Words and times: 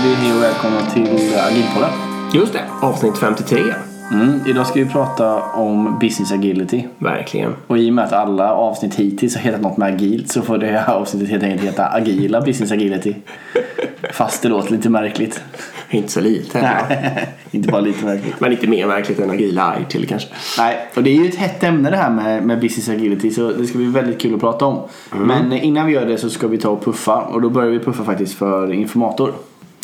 Säger 0.00 0.16
vi 0.16 0.22
hej 0.22 0.36
och 0.36 0.42
välkomna 0.42 0.90
till 0.90 1.38
Agilpodden. 1.38 1.90
Just 2.32 2.52
det, 2.52 2.64
avsnitt 2.82 3.18
53. 3.18 3.58
Mm, 4.12 4.40
idag 4.46 4.66
ska 4.66 4.80
vi 4.80 4.90
prata 4.90 5.42
om 5.42 5.98
business 5.98 6.32
agility. 6.32 6.84
Verkligen. 6.98 7.54
Och 7.66 7.78
i 7.78 7.90
och 7.90 7.94
med 7.94 8.04
att 8.04 8.12
alla 8.12 8.54
avsnitt 8.54 8.94
hittills 8.94 9.34
har 9.34 9.42
hetat 9.42 9.60
något 9.60 9.76
med 9.76 9.94
agilt 9.94 10.32
så 10.32 10.42
får 10.42 10.58
det 10.58 10.66
här 10.66 10.94
avsnittet 10.94 11.28
helt 11.28 11.42
enkelt 11.42 11.62
heta 11.62 11.86
agila 11.86 12.40
business 12.40 12.72
agility. 12.72 13.14
Fast 14.12 14.42
det 14.42 14.48
låter 14.48 14.72
lite 14.72 14.88
märkligt. 14.88 15.42
Inte 15.90 16.12
så 16.12 16.20
lite. 16.20 16.62
Nej, 16.62 17.28
inte 17.50 17.68
bara 17.68 17.80
lite 17.80 18.04
märkligt. 18.04 18.40
Men 18.40 18.52
inte 18.52 18.66
mer 18.66 18.86
märkligt 18.86 19.20
än 19.20 19.30
agila 19.30 19.76
till 19.88 20.08
kanske. 20.08 20.28
Nej, 20.58 20.76
och 20.94 21.02
det 21.02 21.10
är 21.10 21.14
ju 21.14 21.28
ett 21.28 21.36
hett 21.36 21.62
ämne 21.62 21.90
det 21.90 21.96
här 21.96 22.10
med, 22.10 22.42
med 22.42 22.60
business 22.60 22.88
agility 22.88 23.30
så 23.30 23.52
det 23.52 23.66
ska 23.66 23.78
bli 23.78 23.86
väldigt 23.86 24.20
kul 24.20 24.34
att 24.34 24.40
prata 24.40 24.66
om. 24.66 24.82
Men 25.10 25.52
innan 25.52 25.86
vi 25.86 25.92
gör 25.92 26.06
det 26.06 26.18
så 26.18 26.30
ska 26.30 26.48
vi 26.48 26.58
ta 26.58 26.68
och 26.68 26.84
puffa 26.84 27.16
och 27.16 27.40
då 27.40 27.50
börjar 27.50 27.70
vi 27.70 27.78
puffa 27.78 28.04
faktiskt 28.04 28.38
för 28.38 28.72
informator. 28.72 29.32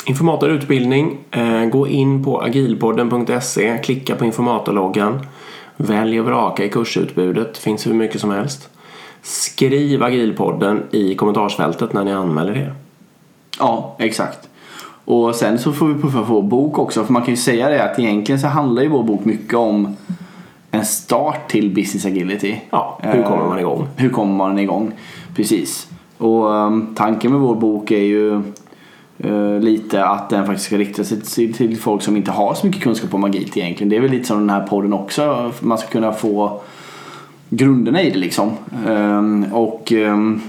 Informatorutbildning. 0.09 1.19
Eh, 1.31 1.65
gå 1.65 1.87
in 1.87 2.25
på 2.25 2.43
agilpodden.se, 2.43 3.79
klicka 3.79 4.15
på 4.15 4.25
informatorloggan. 4.25 5.21
Välj 5.77 6.21
och 6.21 6.27
vraka 6.27 6.65
i 6.65 6.69
kursutbudet, 6.69 7.59
finns 7.59 7.87
hur 7.87 7.95
mycket 7.95 8.21
som 8.21 8.31
helst. 8.31 8.69
Skriv 9.23 10.03
agilpodden 10.03 10.83
i 10.91 11.15
kommentarsfältet 11.15 11.93
när 11.93 12.05
ni 12.05 12.13
anmäler 12.13 12.57
er. 12.57 12.75
Ja, 13.59 13.97
exakt. 13.99 14.49
Och 15.05 15.35
sen 15.35 15.59
så 15.59 15.73
får 15.73 15.87
vi 15.87 15.95
puffa 15.95 16.19
för 16.19 16.35
vår 16.35 16.43
bok 16.43 16.79
också. 16.79 17.05
För 17.05 17.13
man 17.13 17.23
kan 17.23 17.35
ju 17.35 17.41
säga 17.41 17.69
det 17.69 17.85
att 17.85 17.99
egentligen 17.99 18.41
så 18.41 18.47
handlar 18.47 18.83
ju 18.83 18.89
vår 18.89 19.03
bok 19.03 19.25
mycket 19.25 19.55
om 19.55 19.97
en 20.71 20.85
start 20.85 21.49
till 21.49 21.75
business 21.75 22.07
agility. 22.07 22.57
Ja, 22.71 22.99
hur 23.03 23.23
kommer 23.23 23.45
man 23.45 23.59
igång? 23.59 23.89
Hur 23.97 24.11
kommer 24.11 24.35
man 24.35 24.59
igång? 24.59 24.93
Precis. 25.37 25.89
Och 26.19 26.45
um, 26.45 26.95
tanken 26.97 27.33
med 27.33 27.41
vår 27.41 27.55
bok 27.55 27.91
är 27.91 27.99
ju 27.99 28.43
uh, 29.25 29.61
lite 29.61 30.05
att 30.05 30.31
den 30.31 30.47
faktiskt 30.47 30.67
ska 30.67 30.79
rikta 30.79 31.05
sig 31.05 31.21
till, 31.21 31.55
till 31.55 31.77
folk 31.77 32.03
som 32.03 32.17
inte 32.17 32.31
har 32.31 32.55
så 32.55 32.67
mycket 32.67 32.83
kunskap 32.83 33.15
om 33.15 33.21
magi 33.21 33.51
egentligen. 33.55 33.89
Det 33.89 33.97
är 33.97 34.01
väl 34.01 34.11
lite 34.11 34.25
som 34.25 34.39
den 34.39 34.51
här 34.51 34.67
podden 34.67 34.93
också. 34.93 35.53
Man 35.61 35.79
ska 35.79 35.89
kunna 35.89 36.13
få 36.13 36.61
grunderna 37.49 38.03
i 38.03 38.11
det 38.11 38.19
liksom. 38.19 38.53
Um, 38.87 39.45
och 39.53 39.93
um, 39.93 40.43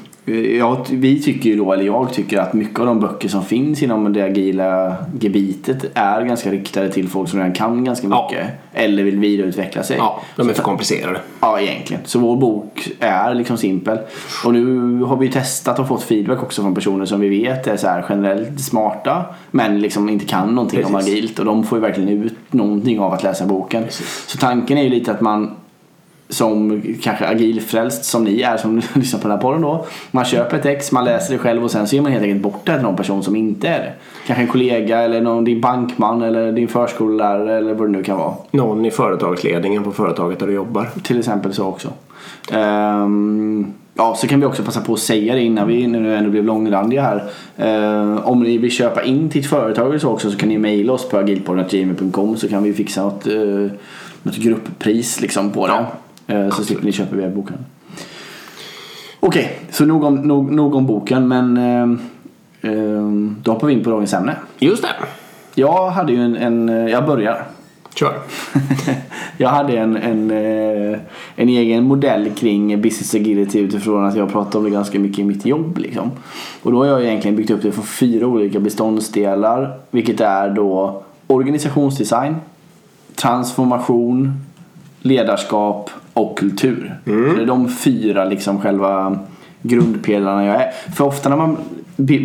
Ja, 0.60 0.86
vi 0.92 1.22
tycker 1.22 1.50
ju 1.50 1.58
då, 1.58 1.74
eller 1.74 1.84
jag 1.84 2.14
tycker 2.14 2.40
att 2.40 2.54
mycket 2.54 2.80
av 2.80 2.86
de 2.86 3.00
böcker 3.00 3.30
som 3.30 3.46
finns 3.46 3.84
inom 3.84 4.14
det 4.14 4.22
agila 4.24 4.96
gebitet 5.20 5.86
är 5.94 6.22
ganska 6.22 6.52
riktade 6.52 6.90
till 6.90 7.10
folk 7.10 7.30
som 7.30 7.40
redan 7.40 7.54
kan 7.54 7.84
ganska 7.84 8.08
Ja. 8.08 8.30
mycket. 8.32 8.48
Eller 8.74 9.04
vill 9.04 9.20
vidareutveckla 9.20 9.84
sig. 9.84 9.98
Ja, 9.98 10.22
de 10.36 10.50
är 10.50 10.54
för 10.54 10.64
komplicerade. 10.64 11.20
Ja, 11.40 11.60
egentligen. 11.60 12.02
Så 12.06 12.20
vår 12.20 12.38
bok 12.38 12.90
är 13.00 13.34
liksom 13.34 13.58
simpel. 13.58 13.98
Och 14.46 14.54
nu 14.54 15.00
har 15.02 15.18
vi 15.18 15.26
ju 15.26 15.32
testat 15.32 15.80
och 15.80 15.88
fått 15.88 16.04
feedback 16.04 16.44
också 16.44 16.62
från 16.62 16.76
personer 16.76 17.06
som 17.06 17.20
vi 17.20 17.30
vet 17.30 17.68
är 17.68 17.78
så 17.78 17.88
här 17.88 18.06
generellt 18.10 18.60
smarta 18.60 19.26
men 19.52 19.80
liksom 19.80 20.10
inte 20.10 20.26
kan 20.26 20.56
någonting 20.56 20.86
om 20.86 20.94
Precis. 20.94 21.14
agilt. 21.14 21.40
Och 21.40 21.46
de 21.46 21.64
får 21.64 21.78
ju 21.78 21.82
verkligen 21.82 22.10
ut 22.10 22.34
någonting 22.54 23.00
av 23.00 23.14
att 23.14 23.24
läsa 23.24 23.46
boken. 23.46 23.84
Precis. 23.84 24.24
Så 24.28 24.38
tanken 24.38 24.78
är 24.78 24.84
ju 24.84 24.90
lite 24.90 25.12
att 25.12 25.22
man 25.22 25.52
som 26.30 26.82
kanske 27.02 27.28
agilfrälst 27.28 28.06
som 28.06 28.24
ni 28.24 28.42
är 28.42 28.58
som 28.58 28.82
lyssnar 28.94 29.20
på 29.20 29.28
den 29.28 29.38
här 29.38 29.42
podden 29.42 29.62
då. 29.62 29.86
Man 30.12 30.26
köper 30.26 30.58
ett 30.58 30.66
ex, 30.66 30.92
man 30.92 31.06
läser 31.06 31.34
det 31.34 31.40
själv 31.40 31.64
och 31.64 31.72
sen 31.72 31.88
så 31.88 31.96
ger 31.96 32.02
man 32.02 32.12
helt 32.12 32.24
enkelt 32.24 32.42
bort 32.42 32.62
det 32.66 32.74
till 32.74 32.84
någon 32.84 32.96
person 32.96 33.24
som 33.24 33.36
inte 33.36 33.68
är 33.68 33.80
det. 33.80 33.94
Kanske 34.28 34.44
en 34.44 34.50
kollega 34.50 35.02
eller 35.02 35.22
någon, 35.22 35.44
din 35.44 35.62
bankman 35.62 36.22
eller 36.22 36.52
din 36.52 36.68
förskollärare 36.68 37.58
eller 37.58 37.74
vad 37.74 37.88
det 37.88 37.92
nu 37.92 38.04
kan 38.04 38.18
vara. 38.18 38.34
Någon 38.52 38.86
i 38.86 38.92
företagsledningen 38.92 39.84
på 39.84 39.92
företaget 39.92 40.40
där 40.40 40.48
du 40.48 40.54
jobbar. 40.54 40.90
Till 41.04 41.20
exempel 41.20 41.54
så 41.54 41.66
också. 41.66 41.90
Ehm, 42.52 43.74
ja, 43.94 44.16
så 44.16 44.28
kan 44.28 44.40
vi 44.40 44.46
också 44.46 44.64
passa 44.64 44.82
på 44.82 44.94
att 44.94 45.00
säga 45.00 45.36
det 45.36 45.42
innan 45.42 45.68
vi 45.68 45.88
nu 45.88 46.16
ändå 46.16 46.30
blev 46.30 46.44
långrandiga 46.44 47.02
här. 47.02 47.24
Ehm, 47.58 48.18
om 48.18 48.44
ni 48.44 48.58
vill 48.58 48.72
köpa 48.72 49.04
in 49.04 49.30
till 49.30 49.42
ett 49.42 49.48
företag 49.48 49.88
eller 49.88 50.00
så 50.00 50.10
också 50.10 50.32
så 50.32 50.38
kan 50.38 50.50
ni 50.50 50.58
mejla 50.58 50.94
oss 50.94 51.10
på 51.10 51.18
agilpodden.gmail.com 51.18 52.38
så 52.38 52.50
kan 52.50 52.64
vi 52.64 52.74
fixa 52.74 53.04
något, 53.04 53.28
uh, 53.28 53.72
något 54.24 54.36
grupppris 54.36 55.22
liksom 55.22 55.52
på 55.52 55.68
det. 55.68 55.74
Ehm, 55.74 55.86
så 56.28 56.64
slipper 56.64 56.86
ni 56.86 56.92
köpa 56.92 57.16
via 57.16 57.30
boken. 57.30 57.58
Okej, 59.20 59.60
så 59.72 59.86
nog 59.86 60.04
om, 60.04 60.16
nog, 60.16 60.52
nog 60.52 60.76
om 60.76 60.86
boken 60.86 61.28
men 61.28 61.58
ehm, 61.58 63.36
då 63.44 63.52
hoppar 63.52 63.68
vi 63.68 63.74
in 63.74 63.84
på 63.84 63.90
dagens 63.90 64.14
ämne. 64.14 64.36
Just 64.60 64.82
det. 64.82 64.90
Jag 65.56 65.90
hade 65.90 66.14
ju 66.14 66.22
en, 66.22 66.36
en 66.36 66.88
jag 66.88 67.06
börjar. 67.06 67.44
Kör. 67.96 68.14
jag 69.38 69.50
hade 69.50 69.78
en, 69.78 69.98
en, 69.98 70.32
eh, 70.32 71.00
en 71.36 71.50
egen 71.50 71.84
modell 71.84 72.30
kring 72.30 72.82
business 72.82 73.16
agility 73.16 73.60
utifrån 73.60 74.06
att 74.06 74.16
jag 74.16 74.32
pratar 74.32 74.60
om 74.60 74.66
det 74.66 74.72
ganska 74.72 75.00
mycket 75.00 75.20
i 75.20 75.24
mitt 75.24 75.46
jobb. 75.46 75.78
Liksom. 75.78 76.12
Och 76.64 76.72
då 76.72 76.78
har 76.78 76.86
jag 76.86 77.04
egentligen 77.04 77.38
byggt 77.38 77.50
upp 77.50 77.62
det 77.62 77.72
från 77.72 77.86
fyra 77.86 78.28
olika 78.28 78.60
beståndsdelar. 78.60 79.80
Vilket 79.92 80.22
är 80.22 80.50
då 80.50 81.04
organisationsdesign, 81.28 82.36
transformation, 83.16 84.34
ledarskap 85.02 85.92
och 86.18 86.38
kultur. 86.38 86.96
Så 87.06 87.36
det 87.36 87.42
är 87.42 87.46
de 87.46 87.70
fyra 87.70 88.26
liksom 88.26 88.62
själva 88.62 89.20
grundpelarna 89.62 90.46
jag 90.46 90.56
är. 90.56 90.72
För 90.96 91.06
ofta 91.06 91.30
när 91.30 91.38
man, 91.38 91.58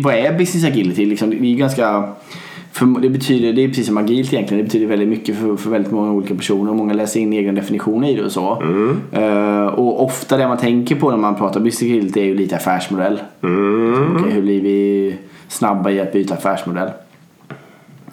vad 0.03 0.13
är 0.13 0.37
business 0.37 0.65
agility? 0.65 1.05
Liksom, 1.05 1.29
det 1.29 1.35
är 1.35 1.55
ganska 1.55 2.03
det 3.01 3.09
betyder, 3.09 3.53
det 3.53 3.63
är 3.63 3.67
precis 3.67 3.87
som 3.87 3.97
agilt 3.97 4.33
egentligen, 4.33 4.57
det 4.57 4.63
betyder 4.63 4.87
väldigt 4.87 5.07
mycket 5.07 5.37
för, 5.37 5.55
för 5.55 5.69
väldigt 5.69 5.91
många 5.91 6.11
olika 6.11 6.35
personer 6.35 6.71
och 6.71 6.77
många 6.77 6.93
läser 6.93 7.19
in 7.19 7.33
egen 7.33 7.55
definition 7.55 8.03
i 8.03 8.15
det 8.15 8.23
och 8.23 8.31
så. 8.31 8.63
Eh, 9.11 9.65
och 9.65 10.03
ofta 10.03 10.37
det 10.37 10.47
man 10.47 10.57
tänker 10.57 10.95
på 10.95 11.09
när 11.09 11.17
man 11.17 11.35
pratar 11.35 11.59
business 11.59 11.91
agility 11.91 12.19
är 12.19 12.25
ju 12.25 12.35
lite 12.35 12.55
affärsmodell. 12.55 13.21
Okej, 14.19 14.31
hur 14.31 14.41
blir 14.41 14.61
vi 14.61 15.15
snabba 15.47 15.89
i 15.89 15.99
att 15.99 16.13
byta 16.13 16.33
affärsmodell? 16.33 16.89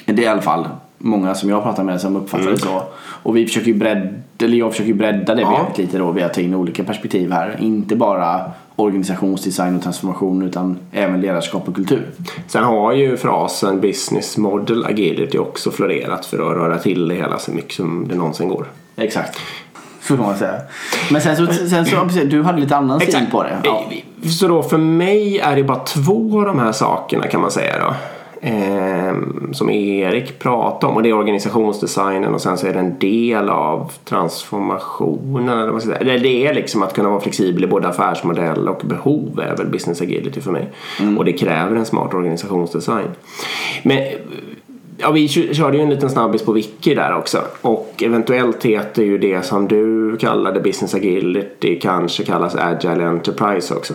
Det 0.04 0.12
är 0.12 0.26
i 0.26 0.26
alla 0.26 0.42
fall 0.42 0.66
många 1.02 1.34
som 1.34 1.48
jag 1.50 1.62
pratar 1.62 1.84
med 1.84 2.00
som 2.00 2.16
uppfattar 2.16 2.50
det 2.50 2.58
så. 2.58 2.82
Och 3.22 3.36
vi 3.36 3.46
försöker 3.46 3.66
ju 3.68 3.74
bredda, 3.74 4.10
eller 4.38 4.56
jag 4.58 4.70
försöker 4.70 4.94
bredda 4.94 5.34
det 5.34 5.42
Ja. 5.42 5.68
lite 5.76 5.98
då 5.98 6.10
via 6.12 6.26
att 6.26 6.34
ta 6.34 6.40
in 6.40 6.54
olika 6.54 6.84
perspektiv 6.84 7.32
här. 7.32 7.56
Inte 7.60 7.96
bara 7.96 8.40
organisationsdesign 8.76 9.76
och 9.76 9.82
transformation 9.82 10.42
utan 10.42 10.78
även 10.92 11.20
ledarskap 11.20 11.68
och 11.68 11.74
kultur. 11.74 12.06
Sen 12.46 12.64
har 12.64 12.92
ju 12.92 13.16
frasen 13.16 13.80
business 13.80 14.36
model 14.38 14.84
agility 14.84 15.38
också 15.38 15.70
florerat 15.70 16.26
för 16.26 16.36
att 16.50 16.56
röra 16.56 16.78
till 16.78 17.08
det 17.08 17.14
hela 17.14 17.38
så 17.38 17.50
mycket 17.50 17.72
som 17.72 18.08
det 18.08 18.14
någonsin 18.14 18.48
går. 18.48 18.66
Exakt. 18.96 19.38
Så 20.02 20.16
får 20.16 20.24
man 20.24 20.36
säga. 20.36 20.60
Men 21.10 21.20
sen 21.20 21.36
så, 21.36 21.46
sen 21.52 21.86
så 21.86 21.96
du 22.24 22.42
hade 22.42 22.60
lite 22.60 22.76
annan 22.76 23.00
syn 23.00 23.26
på 23.30 23.42
det. 23.42 23.56
Ja. 23.64 23.84
Så 24.30 24.48
då 24.48 24.62
för 24.62 24.78
mig 24.78 25.38
är 25.38 25.56
det 25.56 25.64
bara 25.64 25.78
två 25.78 26.38
av 26.40 26.46
de 26.46 26.58
här 26.58 26.72
sakerna 26.72 27.26
kan 27.26 27.40
man 27.40 27.50
säga 27.50 27.78
då. 27.78 27.94
Ehm, 28.42 29.48
som 29.54 29.70
Erik 29.70 30.38
pratade 30.38 30.90
om 30.90 30.96
och 30.96 31.02
det 31.02 31.08
är 31.08 31.12
organisationsdesignen 31.18 32.34
och 32.34 32.40
sen 32.40 32.58
så 32.58 32.66
är 32.66 32.72
det 32.72 32.78
en 32.78 32.98
del 32.98 33.48
av 33.48 33.92
transformationen. 34.04 35.58
Eller 35.58 35.72
vad 35.72 35.82
säga. 35.82 35.98
Det- 36.18 36.46
är 36.46 36.54
liksom 36.54 36.82
att 36.82 36.94
kunna 36.94 37.08
vara 37.08 37.20
flexibel 37.20 37.64
i 37.64 37.66
både 37.66 37.88
affärsmodell 37.88 38.68
och 38.68 38.80
behov 38.84 39.40
är 39.50 39.56
väl 39.56 39.66
business 39.66 40.00
agility 40.02 40.40
för 40.40 40.52
mig. 40.52 40.68
Och 41.18 41.24
det 41.24 41.32
kräver 41.32 41.76
en 41.76 41.84
smart 41.86 42.14
organisationsdesign. 42.14 43.06
Men 43.82 43.98
Ja, 45.02 45.10
vi 45.10 45.28
kö- 45.28 45.54
körde 45.54 45.76
ju 45.76 45.82
en 45.82 45.90
liten 45.90 46.10
snabbis 46.10 46.42
på 46.42 46.52
Wiki 46.52 46.94
där 46.94 47.16
också. 47.16 47.38
Och 47.62 48.02
eventuellt 48.02 48.64
heter 48.64 49.02
ju 49.02 49.18
det 49.18 49.42
som 49.42 49.68
du 49.68 50.16
kallade 50.16 50.60
business 50.60 50.94
agility 50.94 51.78
kanske 51.80 52.24
kallas 52.24 52.54
agile 52.56 53.04
enterprise 53.04 53.74
också. 53.74 53.94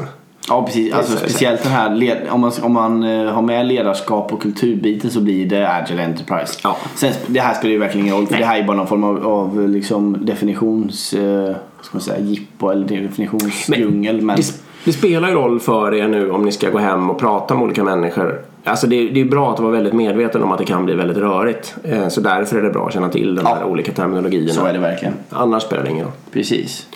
Ja 0.50 0.64
precis, 0.66 0.94
alltså 0.94 1.18
speciellt 1.18 1.64
den 1.64 1.72
här 1.72 2.22
om 2.30 2.42
man, 2.42 2.52
om 2.62 2.74
man 2.74 3.04
eh, 3.04 3.26
har 3.34 3.42
med 3.42 3.66
ledarskap 3.66 4.34
och 4.34 4.42
kulturbiten 4.42 5.10
så 5.12 5.22
blir 5.22 5.46
det 5.46 5.70
Agile 5.72 6.04
Enterprise. 6.06 6.60
Ja. 6.64 6.78
Sen, 6.96 7.14
det 7.28 7.40
här 7.40 7.54
spelar 7.54 7.72
ju 7.72 7.80
verkligen 7.80 8.06
ingen 8.06 8.18
roll 8.18 8.26
för 8.28 8.34
Nej. 8.34 8.42
det 8.42 8.48
här 8.48 8.60
är 8.60 8.64
bara 8.64 8.78
någon 8.78 8.88
form 8.88 9.04
av, 9.04 9.28
av 9.28 9.70
liksom 9.70 10.26
definitions, 10.26 11.14
eh, 11.14 11.56
ska 11.82 11.90
man 11.98 12.02
säga, 12.02 12.20
jippo 12.20 12.70
eller 12.70 12.86
definitionsdjungel. 13.02 14.22
Men, 14.22 14.36
Det, 14.36 14.62
det 14.86 14.94
spelar 14.94 15.30
ju 15.30 15.36
roll 15.36 15.60
för 15.60 15.94
er 15.94 16.08
nu 16.08 16.32
om 16.32 16.46
ni 16.46 16.52
ska 16.52 16.70
gå 16.70 16.78
hem 16.78 17.10
och 17.10 17.20
prata 17.20 17.54
med 17.56 17.64
olika 17.64 17.84
människor. 17.84 18.42
Alltså 18.64 18.88
det, 18.88 19.10
det 19.10 19.22
är 19.22 19.26
bra 19.26 19.54
att 19.54 19.60
vara 19.60 19.72
väldigt 19.72 19.94
medveten 19.94 20.44
om 20.44 20.52
att 20.52 20.58
det 20.60 20.66
kan 20.66 20.86
bli 20.86 20.94
väldigt 20.96 21.18
rörigt. 21.18 21.76
Eh, 21.84 22.08
Så 22.08 22.22
därför 22.22 22.58
är 22.58 22.62
det 22.64 22.70
bra 22.70 22.88
att 22.88 22.94
känna 22.94 23.10
till 23.10 23.36
de 23.36 23.42
Ja. 23.46 23.56
här 23.56 23.64
olika 23.66 23.92
terminologierna. 23.92 24.54
så 24.54 24.66
är 24.66 24.74
det 24.74 24.80
verkligen. 24.80 25.14
Annars 25.30 25.64
spelar 25.64 25.84
det 25.84 25.90
ingen 25.90 26.04
roll. 26.06 26.14
Precis. 26.34 26.88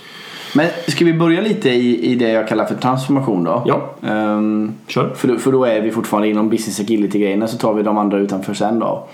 Men 0.55 0.67
ska 0.87 1.05
vi 1.05 1.13
börja 1.13 1.41
lite 1.41 1.69
i, 1.69 2.11
i 2.11 2.15
det 2.15 2.29
jag 2.29 2.47
kallar 2.47 2.65
för 2.65 2.75
transformation 2.75 3.43
då? 3.43 3.63
Ja. 3.65 4.07
Ehm, 4.09 4.73
Kör. 4.87 5.13
För 5.15 5.27
då, 5.27 5.37
för 5.37 5.51
då 5.51 5.65
är 5.65 5.81
vi 5.81 5.91
fortfarande 5.91 6.27
inom 6.27 6.49
business 6.49 6.79
agility-grejerna 6.79 7.47
så 7.47 7.57
tar 7.57 7.73
vi 7.73 7.83
de 7.83 7.97
andra 7.97 8.17
utanför 8.17 8.53
sen 8.53 8.79
då. 8.79 9.07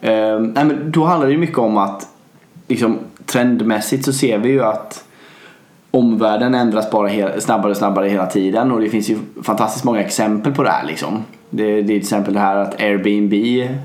Ehm, 0.00 0.46
nej, 0.46 0.64
men 0.64 0.92
då 0.92 1.04
handlar 1.04 1.26
det 1.26 1.32
ju 1.32 1.38
mycket 1.38 1.58
om 1.58 1.78
att 1.78 2.08
liksom, 2.68 2.98
trendmässigt 3.26 4.04
så 4.04 4.12
ser 4.12 4.38
vi 4.38 4.48
ju 4.48 4.64
att 4.64 5.04
omvärlden 5.90 6.54
ändras 6.54 6.90
bara 6.90 7.40
snabbare 7.40 7.70
och 7.70 7.76
snabbare 7.76 8.08
hela 8.08 8.26
tiden 8.26 8.72
och 8.72 8.80
det 8.80 8.88
finns 8.88 9.10
ju 9.10 9.18
fantastiskt 9.42 9.84
många 9.84 10.00
exempel 10.00 10.52
på 10.52 10.62
det 10.62 10.70
här 10.70 10.86
liksom. 10.86 11.24
Det, 11.56 11.64
det 11.64 11.78
är 11.78 11.82
till 11.84 11.96
exempel 11.96 12.34
det 12.34 12.40
här 12.40 12.56
att 12.56 12.80
Airbnb 12.80 13.32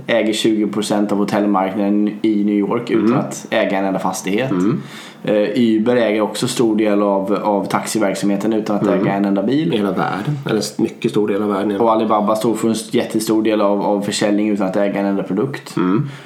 äger 0.07 0.33
20% 0.33 1.11
av 1.11 1.17
hotellmarknaden 1.17 2.07
i 2.21 2.43
New 2.43 2.55
York 2.55 2.89
utan 2.89 3.15
att 3.15 3.47
äga 3.49 3.77
en 3.77 3.85
enda 3.85 3.99
fastighet. 3.99 4.51
Eh, 5.23 5.49
Uber 5.55 5.95
äger 5.95 6.21
också 6.21 6.47
stor 6.47 6.75
del 6.75 7.01
av, 7.01 7.33
av 7.33 7.65
taxiverksamheten 7.65 8.53
utan 8.53 8.75
att 8.75 8.87
äga 8.87 9.13
en 9.13 9.25
enda 9.25 9.43
bil. 9.43 9.71
Hela 9.71 9.91
världen, 9.91 10.37
eller 10.49 10.81
mycket 10.81 11.11
stor 11.11 11.27
del 11.27 11.41
av 11.43 11.49
världen. 11.49 11.81
Och 11.81 11.91
Alibaba 11.91 12.35
står 12.35 12.55
för 12.55 12.69
en 12.69 12.75
jättestor 12.91 13.43
del 13.43 13.61
av, 13.61 13.81
av 13.81 14.01
försäljning 14.01 14.49
utan 14.49 14.67
att 14.67 14.75
äga 14.75 14.99
en 14.99 15.05
enda 15.05 15.23
produkt. 15.23 15.75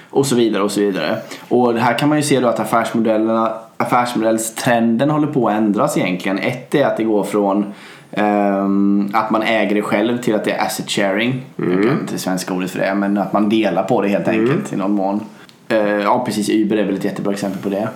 Och 0.09 0.25
så 0.25 0.35
vidare 0.35 0.63
och 0.63 0.71
så 0.71 0.79
vidare. 0.79 1.17
Och 1.49 1.73
här 1.73 1.97
kan 1.97 2.09
man 2.09 2.17
ju 2.17 2.23
se 2.23 2.39
då 2.39 2.47
att 2.47 2.59
affärsmodellerna, 2.59 3.53
affärsmodellstrenden 3.77 5.09
håller 5.09 5.27
på 5.27 5.47
att 5.47 5.55
ändras 5.55 5.97
egentligen. 5.97 6.39
Ett 6.39 6.75
är 6.75 6.85
att 6.85 6.97
det 6.97 7.03
går 7.03 7.23
från 7.23 7.65
ehm, 8.13 9.09
att 9.13 9.31
man 9.31 9.41
äger 9.41 9.75
det 9.75 9.81
själv 9.81 10.17
till 10.17 10.35
att 10.35 10.43
det 10.43 10.51
är 10.51 10.65
asset 10.65 10.89
sharing. 10.89 11.45
Jag 11.55 11.83
kan 11.83 11.99
inte 11.99 12.17
svenska 12.17 12.53
ordet 12.53 12.71
för 12.71 12.79
det 12.79 12.95
men 12.95 13.17
att 13.17 13.33
man 13.33 13.49
delar 13.49 13.83
på 13.83 14.01
det 14.01 14.07
helt 14.07 14.27
enkelt 14.27 14.73
i 14.73 14.75
någon 14.75 14.91
mån. 14.91 15.21
Eh, 15.69 15.77
ja 15.77 16.25
precis, 16.25 16.49
Uber 16.49 16.77
är 16.77 16.85
väl 16.85 16.95
ett 16.95 17.05
jättebra 17.05 17.33
exempel 17.33 17.61
på 17.61 17.69
det. 17.69 17.87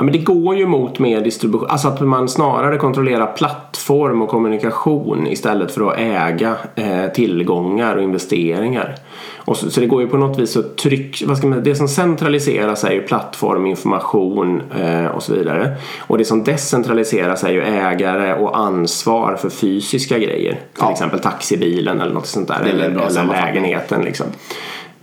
Ja, 0.00 0.04
men 0.04 0.12
det 0.12 0.18
går 0.18 0.56
ju 0.56 0.66
mot 0.66 0.98
mer 0.98 1.20
distribution. 1.20 1.68
Alltså 1.70 1.88
att 1.88 2.00
man 2.00 2.28
snarare 2.28 2.76
kontrollerar 2.76 3.26
plattform 3.26 4.22
och 4.22 4.28
kommunikation 4.28 5.26
istället 5.26 5.70
för 5.72 5.90
att 5.90 5.98
äga 5.98 6.56
eh, 6.74 7.06
tillgångar 7.14 7.96
och 7.96 8.02
investeringar. 8.02 8.94
Och 9.36 9.56
så, 9.56 9.70
så 9.70 9.80
det 9.80 9.86
går 9.86 10.02
ju 10.02 10.08
på 10.08 10.16
något 10.16 10.38
vis 10.38 10.56
att 10.56 10.76
tryck... 10.76 11.22
Vad 11.26 11.38
ska 11.38 11.46
man, 11.46 11.62
det 11.64 11.74
som 11.74 11.88
centraliseras 11.88 12.84
är 12.84 12.92
ju 12.92 13.02
plattform, 13.02 13.66
information 13.66 14.62
eh, 14.80 15.06
och 15.06 15.22
så 15.22 15.34
vidare. 15.34 15.76
Och 16.00 16.18
det 16.18 16.24
som 16.24 16.44
decentraliseras 16.44 17.44
är 17.44 17.50
ju 17.52 17.62
ägare 17.62 18.34
och 18.34 18.58
ansvar 18.58 19.36
för 19.36 19.50
fysiska 19.50 20.18
grejer. 20.18 20.52
Till 20.52 20.60
Ja. 20.80 20.92
exempel 20.92 21.20
taxibilen 21.20 22.00
eller 22.00 22.14
något 22.14 22.26
sånt 22.26 22.48
där. 22.48 22.60
Eller, 22.60 22.84
eller 22.84 23.24
lägenheten 23.24 24.02
liksom. 24.02 24.26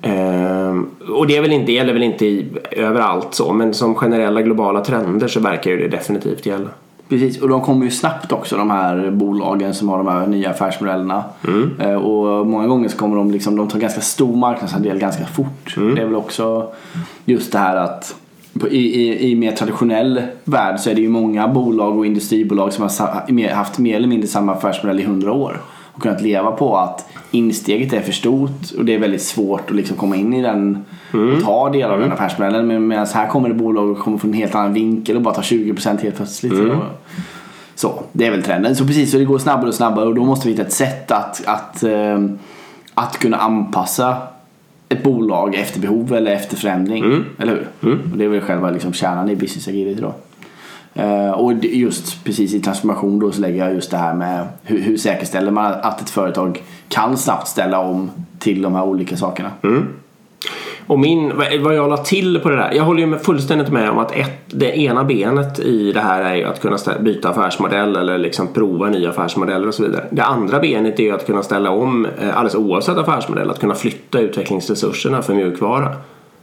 Ehm, 0.06 0.88
och 1.18 1.28
det, 1.28 1.38
är 1.38 1.42
väl 1.42 1.52
inte, 1.52 1.72
gäller 1.72 1.94
väl 1.94 2.04
inte 2.04 2.26
i, 2.26 2.46
överallt 2.72 3.28
så 3.32 3.54
men 3.54 3.74
som 3.74 3.96
generella 3.96 4.42
globala 4.42 4.82
trender 4.82 5.28
så 5.28 5.40
verkar 5.40 5.72
ju 5.72 5.78
det 5.78 5.88
definitivt 5.88 6.46
gälla. 6.46 6.70
Precis, 7.10 7.42
och 7.42 7.50
de 7.50 7.62
kommer 7.62 7.86
ju 7.86 7.92
snabbt 7.92 8.32
också 8.32 8.58
de 8.58 8.70
här 8.72 9.12
bolagen 9.12 9.74
som 9.74 9.90
har 9.90 9.98
de 9.98 10.08
här 10.08 10.28
nya 10.28 10.50
affärsmodellerna. 10.50 11.24
Eh, 11.80 11.94
Och 11.96 12.48
många 12.48 12.68
gånger 12.68 12.90
så 12.90 12.98
kommer 12.98 13.18
de 13.18 13.32
liksom, 13.32 13.56
de 13.56 13.68
tar 13.68 13.80
ganska 13.80 14.02
stor 14.02 14.36
marknadsandel 14.36 15.00
ganska 15.00 15.26
fort. 15.26 15.76
Det 15.96 16.02
är 16.02 16.06
väl 16.06 16.16
också 16.16 16.68
just 17.26 17.52
det 17.52 17.58
här 17.58 17.76
att 17.76 18.16
i, 18.70 18.78
i, 18.78 19.32
i 19.32 19.36
mer 19.36 19.52
traditionell 19.52 20.22
värld 20.44 20.80
så 20.80 20.90
är 20.90 20.96
det 20.96 21.02
ju 21.02 21.10
många 21.10 21.48
bolag 21.48 21.98
och 21.98 22.06
industribolag 22.06 22.74
som 22.74 22.84
har 22.84 23.50
haft 23.54 23.78
mer 23.80 23.96
eller 23.96 24.08
mindre 24.08 24.28
samma 24.28 24.54
affärsmodell 24.54 25.00
i 25.00 25.04
hundra 25.04 25.32
år. 25.32 25.62
Och 25.96 26.02
kunnat 26.02 26.22
leva 26.22 26.52
på 26.52 26.78
att 26.78 27.06
insteget 27.32 27.94
är 27.94 28.02
för 28.02 28.12
stort 28.12 28.72
och 28.78 28.86
det 28.86 28.94
är 28.96 29.00
väldigt 29.00 29.22
svårt 29.22 29.70
att 29.70 29.76
liksom 29.76 29.98
komma 29.98 30.16
in 30.16 30.34
i 30.34 30.42
den 30.42 30.86
och 31.38 31.44
ta 31.44 31.70
del 31.70 31.92
av 31.92 32.00
den 32.00 32.12
affärsmodellen. 32.12 32.68
Men 32.68 32.88
medan 32.88 33.08
här 33.14 33.28
kommer 33.28 33.50
det 33.50 33.56
bolag 33.56 33.90
och 33.90 34.00
kommer 34.00 34.18
från 34.18 34.30
en 34.32 34.38
helt 34.38 34.56
annan 34.56 34.74
vinkel 34.74 35.16
och 35.16 35.22
bara 35.22 35.34
tar 35.34 35.42
20% 35.42 36.02
helt 36.02 36.16
plötsligt. 36.16 36.54
Och, 36.54 36.76
så, 37.76 38.04
det 38.12 38.28
är 38.28 38.32
väl 38.32 38.44
trenden. 38.44 38.76
Så 38.76 38.86
precis, 38.88 39.12
så 39.12 39.18
det 39.18 39.26
går 39.26 39.38
snabbare 39.40 39.68
och 39.68 39.74
snabbare 39.76 40.06
och 40.06 40.16
då 40.16 40.26
måste 40.26 40.48
vi 40.48 40.54
hitta 40.54 40.64
ett 40.66 40.74
sätt 40.74 41.12
att, 41.12 41.44
att, 41.46 41.84
eh, 41.84 42.20
att 42.94 43.18
kunna 43.20 43.38
anpassa 43.38 44.18
ett 44.90 45.04
bolag 45.04 45.56
efter 45.56 45.80
behov 45.80 46.14
eller 46.14 46.32
efter 46.32 46.58
förändring. 46.58 47.04
Eller 47.40 47.54
hur? 47.54 47.68
Och 48.12 48.18
det 48.18 48.26
är 48.26 48.30
väl 48.30 48.42
själva 48.42 48.70
liksom 48.72 48.94
kärnan 48.94 49.30
i 49.30 49.36
business 49.36 49.68
agility 49.68 50.02
då. 50.02 50.14
Eh, 50.96 51.32
och 51.32 51.54
just 51.64 52.24
precis 52.24 52.54
i 52.54 52.60
transformation 52.62 53.20
då 53.20 53.32
så 53.32 53.42
lägger 53.42 53.66
jag 53.66 53.74
just 53.74 53.92
det 53.92 53.98
här 53.98 54.14
med 54.14 54.48
hur, 54.64 54.82
hur 54.82 54.98
säkerställer 54.98 55.52
man 55.52 55.74
att 55.82 56.02
ett 56.02 56.10
företag 56.10 56.64
kan 56.90 57.18
snabbt 57.18 57.48
ställa 57.48 57.80
om 57.80 58.12
till 58.40 58.62
de 58.62 58.76
här 58.76 58.84
olika 58.84 59.18
sakerna. 59.18 59.50
Mm. 59.64 59.88
Och 60.88 61.00
min, 61.00 61.32
vad- 61.64 61.76
jag 61.76 61.90
la 61.90 61.98
till 61.98 62.40
på 62.40 62.50
det 62.50 62.56
där. 62.56 62.72
Jag 62.74 62.84
håller 62.84 63.00
ju 63.00 63.06
med, 63.06 63.22
fullständigt 63.22 63.70
med 63.72 63.90
om 63.90 63.98
att 63.98 64.12
ett, 64.12 64.42
det 64.48 64.78
ena 64.80 65.04
benet 65.04 65.60
i 65.60 65.92
det 65.92 66.00
här 66.00 66.22
är 66.22 66.36
ju 66.36 66.44
att 66.44 66.62
kunna 66.62 66.76
stä- 66.78 67.02
byta 67.04 67.30
affärsmodell 67.30 67.96
eller 67.96 68.18
liksom 68.18 68.48
prova 68.54 68.90
nya 68.90 69.10
affärsmodeller 69.10 69.68
och 69.68 69.74
så 69.74 69.84
vidare. 69.84 70.06
Det 70.12 70.24
andra 70.24 70.60
benet 70.60 71.00
är 71.00 71.04
ju 71.04 71.12
att 71.12 71.26
kunna 71.26 71.44
ställa 71.44 71.70
om 71.70 72.06
eh, 72.06 72.38
alldeles 72.38 72.56
oavsett 72.56 72.98
affärsmodell. 72.98 73.50
Att 73.50 73.60
kunna 73.60 73.76
flytta 73.76 74.20
utvecklingsresurserna 74.20 75.22
för 75.22 75.34
mjukvara. 75.34 75.96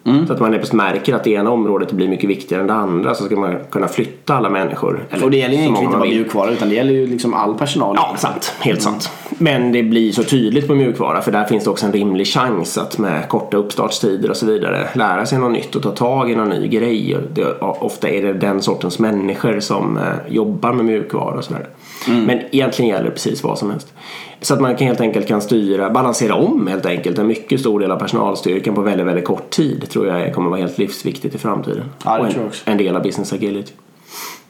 Så 0.04 0.32
att 0.32 0.40
man 0.40 0.60
märker 0.72 1.14
att 1.14 1.24
det 1.24 1.30
ena 1.30 1.50
området 1.50 1.92
blir 1.92 2.08
mycket 2.08 2.30
viktigare 2.30 2.60
än 2.62 2.66
det 2.66 2.74
andra 2.74 3.14
så 3.14 3.24
ska 3.24 3.36
man 3.36 3.56
kunna 3.70 3.88
flytta 3.88 4.34
alla 4.34 4.50
människor. 4.50 5.06
Eller 5.10 5.24
Och 5.24 5.30
det 5.30 5.36
gäller 5.36 5.54
egentligen 5.54 5.84
inte 5.84 5.98
bara 5.98 6.08
mjukvara 6.08 6.50
utan 6.50 6.68
det 6.68 6.74
gäller 6.74 6.92
ju 6.92 7.06
liksom 7.06 7.34
all 7.34 7.54
personal. 7.54 7.96
Ja, 7.98 8.14
sant. 8.18 8.54
Helt 8.60 8.82
sant. 8.82 9.10
Men 9.38 9.72
det 9.72 9.82
blir 9.82 10.12
så 10.12 10.22
tydligt 10.22 10.66
på 10.66 10.74
mjukvara 10.74 11.20
för 11.20 11.32
där 11.32 11.44
finns 11.44 11.64
det 11.64 11.70
också 11.70 11.86
en 11.86 11.92
rimlig 11.92 12.26
chans 12.26 12.78
att 12.78 12.98
med 12.98 13.28
korta 13.28 13.56
uppstartstider 13.56 14.30
och 14.30 14.36
så 14.36 14.46
vidare 14.46 14.88
lära 14.94 15.26
sig 15.26 15.38
något 15.38 15.52
nytt 15.52 15.76
och 15.76 15.82
ta 15.82 15.90
tag 15.90 16.30
i 16.30 16.36
någon 16.36 16.48
ny 16.48 16.68
grej. 16.68 17.16
Det, 17.34 17.54
ofta 17.60 18.08
är 18.08 18.22
det 18.22 18.32
den 18.32 18.62
sortens 18.62 18.98
människor 18.98 19.60
som 19.60 19.96
eh, 19.96 20.04
jobbar 20.28 20.72
med 20.72 20.84
mjukvara 20.84 21.38
och 21.38 21.44
sådär. 21.44 21.66
Men 22.08 22.40
egentligen 22.50 22.88
gäller 22.88 23.04
det 23.04 23.10
precis 23.10 23.42
vad 23.42 23.58
som 23.58 23.70
helst. 23.70 23.92
Så 24.40 24.54
att 24.54 24.60
man 24.60 24.76
kan 24.76 24.86
helt 24.86 25.00
enkelt 25.00 25.28
kan 25.28 25.40
styra, 25.40 25.90
balansera 25.90 26.34
om 26.34 26.66
helt 26.66 26.86
enkelt 26.86 27.18
en 27.18 27.26
mycket 27.26 27.60
stor 27.60 27.80
del 27.80 27.90
av 27.90 27.98
personalstyrkan 27.98 28.74
på 28.74 28.80
väldigt, 28.80 29.06
väldigt 29.06 29.24
kort 29.24 29.50
tid 29.50 29.90
tror 29.90 30.06
jag 30.06 30.34
kommer 30.34 30.50
vara 30.50 30.60
helt 30.60 30.78
livsviktigt 30.78 31.34
i 31.34 31.38
framtiden. 31.38 31.84
Ja, 32.04 32.16
det 32.16 32.22
och 32.22 32.28
en, 32.28 32.50
en 32.64 32.78
del 32.78 32.96
av 32.96 33.02
business 33.02 33.32
agility. 33.32 33.72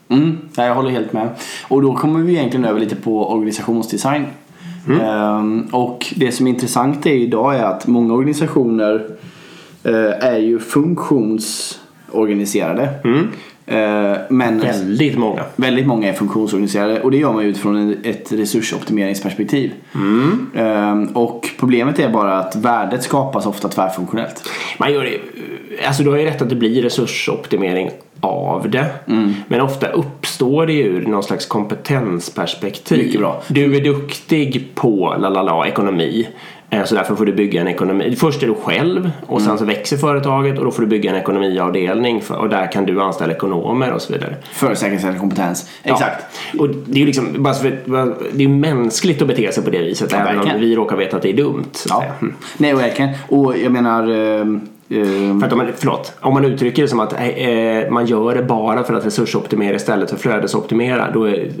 Mm, 0.09 0.37
ja, 0.55 0.65
jag 0.65 0.75
håller 0.75 0.89
helt 0.89 1.13
med. 1.13 1.29
Och 1.67 1.81
då 1.81 1.95
kommer 1.95 2.19
vi 2.19 2.33
egentligen 2.33 2.65
över 2.65 2.79
lite 2.79 2.95
på 2.95 3.31
organisationsdesign. 3.31 4.25
Ehm, 5.01 5.67
och 5.71 6.13
det 6.15 6.31
som 6.31 6.47
är 6.47 6.51
intressant 6.51 7.05
är 7.05 7.13
idag 7.13 7.55
är 7.55 7.63
att 7.63 7.87
många 7.87 8.13
organisationer 8.13 9.07
eh, 9.83 10.27
är 10.27 10.37
ju 10.37 10.59
funktionsorganiserade. 10.59 12.83
Eh, 12.83 12.89
men 14.29 14.59
Väldigt 14.59 15.17
många. 15.17 15.43
väldigt 15.55 15.87
många 15.87 16.09
är 16.09 16.13
funktionsorganiserade 16.13 17.01
och 17.01 17.11
det 17.11 17.17
gör 17.17 17.33
man 17.33 17.43
utifrån 17.43 17.95
ett 18.03 18.31
resursoptimeringsperspektiv. 18.31 19.71
Ehm, 20.55 21.07
och 21.07 21.49
problemet 21.59 21.99
är 21.99 22.09
bara 22.09 22.37
att 22.37 22.55
värdet 22.55 23.03
skapas 23.03 23.45
ofta 23.45 23.67
tvärfunktionellt. 23.67 24.49
Man 24.79 24.93
gör 24.93 25.03
det, 25.03 25.17
alltså 25.87 26.03
du 26.03 26.09
har 26.09 26.17
ju 26.17 26.25
rätt 26.25 26.41
att 26.41 26.49
det 26.49 26.55
blir 26.55 26.81
resursoptimering 26.81 27.91
av 28.19 28.69
det. 28.69 28.85
Mm. 29.07 29.33
Men 29.47 29.61
ofta 29.61 29.87
uppstår 29.87 30.65
det 30.65 30.73
ju 30.73 30.83
ur 30.83 31.05
någon 31.05 31.23
slags 31.23 31.45
kompetensperspektiv. 31.45 32.97
Mycket 33.05 33.19
bra. 33.19 33.41
Du 33.47 33.75
är 33.75 33.81
duktig 33.83 34.69
på 34.75 35.15
la 35.19 35.29
la 35.29 35.41
la 35.43 35.67
ekonomi. 35.67 36.27
Eh, 36.73 36.83
Så 36.85 36.95
därför 36.95 37.15
får 37.15 37.25
du 37.25 37.33
bygga 37.33 37.61
en 37.61 37.67
ekonomi. 37.67 38.15
Först 38.19 38.43
är 38.43 38.47
du 38.47 38.53
själv 38.55 39.11
och 39.27 39.37
Mm. 39.41 39.49
sen 39.49 39.57
så 39.57 39.65
växer 39.65 39.97
företaget 39.97 40.57
och 40.59 40.65
då 40.65 40.71
får 40.71 40.81
du 40.81 40.87
bygga 40.87 41.09
en 41.11 41.15
ekonomiavdelning 41.15 42.23
och 42.29 42.49
där 42.49 42.71
kan 42.71 42.85
du 42.85 43.01
anställa 43.01 43.33
ekonomer 43.33 43.91
och 43.91 44.01
så 44.01 44.13
vidare. 44.13 44.35
För 44.51 44.75
säkerställa 44.75 45.17
kompetens. 45.19 45.69
Exakt. 45.83 46.25
Ja. 46.53 46.61
Och 46.61 46.69
det 46.69 46.93
är 46.93 46.99
ju 46.99 47.05
liksom, 47.05 47.27
bara 47.37 47.53
för, 47.53 47.77
det 48.33 48.43
är 48.43 48.47
mänskligt 48.47 49.21
att 49.21 49.27
bete 49.27 49.51
sig 49.51 49.63
på 49.63 49.69
det 49.69 49.79
viset 49.81 50.11
Ja, 50.11 50.17
även 50.17 50.29
om 50.31 50.35
verkligen. 50.37 50.59
vi 50.59 50.75
råkar 50.75 50.95
veta 50.97 51.15
att 51.17 51.23
det 51.23 51.29
är 51.29 51.33
dumt. 51.37 51.63
Ja. 51.89 52.03
Mm. 52.21 52.33
Nej, 52.57 52.73
verkligen. 52.73 53.11
Och 53.27 53.57
jag 53.57 53.71
menar... 53.71 54.03
ehm, 54.93 55.39
För 55.39 55.47
att 55.47 55.53
om 55.53 55.57
man, 55.57 55.67
förlåt, 55.75 56.13
om 56.19 56.33
man 56.33 56.45
uttrycker 56.45 56.81
det 56.81 56.87
som 56.87 56.99
att 56.99 57.13
eh, 57.13 57.91
man 57.91 58.05
gör 58.05 58.35
det 58.35 58.43
bara 58.43 58.83
för 58.83 58.93
att 58.93 59.05
resursoptimera 59.05 59.75
istället 59.75 60.09
för 60.09 60.17
flödesoptimera 60.17 61.11
då 61.11 61.23
är, 61.23 61.51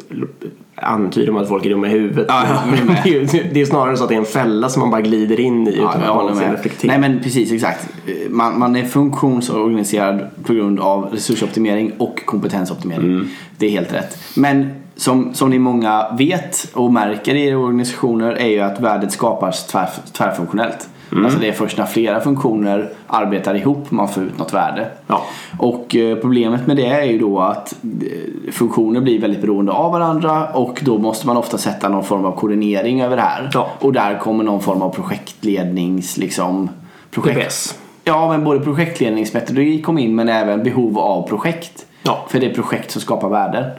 antyder 0.75 1.31
man 1.31 1.41
att 1.41 1.49
folk 1.49 1.65
är 1.65 1.69
dumma 1.69 1.87
i 1.87 1.89
huvudet. 1.89 2.25
Ja, 2.29 2.43
det, 3.03 3.09
är, 3.09 3.53
det 3.53 3.61
är 3.61 3.65
snarare 3.65 3.97
så 3.97 4.03
att 4.03 4.09
det 4.09 4.15
är 4.15 4.19
en 4.19 4.25
fälla 4.25 4.69
som 4.69 4.79
man 4.79 4.91
bara 4.91 5.01
glider 5.01 5.39
in 5.39 5.67
i 5.67 5.71
utan 5.71 5.83
Ja, 5.83 5.89
att 5.89 6.01
jag 6.01 6.13
håller 6.13 6.29
någonsin 6.29 6.51
reflektera. 6.51 6.91
Nej 6.91 7.09
men 7.09 7.23
precis, 7.23 7.51
exakt. 7.51 7.89
Man, 8.29 8.59
man 8.59 8.75
är 8.75 8.83
funktionsorganiserad 8.83 10.21
på 10.43 10.53
grund 10.53 10.79
av 10.79 11.05
resursoptimering 11.11 11.91
och 11.97 12.25
kompetensoptimering. 12.25 13.05
Mm. 13.05 13.27
Det 13.57 13.65
är 13.65 13.69
helt 13.69 13.93
rätt. 13.93 14.17
Men 14.35 14.69
som, 14.95 15.33
som 15.33 15.49
ni 15.49 15.59
många 15.59 16.15
vet 16.17 16.71
och 16.73 16.93
märker 16.93 17.35
i 17.35 17.47
era 17.47 17.57
organisationer 17.57 18.31
är 18.31 18.47
ju 18.47 18.59
att 18.59 18.79
värdet 18.79 19.11
skapas 19.11 19.67
tvär, 19.67 19.89
tvärfunktionellt. 20.11 20.89
Mm. 21.13 21.25
Alltså 21.25 21.39
det 21.39 21.47
är 21.47 21.53
först 21.53 21.77
när 21.77 21.85
flera 21.85 22.19
funktioner 22.19 22.89
arbetar 23.07 23.55
ihop 23.55 23.91
man 23.91 24.07
får 24.07 24.23
ut 24.23 24.37
något 24.37 24.53
värde. 24.53 24.87
Ja. 25.07 25.21
Och 25.59 25.95
eh, 25.95 26.17
problemet 26.17 26.67
med 26.67 26.77
det 26.77 26.85
är 26.85 27.03
ju 27.03 27.19
då 27.19 27.39
att 27.39 27.75
eh, 27.83 28.51
funktioner 28.51 29.01
blir 29.01 29.21
väldigt 29.21 29.41
beroende 29.41 29.71
av 29.71 29.91
varandra 29.91 30.47
och 30.47 30.81
då 30.85 30.97
måste 30.97 31.27
man 31.27 31.37
ofta 31.37 31.57
sätta 31.57 31.89
någon 31.89 32.03
form 32.03 32.25
av 32.25 32.35
koordinering 32.35 33.01
över 33.01 33.15
det 33.15 33.21
här. 33.21 33.49
Ja. 33.53 33.69
Och 33.79 33.93
där 33.93 34.17
kommer 34.17 34.43
någon 34.43 34.61
form 34.61 34.81
av 34.81 34.89
projektlednings 34.89 36.17
liksom 36.17 36.69
projekt. 37.11 37.39
PPS. 37.39 37.79
Ja, 38.03 38.27
men 38.31 38.43
både 38.43 38.59
projektledningsmetodik 38.59 39.85
kom 39.85 39.97
in 39.97 40.15
men 40.15 40.29
även 40.29 40.63
behov 40.63 40.99
av 40.99 41.27
projekt. 41.27 41.85
Ja. 42.03 42.25
För 42.29 42.39
det 42.39 42.45
är 42.45 42.53
projekt 42.53 42.91
som 42.91 43.01
skapar 43.01 43.29
värden. 43.29 43.71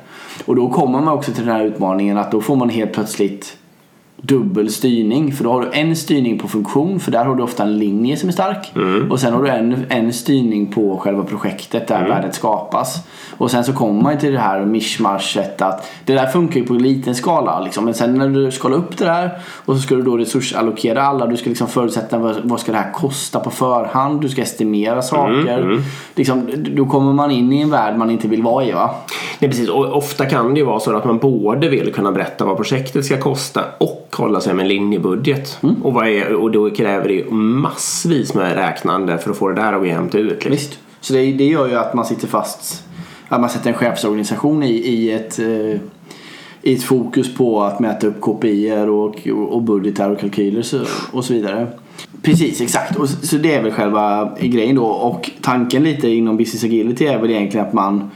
Och 0.44 0.56
då 0.56 0.68
kommer 0.68 1.00
man 1.00 1.14
också 1.14 1.32
till 1.32 1.46
den 1.46 1.54
här 1.54 1.64
utmaningen 1.64 2.18
att 2.18 2.30
då 2.30 2.40
får 2.40 2.56
man 2.56 2.68
helt 2.68 2.92
plötsligt 2.92 3.56
dubbel 4.16 4.70
styrning. 4.70 5.32
För 5.32 5.44
då 5.44 5.52
har 5.52 5.60
du 5.60 5.70
en 5.72 5.96
styrning 5.96 6.38
på 6.38 6.48
funktion, 6.48 7.00
för 7.00 7.10
där 7.10 7.24
har 7.24 7.34
du 7.34 7.42
ofta 7.42 7.62
en 7.62 7.78
linje 7.78 8.16
som 8.16 8.28
är 8.28 8.32
stark. 8.32 8.72
Och 9.10 9.20
sen 9.20 9.32
har 9.32 9.42
du 9.42 9.48
en, 9.48 9.86
en 9.88 10.12
styrning 10.12 10.66
på 10.66 10.98
själva 10.98 11.24
projektet 11.24 11.88
där 11.88 12.08
värdet 12.08 12.34
skapas. 12.34 12.98
Och 13.38 13.50
sen 13.50 13.64
så 13.64 13.72
kommer 13.72 14.02
man 14.02 14.18
till 14.18 14.32
det 14.32 14.38
här 14.38 14.64
mischmaschet 14.64 15.62
att 15.62 15.90
det 16.04 16.14
där 16.14 16.26
funkar 16.26 16.60
ju 16.60 16.66
på 16.66 16.74
en 16.74 16.82
liten 16.82 17.14
skala. 17.14 17.60
Liksom. 17.60 17.84
Men 17.84 17.94
sen 17.94 18.14
när 18.14 18.28
du 18.28 18.50
skalar 18.50 18.76
upp 18.76 18.98
det 18.98 19.04
där 19.04 19.30
och 19.64 19.76
så 19.76 19.82
ska 19.82 19.94
du 19.94 20.02
då 20.02 20.16
resursallokera 20.16 21.02
alla. 21.02 21.26
Du 21.26 21.36
ska 21.36 21.48
liksom 21.48 21.68
förutsätta 21.68 22.18
vad, 22.18 22.36
vad 22.42 22.60
ska 22.60 22.72
det 22.72 22.78
här 22.78 22.92
kosta 22.92 23.40
på 23.40 23.50
förhand. 23.50 24.20
Du 24.20 24.28
ska 24.28 24.42
estimera 24.42 25.02
saker. 25.02 25.82
Liksom, 26.14 26.50
då 26.56 26.86
kommer 26.86 27.12
man 27.12 27.30
in 27.30 27.52
i 27.52 27.60
en 27.60 27.70
värld 27.70 27.96
man 27.96 28.10
inte 28.10 28.28
vill 28.28 28.42
vara 28.42 28.64
i 28.64 28.72
va? 28.72 28.90
Nej, 29.38 29.50
precis. 29.50 29.68
Och 29.68 29.96
ofta 29.96 30.26
kan 30.26 30.54
det 30.54 30.60
ju 30.60 30.66
vara 30.66 30.80
så 30.80 30.96
att 30.96 31.04
man 31.04 31.18
både 31.18 31.68
vill 31.68 31.92
kunna 31.92 32.12
berätta 32.12 32.44
vad 32.44 32.56
projektet 32.56 33.04
ska 33.04 33.20
kosta 33.20 33.64
och 33.78 34.13
hålla 34.14 34.40
sig 34.40 34.54
med 34.54 34.62
en 34.62 34.68
linjebudget. 34.68 35.58
Och, 35.82 35.92
vad 35.92 36.08
är, 36.08 36.34
och 36.34 36.50
då 36.50 36.70
kräver 36.70 37.08
det 37.08 37.30
massvis 37.30 38.34
med 38.34 38.54
räknande 38.54 39.18
för 39.18 39.30
att 39.30 39.36
få 39.36 39.48
det 39.48 39.54
där 39.54 39.72
att 39.72 39.80
gå 39.80 39.86
jämnt 39.86 40.14
ut. 40.14 40.30
Liksom. 40.30 40.50
Visst. 40.50 40.78
Så 41.00 41.12
det, 41.12 41.32
det 41.32 41.44
gör 41.44 41.68
ju 41.68 41.74
att 41.74 41.94
man 41.94 42.04
sitter 42.04 42.28
fast, 42.28 42.84
att 43.28 43.40
man 43.40 43.50
sätter 43.50 43.70
en 43.70 43.76
chefsorganisation 43.76 44.62
i, 44.62 44.70
i 44.70 45.12
ett 45.12 45.38
eh, 45.38 45.80
i 46.66 46.74
ett 46.74 46.82
fokus 46.82 47.34
på 47.34 47.62
att 47.62 47.80
mäta 47.80 48.06
upp 48.06 48.20
KPI 48.20 48.72
och, 48.72 49.28
och 49.28 49.62
budgetar 49.62 50.10
och 50.10 50.20
kalkyler 50.20 50.64
och 51.12 51.24
så 51.24 51.32
vidare. 51.32 51.66
Precis, 52.22 52.60
exakt. 52.60 52.96
Och, 52.96 53.08
så 53.08 53.36
det 53.36 53.54
är 53.54 53.62
väl 53.62 53.72
själva 53.72 54.36
grejen 54.40 54.76
då. 54.76 54.84
Och 54.84 55.30
tanken 55.40 55.82
lite 55.82 56.08
inom 56.08 56.36
Business 56.36 56.64
Agility 56.64 57.06
är 57.06 57.18
väl 57.18 57.30
egentligen 57.30 57.66
att 57.66 57.72
man 57.72 58.10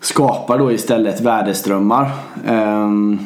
skapar 0.00 0.58
då 0.58 0.72
istället 0.72 1.20
värdeströmmar. 1.20 2.10
Ehm, 2.46 3.18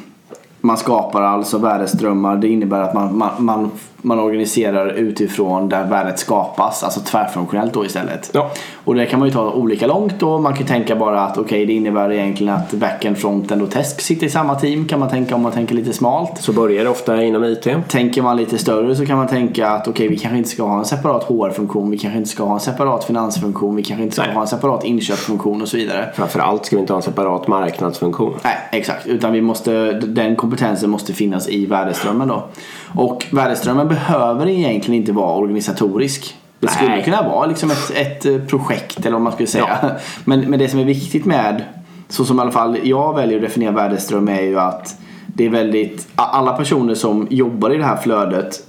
man 0.66 0.76
skapar 0.76 1.22
alltså 1.22 1.58
värdeströmmar. 1.58 2.36
Det 2.36 2.48
innebär 2.48 2.80
att 2.80 2.94
man, 2.94 3.18
man, 3.18 3.44
man, 3.44 3.70
man 4.02 4.20
organiserar 4.20 4.88
utifrån 4.88 5.68
där 5.68 5.84
värdet 5.84 6.18
skapas. 6.18 6.82
Alltså 6.82 7.00
tvärfunktionellt 7.00 7.72
då 7.72 7.84
istället. 7.84 8.30
Ja. 8.32 8.50
Och 8.84 8.94
det 8.94 9.06
kan 9.06 9.18
man 9.18 9.28
ju 9.28 9.34
ta 9.34 9.50
olika 9.50 9.86
långt 9.86 10.14
då. 10.18 10.38
Man 10.38 10.54
kan 10.54 10.66
tänka 10.66 10.96
bara 10.96 11.20
att 11.20 11.38
okej 11.38 11.44
okay, 11.44 11.66
det 11.66 11.72
innebär 11.72 12.12
egentligen 12.12 12.54
att 12.54 12.72
backend, 12.72 13.18
frontend 13.18 13.62
och 13.62 13.70
test 13.70 14.00
sitter 14.00 14.26
i 14.26 14.30
samma 14.30 14.54
team. 14.54 14.88
Kan 14.88 15.00
man 15.00 15.08
tänka 15.08 15.34
om 15.34 15.42
man 15.42 15.52
tänker 15.52 15.74
lite 15.74 15.92
smalt. 15.92 16.32
Så 16.38 16.52
börjar 16.52 16.84
det 16.84 16.90
ofta 16.90 17.22
inom 17.22 17.44
IT. 17.44 17.68
Tänker 17.88 18.22
man 18.22 18.36
lite 18.36 18.58
större 18.58 18.96
så 18.96 19.06
kan 19.06 19.16
man 19.16 19.26
tänka 19.26 19.68
att 19.68 19.88
okej 19.88 19.92
okay, 19.92 20.08
vi 20.08 20.18
kanske 20.18 20.38
inte 20.38 20.50
ska 20.50 20.62
ha 20.62 20.78
en 20.78 20.84
separat 20.84 21.24
HR-funktion. 21.24 21.90
Vi 21.90 21.98
kanske 21.98 22.18
inte 22.18 22.30
ska 22.30 22.44
ha 22.44 22.54
en 22.54 22.60
separat 22.60 23.04
finansfunktion. 23.04 23.76
Vi 23.76 23.82
kanske 23.82 24.02
inte 24.02 24.14
ska 24.14 24.22
Nej. 24.22 24.34
ha 24.34 24.40
en 24.40 24.48
separat 24.48 24.84
inköpsfunktion 24.84 25.62
och 25.62 25.68
så 25.68 25.76
vidare. 25.76 26.12
Framförallt 26.14 26.66
ska 26.66 26.76
vi 26.76 26.80
inte 26.80 26.92
ha 26.92 26.98
en 26.98 27.02
separat 27.02 27.48
marknadsfunktion. 27.48 28.34
Nej, 28.44 28.56
exakt. 28.72 29.06
Utan 29.06 29.32
vi 29.32 29.40
måste, 29.40 29.92
den 29.92 30.36
kompetensen 30.36 30.90
måste 30.90 31.12
finnas 31.12 31.48
i 31.48 31.66
värdeströmmen 31.66 32.28
då. 32.28 32.48
Och 32.94 33.26
värdeströmmen 33.30 33.88
behöver 33.88 34.48
egentligen 34.48 35.00
inte 35.00 35.12
vara 35.12 35.36
organisatorisk. 35.36 36.36
Det 36.60 36.68
skulle 36.68 36.90
Nej. 36.90 37.04
kunna 37.04 37.22
vara 37.22 37.46
liksom 37.46 37.70
ett, 37.70 37.90
ett 37.90 38.26
eh, 38.26 38.38
projekt 38.38 38.98
eller 38.98 39.12
vad 39.12 39.20
man 39.20 39.32
skulle 39.32 39.46
säga. 39.46 39.90
Men, 40.24 40.40
men 40.40 40.58
det 40.58 40.68
som 40.68 40.80
är 40.80 40.84
viktigt 40.84 41.24
med, 41.24 41.62
så 42.08 42.24
som 42.24 42.38
i 42.38 42.42
alla 42.42 42.50
fall 42.50 42.78
jag 42.82 43.14
väljer 43.14 43.36
att 43.36 43.42
definiera 43.42 43.72
värdeström 43.72 44.28
är 44.28 44.42
ju 44.42 44.60
att 44.60 44.96
det 45.26 45.46
är 45.46 45.50
väldigt, 45.50 46.08
alla 46.14 46.52
personer 46.52 46.94
som 46.94 47.26
jobbar 47.30 47.74
i 47.74 47.76
det 47.76 47.84
här 47.84 47.96
flödet, 47.96 48.66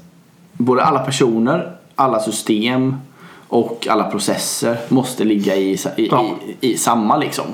både 0.54 0.84
alla 0.84 1.00
personer, 1.00 1.72
alla 1.96 2.20
system 2.20 2.96
och 3.50 3.88
alla 3.90 4.04
processer 4.04 4.78
måste 4.90 5.24
ligga 5.24 5.56
i, 5.56 5.74
i, 5.98 6.08
Ja. 6.12 6.26
i, 6.60 6.74
i 6.74 6.78
samma 6.78 7.18
liksom. 7.18 7.46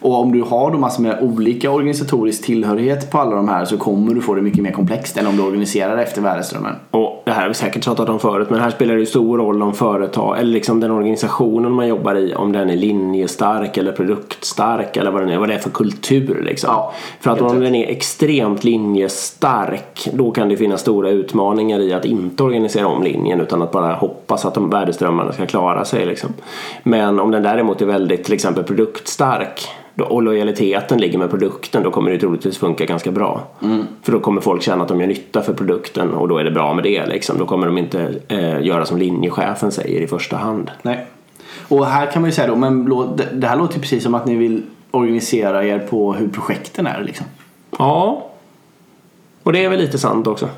Och 0.00 0.20
om 0.20 0.32
du 0.32 0.42
har 0.42 0.70
då 0.70 0.78
massor 0.78 1.02
med 1.02 1.18
olika 1.22 1.70
organisatorisk 1.70 2.44
tillhörighet 2.44 3.10
på 3.10 3.18
alla 3.18 3.36
de 3.36 3.48
här 3.48 3.64
så 3.64 3.76
kommer 3.76 4.14
du 4.14 4.20
få 4.20 4.34
det 4.34 4.42
mycket 4.42 4.62
mer 4.62 4.72
komplext 4.72 5.16
än 5.16 5.26
om 5.26 5.36
du 5.36 5.42
organiserar 5.42 5.98
efter 5.98 6.22
värdeströmmen. 6.22 6.72
Och 6.90 7.22
det 7.24 7.30
här 7.32 7.40
har 7.40 7.48
vi 7.48 7.54
säkert 7.54 7.84
pratat 7.84 8.08
om 8.08 8.20
förut 8.20 8.50
men 8.50 8.60
här 8.60 8.70
spelar 8.70 8.94
det 8.94 9.00
ju 9.00 9.06
stor 9.06 9.38
roll 9.38 9.62
om 9.62 9.74
företag 9.74 10.38
eller 10.38 10.52
liksom 10.52 10.80
den 10.80 10.90
organisationen 10.90 11.72
man 11.72 11.88
jobbar 11.88 12.14
i 12.14 12.34
om 12.34 12.52
den 12.52 12.70
är 12.70 12.76
linjestark 12.76 13.76
eller 13.76 13.92
produktstark 13.92 14.96
eller 14.96 15.10
vad 15.10 15.22
den 15.22 15.30
är, 15.30 15.38
vad 15.38 15.48
det 15.48 15.54
är 15.54 15.58
för 15.58 15.70
kultur 15.70 16.42
liksom. 16.44 16.70
Ja, 16.72 16.92
för 17.20 17.30
att 17.30 17.40
om 17.40 17.60
den 17.60 17.74
är 17.74 17.86
extremt 17.86 18.64
linjestark 18.64 20.08
då 20.12 20.30
kan 20.30 20.48
det 20.48 20.56
finnas 20.56 20.80
stora 20.80 21.10
utmaningar 21.10 21.80
i 21.80 21.92
att 21.92 22.04
inte 22.04 22.42
organisera 22.42 22.86
om 22.86 23.02
linjen 23.02 23.40
utan 23.40 23.62
att 23.62 23.72
bara 23.72 23.94
hoppas 23.94 24.44
att 24.44 24.54
de 24.54 24.70
värdeströmmarna 24.70 25.32
ska 25.32 25.41
klara 25.46 25.84
sig 25.84 26.06
liksom. 26.06 26.30
Men 26.82 27.20
om 27.20 27.30
den 27.30 27.42
däremot 27.42 27.80
är 27.82 27.86
väldigt 27.86 28.24
till 28.24 28.34
exempel 28.34 28.64
produktstark 28.64 29.68
då- 29.94 30.04
och 30.04 30.22
lojaliteten 30.22 31.00
ligger 31.00 31.18
med 31.18 31.30
produkten 31.30 31.82
då 31.82 31.90
kommer 31.90 32.10
det 32.10 32.18
troligtvis 32.18 32.58
funka 32.58 32.84
ganska 32.84 33.10
bra. 33.10 33.40
För 34.02 34.12
då 34.12 34.20
kommer 34.20 34.40
folk 34.40 34.62
känna 34.62 34.82
att 34.82 34.88
de 34.88 35.00
gör 35.00 35.06
nytta 35.06 35.42
för 35.42 35.52
produkten 35.52 36.14
och 36.14 36.28
då 36.28 36.38
är 36.38 36.44
det 36.44 36.50
bra 36.50 36.74
med 36.74 36.84
det. 36.84 37.06
Liksom. 37.06 37.38
Då 37.38 37.46
kommer 37.46 37.66
de 37.66 37.78
inte 37.78 38.14
eh, 38.28 38.60
göra 38.62 38.84
som 38.86 38.98
linjechefen 38.98 39.72
säger 39.72 40.00
i 40.00 40.06
första 40.06 40.36
hand. 40.36 40.70
Nej. 40.82 41.06
Och 41.68 41.86
här 41.86 42.06
kan 42.10 42.22
man 42.22 42.28
ju 42.30 42.34
säga 42.34 42.46
då, 42.48 42.56
men 42.56 42.84
det- 43.32 43.46
här 43.46 43.56
låter 43.56 43.80
precis 43.80 44.02
som 44.02 44.14
att 44.14 44.26
ni 44.26 44.34
vill 44.36 44.62
organisera 44.90 45.64
er 45.64 45.78
på 45.78 46.12
hur 46.12 46.28
projekten 46.28 46.86
är 46.86 47.02
liksom. 47.04 47.26
Ja, 47.78 48.26
och 49.42 49.52
det 49.52 49.64
är 49.64 49.68
väl 49.68 49.78
lite 49.80 49.98
sant 49.98 50.26
också. 50.26 50.48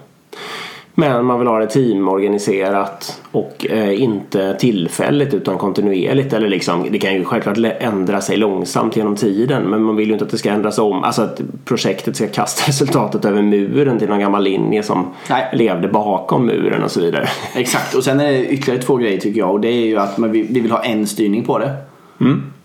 Men 0.96 1.24
man 1.24 1.38
vill 1.38 1.48
ha 1.48 1.58
det 1.58 1.66
teamorganiserat 1.66 3.20
och 3.32 3.66
eh, 3.70 4.02
inte 4.02 4.54
tillfälligt 4.54 5.34
utan 5.34 5.58
kontinuerligt. 5.58 6.32
Eller 6.32 6.48
liksom, 6.48 6.86
det 6.90 6.98
kan 6.98 7.14
ju 7.14 7.24
självklart 7.24 7.58
ändra 7.80 8.20
sig 8.20 8.36
långsamt 8.36 8.96
genom 8.96 9.16
tiden 9.16 9.62
men 9.62 9.82
man 9.82 9.96
vill 9.96 10.06
ju 10.06 10.12
inte 10.12 10.24
att 10.24 10.30
det 10.30 10.38
ska 10.38 10.50
ändras 10.50 10.78
om. 10.78 11.04
Alltså 11.04 11.22
att 11.22 11.40
projektet 11.64 12.16
ska 12.16 12.26
kasta 12.26 12.62
resultatet 12.68 13.24
över 13.24 13.42
muren 13.42 13.98
till 13.98 14.08
någon 14.08 14.20
gammal 14.20 14.44
linje 14.44 14.82
som 14.82 15.06
Nej. 15.30 15.50
levde 15.52 15.88
bakom 15.88 16.46
muren 16.46 16.82
och 16.82 16.90
så 16.90 17.00
vidare. 17.00 17.28
Exakt, 17.54 17.94
och 17.94 18.04
sen 18.04 18.20
är 18.20 18.32
det 18.32 18.46
ytterligare 18.46 18.82
två 18.82 18.96
grejer 18.96 19.20
tycker 19.20 19.40
jag 19.40 19.50
och 19.50 19.60
det 19.60 19.68
är 19.68 19.86
ju 19.86 19.98
att 19.98 20.18
man 20.18 20.32
vill, 20.32 20.46
vi 20.50 20.60
vill 20.60 20.70
ha 20.70 20.82
en 20.84 21.06
styrning 21.06 21.44
på 21.44 21.58
det. 21.58 21.72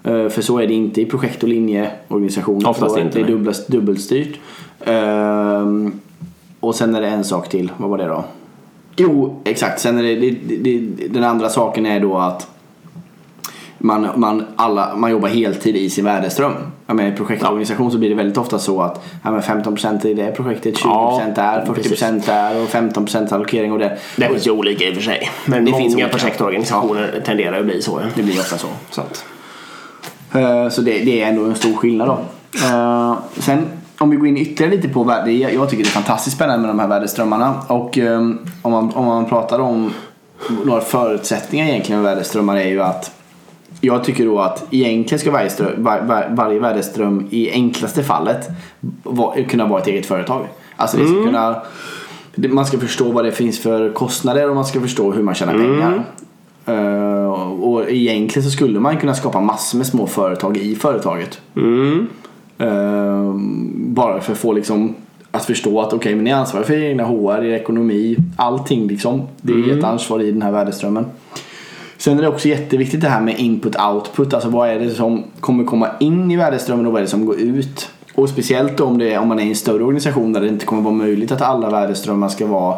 Eh, 0.03 0.29
För 0.29 0.41
så 0.41 0.59
är 0.59 0.67
det 0.67 0.73
inte 0.73 1.01
i 1.01 1.05
projekt 1.05 1.43
och 1.43 1.49
linjeorganisationer. 1.49 2.69
Oftast 2.69 2.97
inte, 2.97 3.23
Det 3.23 3.33
är 3.33 3.71
dubbelstyrt. 3.71 4.39
Och 6.59 6.75
sen 6.75 6.95
är 6.95 7.01
det 7.01 7.07
en 7.07 7.23
sak 7.23 7.49
till. 7.49 7.71
Vad 7.77 7.89
var 7.89 7.97
det 7.97 8.05
då? 8.07 8.23
Jo, 8.95 9.41
exakt. 9.45 9.79
Sen 9.79 9.97
är 9.97 10.03
det, 10.03 10.15
det, 10.15 10.31
det, 10.57 11.07
den 11.07 11.23
andra 11.23 11.49
saken 11.49 11.85
är 11.85 11.99
då 11.99 12.17
att 12.17 12.47
man, 13.77 14.07
man, 14.15 14.45
alla, 14.55 14.95
man 14.95 15.11
jobbar 15.11 15.29
heltid 15.29 15.75
i 15.75 15.89
sin 15.89 16.05
värdeström. 16.05 16.53
Ja, 16.87 16.93
men 16.93 17.13
I 17.13 17.15
projektorganisation 17.17 17.91
så 17.91 17.97
blir 17.97 18.09
det 18.09 18.15
väldigt 18.15 18.37
ofta 18.37 18.59
så 18.59 18.81
att 18.81 19.05
ja, 19.23 19.31
men 19.31 19.41
15% 19.41 20.05
i 20.07 20.13
det 20.13 20.31
projektet, 20.31 20.75
20% 20.75 20.79
Ja, 20.85 21.21
där, 21.35 21.65
40% 21.65 22.25
där 22.25 22.61
och 22.63 22.69
15% 22.69 23.33
allokering 23.33 23.71
och 23.71 23.79
det. 23.79 23.97
Det 24.15 24.27
finns 24.27 24.47
ju 24.47 24.51
olika 24.51 24.85
i 24.85 24.91
och 24.91 24.95
för 24.95 25.01
sig. 25.01 25.29
Men 25.45 25.65
Det 25.65 25.71
många 25.71 25.83
finns 25.83 25.95
olika. 25.95 26.09
projektorganisationer 26.09 27.21
tenderar 27.25 27.59
att 27.59 27.65
bli 27.65 27.81
så. 27.81 27.99
ja. 28.03 28.07
Det 28.15 28.23
blir 28.23 28.39
ofta 28.39 28.57
så. 28.57 28.67
Så 28.89 29.01
att, 29.01 29.25
Eh, 30.33 30.69
Så 30.69 30.81
det, 30.81 30.91
det 30.99 31.21
är 31.21 31.27
ändå 31.27 31.45
en 31.45 31.55
stor 31.55 31.73
skillnad 31.73 32.07
då. 32.07 32.19
Eh, 32.67 33.17
Sen 33.37 33.65
om 33.99 34.09
vi 34.09 34.15
går 34.17 34.27
in 34.27 34.37
ytterligare 34.37 34.75
lite 34.75 34.89
på 34.89 35.03
värde. 35.03 35.31
Jag 35.31 35.69
tycker 35.69 35.83
det 35.83 35.89
är 35.89 35.91
fantastiskt 35.91 36.35
spännande 36.35 36.59
med 36.67 36.69
de 36.75 36.79
här 36.79 36.87
värdeströmmarna. 36.87 37.55
Och 37.67 37.97
eh, 37.97 38.19
om 38.61 38.71
man, 38.71 38.91
om 38.93 39.05
man 39.05 39.25
pratar 39.25 39.59
om 39.59 39.91
några 40.65 40.81
förutsättningar 40.81 41.65
egentligen 41.67 42.01
med 42.01 42.11
värdeströmmar 42.15 42.57
är 42.57 42.67
ju 42.67 42.81
att 42.81 43.11
jag 43.81 44.03
tycker 44.03 44.25
då 44.25 44.39
att 44.39 44.65
egentligen 44.71 45.19
ska 45.19 45.31
varje, 45.31 45.49
ström, 45.49 45.83
var, 45.83 45.99
var, 46.01 46.27
varje 46.29 46.59
värdeström 46.59 47.27
i 47.29 47.51
enklaste 47.51 48.03
fallet 48.03 48.47
va, 49.03 49.35
kunna 49.49 49.65
vara 49.67 49.81
ett 49.81 49.87
eget 49.87 50.05
företag. 50.05 50.47
Alltså 50.75 50.97
det 50.97 51.07
ska 51.07 51.23
kunna 51.23 51.55
det- 52.35 52.49
man 52.49 52.65
ska 52.65 52.77
förstå 52.79 53.11
vad 53.11 53.25
det 53.25 53.31
finns 53.31 53.59
för 53.59 53.89
kostnader 53.93 54.49
och 54.49 54.55
man 54.55 54.65
ska 54.65 54.81
förstå 54.81 55.11
hur 55.11 55.23
man 55.23 55.35
tjänar 55.35 55.53
pengar. 55.53 56.03
Eh, 56.65 57.31
och 57.63 57.89
egentligen 57.91 58.43
så 58.49 58.51
skulle 58.55 58.79
man 58.79 58.97
kunna 58.97 59.13
skapa 59.13 59.41
massor 59.41 59.77
med 59.77 59.87
små 59.87 60.07
företag 60.07 60.57
i 60.57 60.75
företaget. 60.75 61.41
Eh, 61.57 61.61
bara 63.73 64.21
för 64.21 64.31
att 64.31 64.37
få 64.37 64.53
liksom 64.53 64.95
att 65.31 65.45
förstå 65.45 65.81
att 65.81 65.93
okej 65.93 66.15
men 66.15 66.23
ni 66.23 66.29
är 66.29 66.35
ansvariga 66.35 66.67
för 66.67 66.83
egna 66.83 67.03
HR, 67.03 67.43
er 67.43 67.53
ekonomi, 67.53 68.17
allting 68.35 68.87
liksom. 68.87 69.21
Det 69.41 69.53
är 69.53 69.77
ett 69.77 69.83
ansvar 69.83 70.21
i 70.21 70.31
den 70.31 70.41
här 70.41 70.51
värdeströmmen. 70.51 71.05
Sen 71.97 72.17
är 72.17 72.21
det 72.21 72.27
också 72.27 72.47
jätteviktigt 72.47 73.01
det 73.01 73.09
här 73.09 73.21
med 73.21 73.35
input-output. 73.35 74.33
Alltså 74.33 74.49
vad 74.49 74.69
är 74.69 74.79
det 74.79 74.89
som 74.89 75.23
kommer 75.39 75.63
komma 75.63 75.89
in 75.99 76.31
i 76.31 76.37
värdeströmmen 76.37 76.85
och 76.85 76.91
vad 76.91 76.99
är 76.99 77.03
det 77.03 77.09
som 77.09 77.25
går 77.25 77.39
ut. 77.39 77.89
Och 78.15 78.29
speciellt 78.29 78.79
om, 78.79 78.97
det 78.97 79.13
är, 79.13 79.19
om 79.19 79.27
man 79.27 79.39
är 79.39 79.43
i 79.43 79.49
en 79.49 79.55
större 79.55 79.83
organisation 79.83 80.33
där 80.33 80.41
det 80.41 80.47
inte 80.47 80.65
kommer 80.65 80.81
vara 80.81 80.93
möjligt 80.93 81.31
att 81.31 81.41
alla 81.41 81.69
värdeströmmar 81.69 82.29
ska 82.29 82.47
vara 82.47 82.77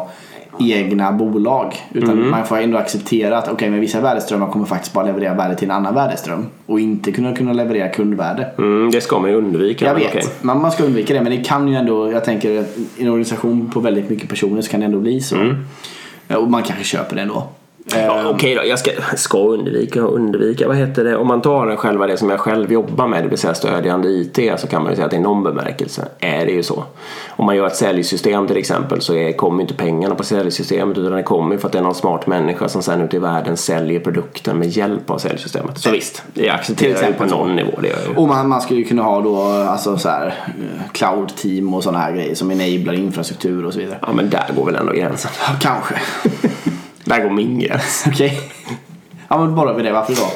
egna 0.60 1.12
bolag. 1.12 1.74
Utan 1.92 2.30
man 2.30 2.46
får 2.46 2.58
ändå 2.58 2.78
acceptera 2.78 3.38
att 3.38 3.48
okej 3.48 3.70
men 3.70 3.80
vissa 3.80 4.00
värdeströmmar 4.00 4.46
kommer 4.46 4.66
faktiskt 4.66 4.92
bara 4.92 5.04
leverera 5.04 5.34
värde 5.34 5.54
till 5.54 5.70
en 5.70 5.76
annan 5.76 5.94
värdeström. 5.94 6.46
Och 6.66 6.80
inte 6.80 7.12
kunna, 7.12 7.36
kunna 7.36 7.52
leverera 7.52 7.88
kundvärde. 7.88 8.48
mm, 8.58 8.90
det 8.90 9.00
ska 9.00 9.18
man 9.18 9.30
ju 9.30 9.36
undvika. 9.36 9.84
Jag 9.84 9.92
men 9.92 10.02
vet, 10.02 10.10
okej. 10.10 10.24
man, 10.40 10.60
man 10.60 10.70
ska 10.70 10.84
undvika 10.84 11.14
det 11.14 11.22
men 11.22 11.32
det 11.32 11.44
kan 11.44 11.68
ju 11.68 11.74
ändå, 11.74 12.12
jag 12.12 12.24
tänker 12.24 12.50
i 12.50 12.64
en 12.98 13.08
organisation 13.08 13.70
på 13.70 13.80
väldigt 13.80 14.10
mycket 14.10 14.28
personer 14.28 14.62
så 14.62 14.70
kan 14.70 14.80
det 14.80 14.86
ändå 14.86 14.98
bli 14.98 15.20
så. 15.20 15.36
Mm. 15.36 15.56
Och 16.28 16.50
man 16.50 16.62
kanske 16.62 16.84
köper 16.84 17.16
det 17.16 17.22
ändå. 17.22 17.48
Ja, 17.84 18.28
Okej 18.28 18.54
då, 18.54 18.64
jag 18.66 18.78
ska, 18.78 18.90
ska 19.16 19.38
undvika 19.38 20.04
och 20.04 20.14
undvika. 20.14 20.68
Vad 20.68 20.76
heter 20.76 21.04
det? 21.04 21.16
Om 21.16 21.26
man 21.26 21.42
tar 21.42 21.76
själva 21.76 22.06
det 22.06 22.16
som 22.16 22.30
jag 22.30 22.40
själv 22.40 22.72
jobbar 22.72 23.06
med, 23.06 23.24
det 23.24 23.28
vill 23.28 23.38
säga 23.38 23.54
stödjande 23.54 24.08
IT, 24.08 24.38
så 24.60 24.66
kan 24.66 24.82
man 24.82 24.92
ju 24.92 24.96
säga 24.96 25.06
att 25.06 25.12
i 25.12 25.18
någon 25.18 25.42
bemärkelse 25.42 26.08
är 26.18 26.46
det 26.46 26.52
ju 26.52 26.62
så. 26.62 26.84
Om 27.28 27.46
man 27.46 27.56
gör 27.56 27.66
ett 27.66 27.76
säljsystem 27.76 28.46
till 28.46 28.56
exempel 28.56 29.00
så 29.00 29.14
är, 29.14 29.32
kommer 29.32 29.62
inte 29.62 29.74
pengarna 29.74 30.14
på 30.14 30.24
säljsystemet 30.24 30.98
utan 30.98 31.12
det 31.12 31.22
kommer 31.22 31.56
för 31.56 31.66
att 31.66 31.72
det 31.72 31.78
är 31.78 31.82
någon 31.82 31.94
smart 31.94 32.26
människa 32.26 32.68
som 32.68 32.82
sen 32.82 33.00
ute 33.00 33.16
i 33.16 33.18
världen 33.18 33.56
säljer 33.56 34.00
produkten 34.00 34.58
med 34.58 34.68
hjälp 34.68 35.10
av 35.10 35.18
säljsystemet. 35.18 35.78
Så 35.78 35.90
visst, 35.90 36.22
jag 36.34 36.54
accepterar 36.54 37.06
det 37.06 37.12
på 37.12 37.24
någon 37.24 37.56
nivå. 37.56 37.78
Det 37.82 37.88
gör. 37.88 38.18
Och 38.18 38.28
man, 38.28 38.48
man 38.48 38.60
skulle 38.60 38.80
ju 38.80 38.86
kunna 38.86 39.02
ha 39.02 39.20
då 39.20 39.42
alltså 39.42 39.98
så 39.98 40.08
här, 40.08 40.26
eh, 40.26 40.92
cloud-team 40.92 41.74
och 41.74 41.82
sådana 41.82 41.98
här 41.98 42.12
grejer 42.12 42.34
som 42.34 42.50
enablar 42.50 42.94
infrastruktur 42.94 43.66
och 43.66 43.72
så 43.72 43.78
vidare. 43.78 43.98
Ja 44.02 44.12
men 44.12 44.30
där 44.30 44.46
går 44.56 44.66
väl 44.66 44.76
ändå 44.76 44.92
gränsen. 44.92 45.30
Kanske. 45.60 45.94
Där 47.12 47.22
går 47.22 47.30
min 47.30 47.58
gräns. 47.58 48.04
Okej. 48.08 48.40
Ja 49.28 49.38
men 49.38 49.54
bara 49.54 49.72
vid 49.72 49.84
det, 49.84 49.92
varför 49.92 50.14
då? 50.14 50.32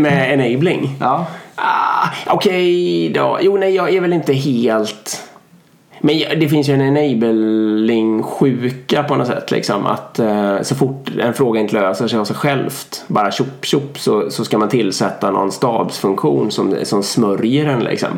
Med 0.00 0.32
enabling? 0.32 0.96
Ja. 1.00 1.26
Ah, 1.54 2.08
Okej 2.26 3.08
då. 3.14 3.38
Jo, 3.40 3.56
nej, 3.56 3.74
jag 3.74 3.94
är 3.94 4.00
väl 4.00 4.12
inte 4.12 4.32
helt... 4.32 5.23
Men 6.04 6.40
det 6.40 6.48
finns 6.48 6.68
ju 6.68 6.74
en 6.74 6.96
enabling-sjuka 6.96 9.02
på 9.02 9.16
något 9.16 9.26
sätt. 9.26 9.50
Liksom, 9.50 9.86
att 9.86 10.18
eh, 10.18 10.60
så 10.62 10.74
fort 10.74 11.10
en 11.20 11.34
fråga 11.34 11.60
inte 11.60 11.74
löser 11.74 12.08
sig 12.08 12.18
av 12.18 12.24
sig 12.24 12.36
självt, 12.36 13.04
bara 13.08 13.30
tjopp 13.30 13.64
tjopp, 13.64 13.98
så, 13.98 14.30
så 14.30 14.44
ska 14.44 14.58
man 14.58 14.68
tillsätta 14.68 15.30
någon 15.30 15.52
stabsfunktion 15.52 16.50
som, 16.50 16.74
som 16.82 17.02
smörjer 17.02 17.66
den. 17.66 17.84
Liksom. 17.84 18.08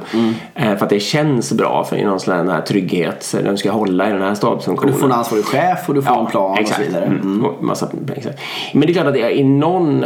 Eh, 0.55 0.77
för 0.77 0.85
att 0.85 0.91
det 0.91 1.01
känns 1.01 1.53
bra 1.53 1.85
för 1.85 2.05
någon 2.05 2.21
sån 2.21 2.49
här 2.49 2.61
trygghet. 2.61 3.23
Så 3.23 3.37
Den 3.37 3.59
ska 3.59 3.71
hålla 3.71 4.09
i 4.09 4.13
den 4.13 4.23
här 4.23 4.31
Du 4.31 4.37
stabsfunktionen. 4.37 4.95
får 4.95 5.07
en 5.07 5.13
ansvarig 5.13 5.45
chef 5.45 5.89
och 5.89 5.95
du 5.95 6.03
får 6.03 6.21
en 6.21 6.27
plan 6.27 6.59
och 6.63 6.69
så 6.69 6.83
vidare. 6.83 7.05
Mm. 7.05 7.45
Och 7.45 7.65
Massa, 7.65 7.89
exakt. 8.17 8.39
Men 8.73 8.81
det 8.81 8.91
är 8.91 8.95
klart 8.95 9.07
att 9.07 9.15
det 9.15 9.23
är 9.23 9.31
i 9.31 9.45
någon, 9.45 10.05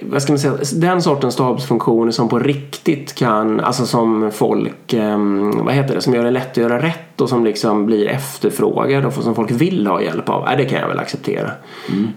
vad 0.00 0.22
ska 0.22 0.32
man 0.32 0.38
säga, 0.38 0.54
den 0.74 1.02
sortens 1.02 1.34
stabsfunktioner 1.34 2.12
som 2.12 2.28
på 2.28 2.38
riktigt 2.38 3.14
kan, 3.14 3.60
alltså 3.60 3.86
som 3.86 4.30
folk, 4.32 4.92
ehm, 4.92 5.64
vad 5.64 5.74
heter 5.74 5.94
det, 5.94 6.00
som 6.00 6.14
gör 6.14 6.24
det 6.24 6.30
lätt 6.30 6.50
att 6.50 6.56
göra 6.56 6.82
rätt 6.82 7.05
och 7.16 7.28
som 7.28 7.44
liksom 7.44 7.86
blir 7.86 8.08
efterfrågad 8.08 9.04
och 9.04 9.12
som 9.12 9.34
folk 9.34 9.50
vill 9.50 9.86
ha 9.86 10.02
hjälp 10.02 10.28
av. 10.28 10.44
Ja, 10.46 10.56
det 10.56 10.64
kan 10.64 10.80
jag 10.80 10.88
väl 10.88 10.98
acceptera. 10.98 11.50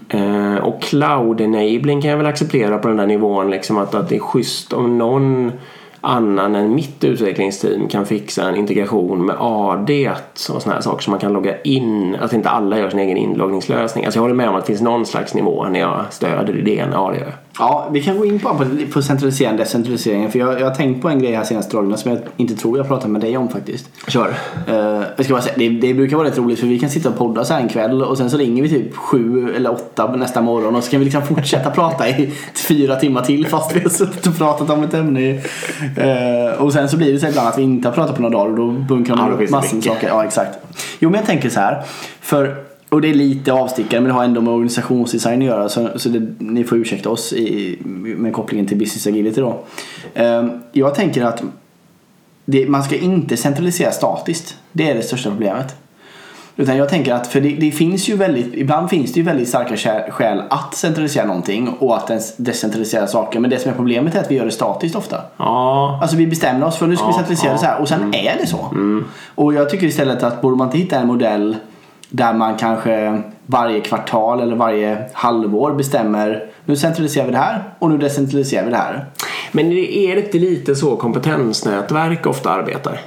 Eh, 0.08 0.56
och 0.56 0.82
cloud 0.82 1.40
enabling 1.40 2.02
kan 2.02 2.10
jag 2.10 2.18
väl 2.18 2.26
acceptera 2.26 2.78
på 2.78 2.88
den 2.88 2.96
där 2.96 3.06
nivån 3.06 3.50
liksom 3.50 3.78
att, 3.78 3.94
att 3.94 4.08
det 4.08 4.16
är 4.16 4.20
schysst 4.20 4.72
om 4.72 4.98
någon 4.98 5.52
annan 6.00 6.54
än 6.54 6.74
mitt 6.74 7.04
utvecklingsteam 7.04 7.88
kan 7.88 8.06
fixa 8.06 8.48
en 8.48 8.56
integration 8.56 9.26
med 9.26 9.36
AD 9.38 10.08
och 10.08 10.16
sådana 10.34 10.74
här 10.74 10.80
saker 10.80 11.02
som 11.02 11.10
man 11.10 11.20
kan 11.20 11.32
logga 11.32 11.60
in. 11.62 12.16
Att 12.20 12.32
inte 12.32 12.48
alla 12.48 12.78
gör 12.78 12.90
sin 12.90 12.98
egen 12.98 13.16
inloggningslösning. 13.16 14.04
Alltså 14.04 14.18
jag 14.18 14.22
håller 14.22 14.34
med 14.34 14.48
om 14.48 14.54
att 14.54 14.62
det 14.62 14.66
finns 14.66 14.80
någon 14.80 15.06
slags 15.06 15.34
nivå 15.34 15.64
när 15.64 15.80
jag 15.80 16.04
stöder 16.10 16.58
idén. 16.58 16.88
Ja, 16.92 17.10
det 17.10 17.18
gör 17.18 17.24
jag. 17.24 17.34
Ja, 17.58 17.88
vi 17.92 18.02
kan 18.02 18.18
gå 18.18 18.24
in 18.24 18.38
på, 18.38 18.66
på, 18.92 19.02
centralisering 19.02 19.56
decentraliseringen. 19.56 20.32
För 20.32 20.38
jag, 20.38 20.60
jag 20.60 20.66
har 20.66 20.74
tänkt 20.74 21.02
på 21.02 21.08
en 21.08 21.18
grej 21.18 21.34
här 21.34 21.44
senaste 21.44 21.76
dagarna 21.76 21.96
som 21.96 22.10
jag 22.10 22.20
inte 22.36 22.56
tror 22.56 22.78
jag 22.78 22.88
pratat 22.88 23.10
med 23.10 23.20
dig 23.20 23.36
om 23.36 23.48
faktiskt. 23.48 23.90
Kör. 24.08 24.28
Uh, 24.68 24.74
jag 25.16 25.24
ska 25.24 25.34
bara 25.34 25.42
säga, 25.42 25.54
det, 25.56 25.68
det 25.68 25.94
brukar 25.94 26.16
vara 26.16 26.28
rätt 26.28 26.38
roligt 26.38 26.60
för 26.60 26.66
vi 26.66 26.78
kan 26.78 26.90
sitta 26.90 27.08
och 27.08 27.16
podda 27.16 27.44
så 27.44 27.54
här 27.54 27.60
en 27.60 27.68
kväll 27.68 28.02
och 28.02 28.18
sen 28.18 28.30
så 28.30 28.36
ringer 28.36 28.62
vi 28.62 28.68
typ 28.68 28.96
sju 28.96 29.54
eller 29.56 29.72
åtta 29.72 30.16
nästa 30.16 30.42
morgon 30.42 30.76
och 30.76 30.84
så 30.84 30.90
kan 30.90 31.00
vi 31.00 31.04
liksom 31.04 31.22
fortsätta 31.26 31.70
prata 31.74 32.08
i 32.08 32.32
fyra 32.54 32.96
timmar 32.96 33.22
till 33.22 33.46
fast 33.46 33.76
vi 33.76 33.80
har 33.80 33.90
suttit 33.90 34.26
och 34.26 34.38
pratat 34.38 34.70
om 34.70 34.82
ett 34.82 34.94
ämne. 34.94 35.30
Eh, 35.96 36.62
och 36.62 36.72
sen 36.72 36.88
så 36.88 36.96
blir 36.96 37.12
det 37.12 37.18
så 37.18 37.26
ibland 37.26 37.48
att 37.48 37.58
vi 37.58 37.62
inte 37.62 37.88
har 37.88 37.94
pratat 37.94 38.16
på 38.16 38.22
några 38.22 38.38
dagar 38.38 38.50
och 38.50 38.56
då 38.56 38.66
bunkrar 38.66 39.16
Ja, 39.16 39.22
man 39.22 39.38
då 39.38 39.44
upp 39.44 39.50
massor 39.50 39.74
med 39.74 39.84
saker. 39.84 40.08
Ja, 40.08 40.24
exakt. 40.24 40.58
Jo, 40.98 41.10
men 41.10 41.18
jag 41.18 41.26
tänker 41.26 41.48
så 41.48 41.60
här. 41.60 41.82
För, 42.20 42.56
och 42.90 43.00
det 43.00 43.08
är 43.10 43.14
lite 43.14 43.52
avstickare 43.52 44.00
men 44.00 44.08
det 44.08 44.14
har 44.14 44.24
ändå 44.24 44.40
med 44.40 44.52
organisationsdesign 44.52 45.40
att 45.42 45.46
göra 45.46 45.68
så, 45.68 45.88
så 45.96 46.08
det, 46.08 46.34
ni 46.38 46.64
får 46.64 46.78
ursäkta 46.78 47.10
oss 47.10 47.32
i, 47.32 47.78
med 48.16 48.32
kopplingen 48.32 48.66
till 48.66 48.76
business 48.76 49.06
agility 49.06 49.40
då. 49.40 49.58
Eh, 50.14 50.44
jag 50.72 50.94
tänker 50.94 51.24
att 51.24 51.42
det, 52.44 52.68
man 52.68 52.82
ska 52.82 52.96
inte 52.96 53.36
centralisera 53.36 53.90
statiskt. 53.92 54.56
Det 54.72 54.90
är 54.90 54.94
det 54.94 55.02
största 55.02 55.30
problemet. 55.30 55.76
Utan 56.56 56.76
jag 56.76 56.88
tänker 56.88 57.14
att, 57.14 57.26
för 57.26 57.40
det, 57.40 57.48
det 57.48 57.70
finns 57.70 58.08
ju 58.08 58.16
väldigt, 58.16 58.54
ibland 58.54 58.90
finns 58.90 59.12
det 59.12 59.20
ju 59.20 59.26
väldigt 59.26 59.48
starka 59.48 59.74
skä- 59.74 60.10
skäl 60.10 60.42
att 60.50 60.74
centralisera 60.74 61.26
någonting 61.26 61.68
och 61.68 61.96
att 61.96 62.34
decentralisera 62.36 63.06
saker. 63.06 63.40
Men 63.40 63.50
det 63.50 63.58
som 63.58 63.70
är 63.70 63.74
problemet 63.76 64.14
är 64.14 64.20
att 64.20 64.30
vi 64.30 64.34
gör 64.34 64.44
det 64.44 64.50
statiskt 64.50 64.96
ofta. 64.96 65.16
Ja, 65.36 65.98
Alltså 66.02 66.16
vi 66.16 66.26
bestämmer 66.26 66.66
oss 66.66 66.76
för 66.76 66.86
nu 66.86 66.96
ska 66.96 67.06
vi 67.06 67.12
Ja, 67.12 67.16
centralisera 67.16 67.48
ja. 67.50 67.52
det 67.54 67.58
så 67.60 67.66
här 67.66 67.80
och 67.80 67.88
sen 67.88 68.14
är 68.14 68.36
det 68.40 68.46
så. 68.46 68.74
Och 69.34 69.54
jag 69.54 69.70
tycker 69.70 69.86
istället 69.86 70.22
att 70.22 70.40
borde 70.42 70.56
man 70.56 70.66
inte 70.68 70.78
hitta 70.78 70.98
en 70.98 71.06
modell 71.06 71.56
där 72.10 72.34
man 72.34 72.56
kanske 72.56 73.22
varje 73.46 73.80
kvartal 73.80 74.40
eller 74.40 74.56
varje 74.56 75.04
halvår 75.12 75.72
bestämmer 75.72 76.50
nu 76.64 76.76
centraliserar 76.76 77.26
vi 77.26 77.32
det 77.32 77.38
här 77.38 77.62
och 77.78 77.90
nu 77.90 77.98
decentraliserar 77.98 78.64
vi 78.64 78.70
det 78.70 78.76
här. 78.76 79.06
men 79.52 79.70
det 79.70 79.98
är 79.98 80.16
inte 80.16 80.38
lite 80.38 80.74
så 80.74 80.96
kompetensnätverk 80.96 82.26
ofta 82.26 82.50
arbetar? 82.50 83.00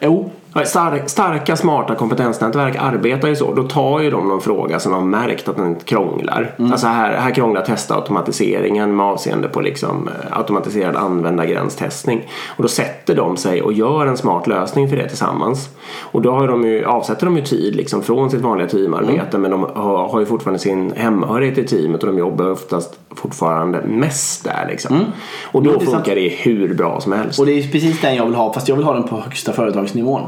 Jo, 0.00 0.30
Stark, 0.62 1.08
starka, 1.08 1.56
smarta 1.56 1.94
kompetensnätverk 1.94 2.76
arbetar 2.76 3.28
ju 3.28 3.36
så. 3.36 3.54
Då 3.54 3.62
tar 3.62 4.00
ju 4.00 4.10
de 4.10 4.28
någon 4.28 4.40
fråga 4.40 4.80
som 4.80 4.92
de 4.92 4.98
har 4.98 5.08
märkt 5.08 5.48
att 5.48 5.56
den 5.56 5.74
krånglar. 5.74 6.54
Alltså 6.58 6.86
här, 6.86 7.16
här 7.16 7.30
krånglar 7.30 7.62
testautomatiseringen 7.62 8.96
med 8.96 9.06
avseende 9.06 9.48
på 9.48 9.60
liksom 9.60 10.08
eh, 10.08 10.38
automatiserad 10.38 10.96
användargränstestning. 10.96 12.28
Och 12.56 12.62
då 12.62 12.68
sätter 12.68 13.16
de 13.16 13.36
sig 13.36 13.62
och 13.62 13.72
gör 13.72 14.06
en 14.06 14.16
smart 14.16 14.46
lösning 14.46 14.88
för 14.88 14.96
det 14.96 15.08
tillsammans. 15.08 15.68
Och 16.00 16.22
då 16.22 16.30
har 16.30 16.48
de 16.48 16.64
ju, 16.64 16.84
avsätter 16.84 17.26
de 17.26 17.36
ju 17.36 17.42
tid 17.42 17.76
liksom 17.76 18.02
från 18.02 18.30
sitt 18.30 18.40
vanliga 18.40 18.68
teamarbete 18.68 19.38
men 19.38 19.50
de 19.50 19.62
har, 19.62 20.08
har 20.08 20.20
ju 20.20 20.26
fortfarande 20.26 20.58
sin 20.58 20.92
hemhörighet 20.96 21.58
i 21.58 21.66
teamet 21.66 22.02
och 22.02 22.06
de 22.06 22.18
jobbar 22.18 22.50
oftast 22.50 22.98
fortfarande 23.16 23.82
mest 23.86 24.44
där 24.44 24.66
liksom. 24.68 25.04
Och 25.44 25.62
då 25.62 25.70
det 25.70 25.76
är 25.76 25.80
sant. 25.80 25.94
funkar 25.94 26.14
det 26.14 26.28
hur 26.28 26.74
bra 26.74 27.00
som 27.00 27.12
helst. 27.12 27.40
och 27.40 27.46
det 27.46 27.52
är 27.52 27.62
precis 27.62 28.00
den 28.00 28.14
jag 28.14 28.24
vill 28.24 28.34
ha 28.34 28.52
fast 28.52 28.68
jag 28.68 28.76
vill 28.76 28.84
ha 28.84 28.92
den 28.92 29.08
på 29.08 29.16
högsta 29.16 29.52
företagsnivån. 29.52 30.22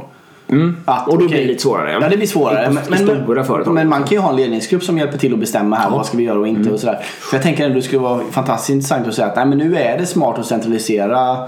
Att, 0.85 1.09
Och 1.09 1.19
då 1.19 1.25
okej, 1.25 1.29
blir 1.29 1.39
det 1.39 1.47
lite 1.47 1.63
svårare. 1.63 1.93
Ja, 1.93 2.09
det 2.09 2.17
blir 2.17 2.27
svårare. 2.27 2.73
I, 2.91 2.95
i 2.95 2.97
stora 2.97 3.45
företag. 3.45 3.75
Men 3.75 3.89
man 3.89 4.03
kan 4.03 4.11
ju 4.11 4.19
ha 4.19 4.31
en 4.31 4.37
ledningsgrupp 4.37 4.83
som 4.83 4.99
hjälper 4.99 5.19
till 5.19 5.33
att 5.33 5.39
bestämma 5.39 5.77
här 5.77 5.91
vad 5.91 6.07
ska 6.07 6.17
vi 6.17 6.25
göra 6.25 6.39
och 6.39 6.49
inte 6.49 6.71
och 6.71 6.81
sådär. 6.81 6.99
För 7.03 7.37
jag 7.37 7.43
tänker 7.43 7.65
ändå 7.65 7.77
det 7.77 7.83
skulle 7.83 8.03
vara 8.03 8.21
fantastiskt 8.31 8.71
intressant 8.71 9.09
att 9.09 9.15
säga 9.15 9.29
att 9.29 9.37
nej, 9.37 9.47
men 9.47 9.59
nu 9.59 9.77
är 9.77 9.99
det 9.99 10.07
smart 10.07 10.39
att 10.39 10.47
centralisera 10.47 11.39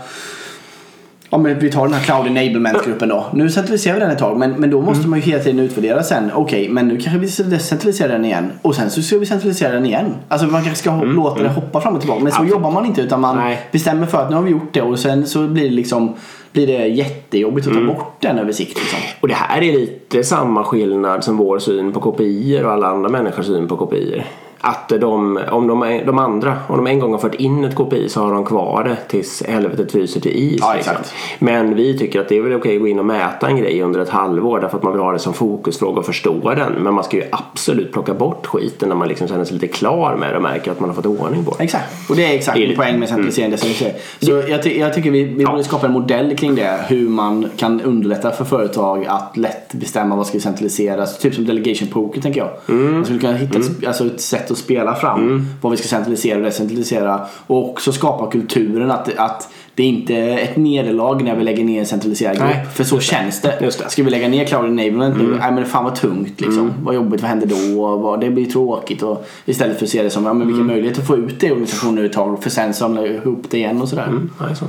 Ja 1.30 1.38
men 1.38 1.58
vi 1.58 1.70
tar 1.70 1.82
den 1.84 1.92
här 1.94 2.00
Cloud 2.04 2.26
Enablement-gruppen 2.26 3.08
då. 3.08 3.26
Nu 3.32 3.50
centraliserar 3.50 3.94
vi 3.94 4.00
den 4.00 4.10
ett 4.10 4.18
tag 4.18 4.38
men, 4.38 4.50
men 4.52 4.70
då 4.70 4.80
måste 4.82 5.08
man 5.08 5.18
ju 5.18 5.24
hela 5.24 5.42
tiden 5.42 5.60
utvärdera 5.60 6.02
sen. 6.02 6.30
Okej, 6.34 6.68
men 6.68 6.88
nu 6.88 6.96
kanske 7.00 7.18
vi 7.18 7.28
ska 7.28 7.42
decentralisera 7.42 8.08
den 8.12 8.24
igen. 8.24 8.50
Och 8.62 8.74
sen 8.74 8.90
så 8.90 9.02
ska 9.02 9.18
vi 9.18 9.26
centralisera 9.26 9.72
den 9.72 9.86
igen. 9.86 10.14
Alltså 10.28 10.46
man 10.46 10.62
kanske 10.64 10.82
ska 10.82 10.90
ho- 10.90 11.04
låta 11.14 11.42
den 11.42 11.52
hoppa 11.52 11.80
fram 11.80 11.94
och 11.94 12.00
tillbaka. 12.00 12.22
Men 12.22 12.32
så 12.32 12.36
Absolut. 12.36 12.52
jobbar 12.52 12.70
man 12.70 12.86
inte 12.86 13.00
utan 13.02 13.20
man 13.20 13.36
Nej. 13.36 13.58
bestämmer 13.72 14.06
för 14.06 14.18
att 14.18 14.30
nu 14.30 14.36
har 14.36 14.42
vi 14.42 14.50
gjort 14.50 14.72
det 14.74 14.82
och 14.82 14.98
sen 14.98 15.26
så 15.26 15.46
blir 15.48 15.64
det 15.64 15.70
liksom 15.74 16.14
blir 16.52 16.66
det 16.66 16.86
jättejobbigt 16.86 17.66
att 17.66 17.74
ta 17.74 17.80
bort 17.80 18.16
den 18.20 18.38
över 18.38 18.52
sikt 18.52 18.78
liksom. 18.78 18.98
Och 19.20 19.28
det 19.28 19.34
här 19.34 19.62
är 19.62 19.72
lite 19.72 20.24
samma 20.24 20.64
skillnad 20.64 21.24
som 21.24 21.36
vår 21.36 21.58
syn 21.58 21.92
på 21.92 22.00
kopior 22.00 22.64
och 22.64 22.72
alla 22.72 22.86
andra 22.86 23.08
människors 23.08 23.46
syn 23.46 23.68
på 23.68 23.76
kopior. 23.76 24.24
Att 24.68 24.88
de, 24.88 25.38
om 25.50 25.66
de, 25.66 26.00
de 26.06 26.18
andra, 26.18 26.56
om 26.68 26.76
de 26.76 26.86
en 26.86 26.98
gång 27.00 27.12
har 27.12 27.18
fört 27.18 27.34
in 27.34 27.64
ett 27.64 27.74
KPI 27.74 28.08
så 28.08 28.20
har 28.20 28.32
de 28.32 28.44
kvar 28.44 28.84
det 28.84 28.96
tills 29.08 29.42
helvetet 29.48 29.92
fryser 29.92 30.20
till 30.20 30.32
is. 30.36 30.58
Ja, 30.60 30.72
liksom. 30.76 30.94
Men 31.38 31.74
vi 31.74 31.98
tycker 31.98 32.20
att 32.20 32.28
det 32.28 32.36
är 32.36 32.42
väl 32.42 32.54
okej 32.54 32.74
att 32.76 32.80
gå 32.82 32.88
in 32.88 32.98
och 32.98 33.04
mäta 33.06 33.46
en 33.48 33.56
grej 33.56 33.82
under 33.82 34.00
ett 34.00 34.08
halvår 34.08 34.60
därför 34.60 34.76
att 34.76 34.82
man 34.82 34.92
vill 34.92 35.02
ha 35.02 35.12
det 35.12 35.18
som 35.18 35.32
fokusfråga 35.34 35.98
och 35.98 36.06
förstå 36.06 36.54
den. 36.54 36.72
Men 36.72 36.94
man 36.94 37.04
ska 37.04 37.16
ju 37.16 37.22
absolut 37.32 37.92
plocka 37.92 38.14
bort 38.14 38.46
skiten 38.46 38.88
när 38.88 38.96
man 38.96 39.08
liksom 39.08 39.28
känner 39.28 39.44
sig 39.44 39.54
lite 39.54 39.66
klar 39.68 40.16
med 40.16 40.30
det 40.32 40.36
och 40.36 40.42
märker 40.42 40.70
att 40.70 40.80
man 40.80 40.88
har 40.90 40.94
fått 40.94 41.06
ordning 41.06 41.44
på 41.44 41.54
det. 41.58 41.64
Exakt. 41.64 42.10
Och 42.10 42.16
det 42.16 42.24
är 42.32 42.34
exakt 42.34 42.58
Det 42.58 42.72
är 42.72 42.76
poäng 42.76 42.98
med 42.98 43.08
centralisering. 43.08 43.50
decentralisering. 43.50 43.94
Så 44.20 44.50
jag, 44.52 44.62
ty- 44.62 44.78
jag 44.78 44.94
tycker 44.94 45.10
vi, 45.10 45.24
vi 45.24 45.42
Ja. 45.42 45.50
borde 45.50 45.64
skapa 45.64 45.86
en 45.86 45.92
modell 45.92 46.36
kring 46.36 46.54
det. 46.54 46.78
Hur 46.88 47.08
man 47.08 47.46
kan 47.56 47.80
underlätta 47.80 48.30
för 48.30 48.44
företag 48.44 49.06
att 49.08 49.36
lätt 49.36 49.74
bestämma 49.74 50.16
vad 50.16 50.26
ska 50.26 50.40
centraliseras. 50.40 51.18
Typ 51.18 51.34
som 51.34 51.44
delegation 51.46 51.88
poker 51.88 52.20
tänker 52.20 52.40
jag. 52.40 52.50
Mm. 52.76 52.92
Man 52.94 53.04
skulle 53.04 53.18
kunna 53.20 53.32
hitta 53.32 53.58
ett, 53.58 53.86
alltså 53.86 54.06
ett 54.06 54.20
sätt 54.20 54.50
att 54.50 54.57
spela 54.58 54.94
fram 54.94 55.46
vad 55.60 55.72
vi 55.72 55.78
ska 55.78 55.88
centralisera 55.88 56.38
och 56.38 56.44
decentralisera. 56.44 57.20
Och 57.46 57.70
också 57.70 57.92
skapa 57.92 58.30
kulturen 58.30 58.90
att, 58.90 59.16
att 59.16 59.48
det 59.78 59.82
är 59.82 59.88
inte 59.88 60.16
ett 60.16 60.56
nederlag 60.56 61.22
när 61.24 61.36
vi 61.36 61.44
lägger 61.44 61.64
ner 61.64 61.80
en 61.80 61.86
centraliserad 61.86 62.36
grupp. 62.36 62.46
Nej, 62.46 62.66
för 62.74 62.84
så 62.84 63.00
känns 63.00 63.40
det. 63.40 63.58
Just 63.60 63.78
det. 63.78 63.82
Mm. 63.82 63.90
Ska 63.90 64.02
vi 64.02 64.10
lägga 64.10 64.28
ner 64.28 64.44
Cloud 64.44 64.64
Enablement 64.64 65.16
nu? 65.16 65.36
Nej 65.40 65.52
men 65.52 65.66
fan 65.66 65.84
vad 65.84 65.94
tungt 65.94 66.40
liksom. 66.40 66.72
Vad 66.82 66.94
jobbigt, 66.94 67.20
vad 67.20 67.28
händer 67.30 67.46
då? 67.46 67.96
Vad, 67.96 68.20
det 68.20 68.30
blir 68.30 68.46
tråkigt. 68.46 69.02
Och 69.02 69.26
istället 69.44 69.78
för 69.78 69.84
att 69.84 69.90
se 69.90 70.02
det 70.02 70.10
som, 70.10 70.24
ja 70.24 70.32
men 70.32 70.46
vilken 70.46 70.62
Mm. 70.62 70.74
möjlighet 70.74 70.98
att 70.98 71.06
få 71.06 71.16
ut 71.16 71.40
det 71.40 71.46
i 71.46 71.50
organisationen 71.50 72.10
tag. 72.10 72.42
För 72.42 72.50
sen 72.50 72.74
samla 72.74 73.06
ihop 73.06 73.42
det 73.50 73.56
igen 73.58 73.82
och 73.82 73.88
sådär. 73.88 74.06
Mm, 74.06 74.30
så. 74.54 74.64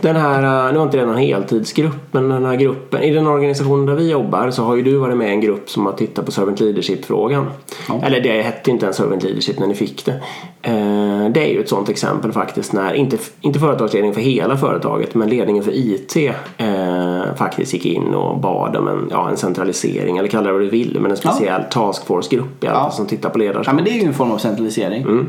Den 0.00 0.16
här, 0.16 0.66
eh, 0.66 0.72
nu 0.72 0.78
var 0.78 0.84
inte 0.84 0.96
det 0.96 1.06
någon 1.06 1.16
heltidsgrupp, 1.16 2.12
men 2.12 2.28
den 2.28 2.44
här 2.44 2.56
gruppen, 2.56 3.02
i 3.02 3.10
den 3.10 3.26
organisationen 3.26 3.86
där 3.86 3.94
vi 3.94 4.10
jobbar 4.10 4.50
så 4.50 4.62
har 4.62 4.76
ju 4.76 4.82
du 4.82 4.96
varit 4.96 5.16
med 5.16 5.28
i 5.28 5.30
en 5.30 5.40
grupp 5.40 5.70
som 5.70 5.86
har 5.86 5.92
tittat 5.92 6.26
på 6.26 6.32
servant 6.32 6.60
leadership-frågan. 6.60 7.46
Ja. 7.88 8.00
Eller 8.04 8.20
det 8.20 8.42
hette 8.42 8.70
inte 8.70 8.86
ens 8.86 8.96
servant 8.96 9.22
leadership 9.22 9.58
när 9.58 9.66
ni 9.66 9.74
fick 9.74 10.04
det. 10.04 10.20
Eh, 10.64 11.28
det 11.30 11.40
är 11.40 11.48
ju 11.52 11.60
ett 11.60 11.68
sånt 11.68 11.88
exempel 11.88 12.32
faktiskt 12.32 12.72
när, 12.72 12.94
inte, 12.94 13.16
inte 13.40 13.58
företagsledningen 13.58 14.14
för 14.14 14.20
hela 14.20 14.56
företaget, 14.56 15.14
men 15.14 15.28
ledningen 15.28 15.64
för 15.64 15.72
IT 15.74 16.16
eh, 16.58 17.34
faktiskt 17.36 17.72
gick 17.74 17.86
in 17.86 18.14
och 18.14 18.38
bad 18.38 18.76
om 18.76 18.88
en, 18.88 19.08
ja, 19.10 19.30
en 19.30 19.36
centralisering, 19.36 20.18
eller 20.18 20.28
kalla 20.28 20.46
det 20.46 20.52
vad 20.52 20.62
du 20.62 20.68
vill, 20.70 20.98
men 21.00 21.10
en 21.10 21.16
speciell 21.16 21.62
task 21.70 22.06
force-grupp 22.06 22.64
i 22.64 22.66
alla 22.66 22.76
fall 22.78 22.86
Ja. 22.86 22.90
som 22.90 23.06
tittar 23.06 23.30
på 23.30 23.38
ledarskap. 23.38 23.66
Ja 23.66 23.72
men 23.72 23.84
det 23.84 23.90
är 23.90 24.00
ju 24.00 24.06
en 24.06 24.14
form 24.14 24.30
av 24.32 24.38
centralisering. 24.38 25.02
Mm. 25.02 25.28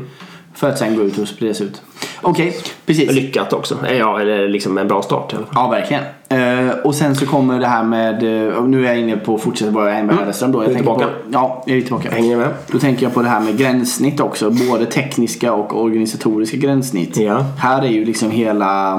För 0.54 0.68
att 0.68 0.78
sen 0.78 0.96
gå 0.96 1.02
ut 1.02 1.18
och 1.18 1.28
spridas 1.28 1.60
ut. 1.60 1.82
Okej, 2.22 2.56
precis. 2.86 3.12
Lyckat 3.12 3.52
också. 3.52 3.76
Eh, 3.86 3.96
Ja, 3.98 4.20
eller 4.20 4.48
liksom 4.48 4.78
en 4.78 4.88
bra 4.88 5.02
start 5.02 5.32
i 5.32 5.36
alla 5.36 5.46
fall. 5.46 5.54
Ja, 5.54 5.68
verkligen. 5.70 6.02
Eh, 6.34 6.70
och 6.84 6.94
sen 6.94 7.14
så 7.14 7.26
kommer 7.26 7.60
det 7.60 7.66
här 7.66 7.84
med, 7.84 8.14
eh, 8.14 8.64
nu 8.64 8.86
är 8.86 8.88
jag 8.88 9.00
inne 9.00 9.16
på 9.16 9.38
fortsätta 9.38 9.70
bara 9.70 9.94
en 9.94 10.06
med 10.06 10.16
Häderström 10.16 10.52
då. 10.52 10.58
Jag 10.58 10.70
Mm. 10.70 10.76
Är 10.76 10.84
tänker 10.84 10.92
tillbaka. 10.92 11.06
På, 11.06 11.30
ja, 11.32 11.62
jag 11.66 11.76
är 11.76 11.80
tillbaka. 11.80 12.10
Hänger 12.10 12.36
med? 12.36 12.48
Då 12.66 12.78
tänker 12.78 13.02
jag 13.02 13.14
på 13.14 13.22
det 13.22 13.28
här 13.28 13.40
med 13.40 13.58
gränssnitt 13.58 14.20
också. 14.20 14.50
Både 14.50 14.86
tekniska 14.86 15.52
och 15.52 15.82
organisatoriska 15.82 16.56
gränssnitt. 16.56 17.16
Ja. 17.16 17.44
Här 17.58 17.82
är 17.82 17.88
ju 17.88 18.04
liksom 18.04 18.30
hela 18.30 18.98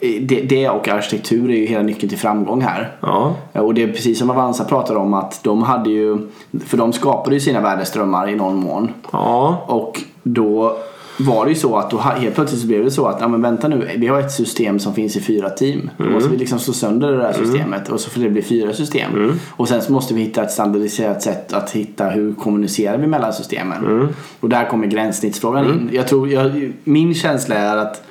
eh, 0.00 0.22
det, 0.22 0.40
det 0.40 0.68
och 0.68 0.88
arkitektur 0.88 1.50
är 1.50 1.56
ju 1.56 1.66
hela 1.66 1.82
nyckeln 1.82 2.08
till 2.08 2.18
framgång 2.18 2.60
här. 2.60 2.96
Ja. 3.00 3.34
Och 3.52 3.74
det 3.74 3.82
är 3.82 3.88
precis 3.88 4.18
som 4.18 4.30
Avanza 4.30 4.64
pratar 4.64 4.94
om 4.94 5.14
att 5.14 5.40
de 5.42 5.62
hade 5.62 5.90
ju, 5.90 6.18
för 6.66 6.76
de 6.76 6.92
skapade 6.92 7.36
ju 7.36 7.40
sina 7.40 7.60
värdeströmmar 7.60 8.28
i 8.28 8.34
någon 8.34 8.56
mån. 8.56 8.92
Ja. 9.12 9.64
Och 9.66 10.00
då 10.22 10.76
var 11.18 11.44
det 11.44 11.50
ju 11.50 11.54
så 11.56 11.76
att 11.76 11.90
då 11.90 11.98
helt 11.98 12.34
plötsligt 12.34 12.60
så 12.60 12.66
blev 12.66 12.84
det 12.84 12.90
så 12.90 13.06
att, 13.06 13.20
ja 13.20 13.28
men 13.28 13.42
vänta 13.42 13.68
nu, 13.68 13.90
vi 13.96 14.06
har 14.06 14.20
ett 14.20 14.32
system 14.32 14.78
som 14.78 14.94
finns 14.94 15.16
i 15.16 15.20
fyra 15.20 15.50
team. 15.50 15.90
Då 15.96 16.04
måste 16.04 16.28
vi 16.30 16.36
liksom 16.36 16.58
slå 16.58 16.74
sönder 16.74 17.10
det 17.12 17.16
där 17.16 17.32
systemet 17.32 17.88
och 17.88 18.00
så 18.00 18.10
får 18.10 18.20
det 18.20 18.30
bli 18.30 18.42
fyra 18.42 18.72
system. 18.72 19.38
Och 19.50 19.68
sen 19.68 19.82
så 19.82 19.92
måste 19.92 20.14
vi 20.14 20.20
hitta 20.20 20.42
ett 20.42 20.50
standardiserat 20.50 21.22
sätt 21.22 21.52
att 21.52 21.70
hitta 21.70 22.08
hur 22.08 22.34
kommunicerar 22.34 22.98
vi 22.98 23.06
mellan 23.06 23.32
systemen. 23.32 24.08
Och 24.40 24.48
där 24.48 24.64
kommer 24.70 24.86
gränssnittsfrågan 24.86 25.64
in. 25.66 25.90
Jag 25.92 26.08
tror, 26.08 26.28
jag, 26.28 26.72
min 26.84 27.14
känsla 27.14 27.54
är 27.54 27.76
att 27.76 28.02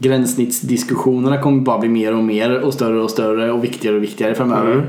gränssnittsdiskussionerna 0.00 1.38
kommer 1.42 1.60
bara 1.60 1.78
bli 1.78 1.88
mer 1.88 2.14
och 2.16 2.24
mer 2.24 2.60
och 2.60 2.74
större 2.74 3.00
och 3.00 3.10
större 3.10 3.52
och 3.52 3.64
viktigare 3.64 3.96
och 3.96 4.02
viktigare 4.02 4.34
framöver. 4.34 4.86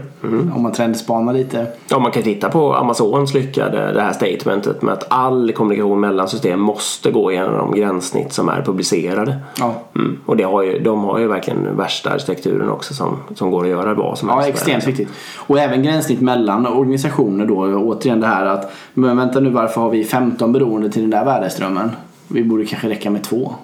Om 0.56 0.62
man 0.64 0.72
trendspanar 0.72 1.34
lite. 1.34 1.68
Ja, 1.90 2.00
man 2.00 2.12
kan 2.12 2.24
titta 2.24 2.50
på 2.50 2.74
Amazons 2.76 3.34
lyckade 3.34 3.94
det 3.94 4.02
här 4.02 4.14
statementet 4.14 4.82
med 4.82 4.94
att 4.94 5.06
all 5.10 5.52
kommunikation 5.52 6.00
mellan 6.00 6.28
system 6.28 6.60
måste 6.60 7.12
gå 7.12 7.32
genom 7.32 7.58
de 7.58 7.80
gränssnitt 7.80 8.34
som 8.34 8.50
är 8.50 8.62
publicerade. 8.62 9.38
Ja. 9.60 9.74
Mm. 9.96 10.20
Och 10.26 10.38
det 10.38 10.44
har 10.44 10.62
ju, 10.62 10.80
de 10.80 11.04
har 11.04 11.20
ju 11.20 11.28
verkligen 11.28 11.78
värsta 11.78 12.10
arkitekturen 12.10 12.70
också 12.70 12.94
som, 12.94 13.18
som 13.36 13.52
går 13.52 13.64
att 13.64 13.70
göra 13.70 13.96
bra 13.96 14.16
som 14.16 14.30
Ja, 14.30 14.36
helst. 14.36 14.50
extremt 14.50 14.88
viktigt. 14.88 15.10
Och 15.38 15.60
även 15.60 15.84
gränssnitt 15.84 16.22
mellan 16.22 16.68
organisationer 16.68 17.46
då. 17.46 17.56
Återigen 17.76 18.20
det 18.20 18.28
här 18.28 18.46
att, 18.46 18.72
men 18.94 19.18
vänta 19.18 19.40
nu 19.40 19.50
varför 19.50 19.82
har 19.82 19.90
vi 19.90 20.04
15 20.04 20.52
beroende 20.54 20.90
till 20.90 21.02
den 21.02 21.12
där 21.12 21.26
värdeströmmen? 21.26 21.90
Vi 22.28 22.44
borde 22.44 22.66
kanske 22.66 22.90
räcka 22.90 23.10
med 23.10 23.24
två. 23.24 23.56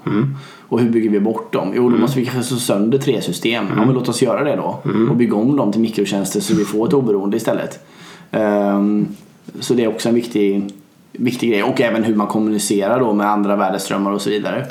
Och 0.69 0.80
hur 0.80 0.89
bygger 0.89 1.10
vi 1.10 1.19
bort 1.19 1.53
dem? 1.53 1.73
Jo, 1.75 1.89
då 1.89 1.97
måste 1.97 2.19
vi 2.19 2.25
kanske 2.25 2.43
slå 2.43 2.58
sönder 2.58 2.97
tre 2.97 3.21
system. 3.21 3.65
Ja, 3.77 3.86
men 3.86 3.95
låt 3.95 4.10
oss 4.10 4.21
göra 4.21 4.43
det 4.43 4.56
då. 4.56 4.80
Och 5.10 5.15
bygga 5.15 5.36
om 5.36 5.56
dem 5.56 5.71
till 5.71 5.82
mikrotjänster 5.82 6.39
så 6.39 6.56
vi 6.56 6.65
får 6.65 6.88
ett 6.88 6.93
oberoende 6.93 7.38
istället. 7.38 7.80
Ehm, 8.32 9.08
så 9.60 9.73
det 9.73 9.84
är 9.84 9.88
också 9.88 10.10
en 10.10 10.15
viktig, 10.15 10.73
viktig 11.12 11.49
grej. 11.49 11.63
Och 11.63 11.82
även 11.82 12.03
hur 12.03 12.15
man 12.15 12.27
kommunicerar 12.27 12.99
då 12.99 13.13
med 13.13 13.30
andra 13.30 13.56
värdeströmmar 13.56 14.12
och 14.12 14.21
så 14.21 14.30
vidare. 14.30 14.65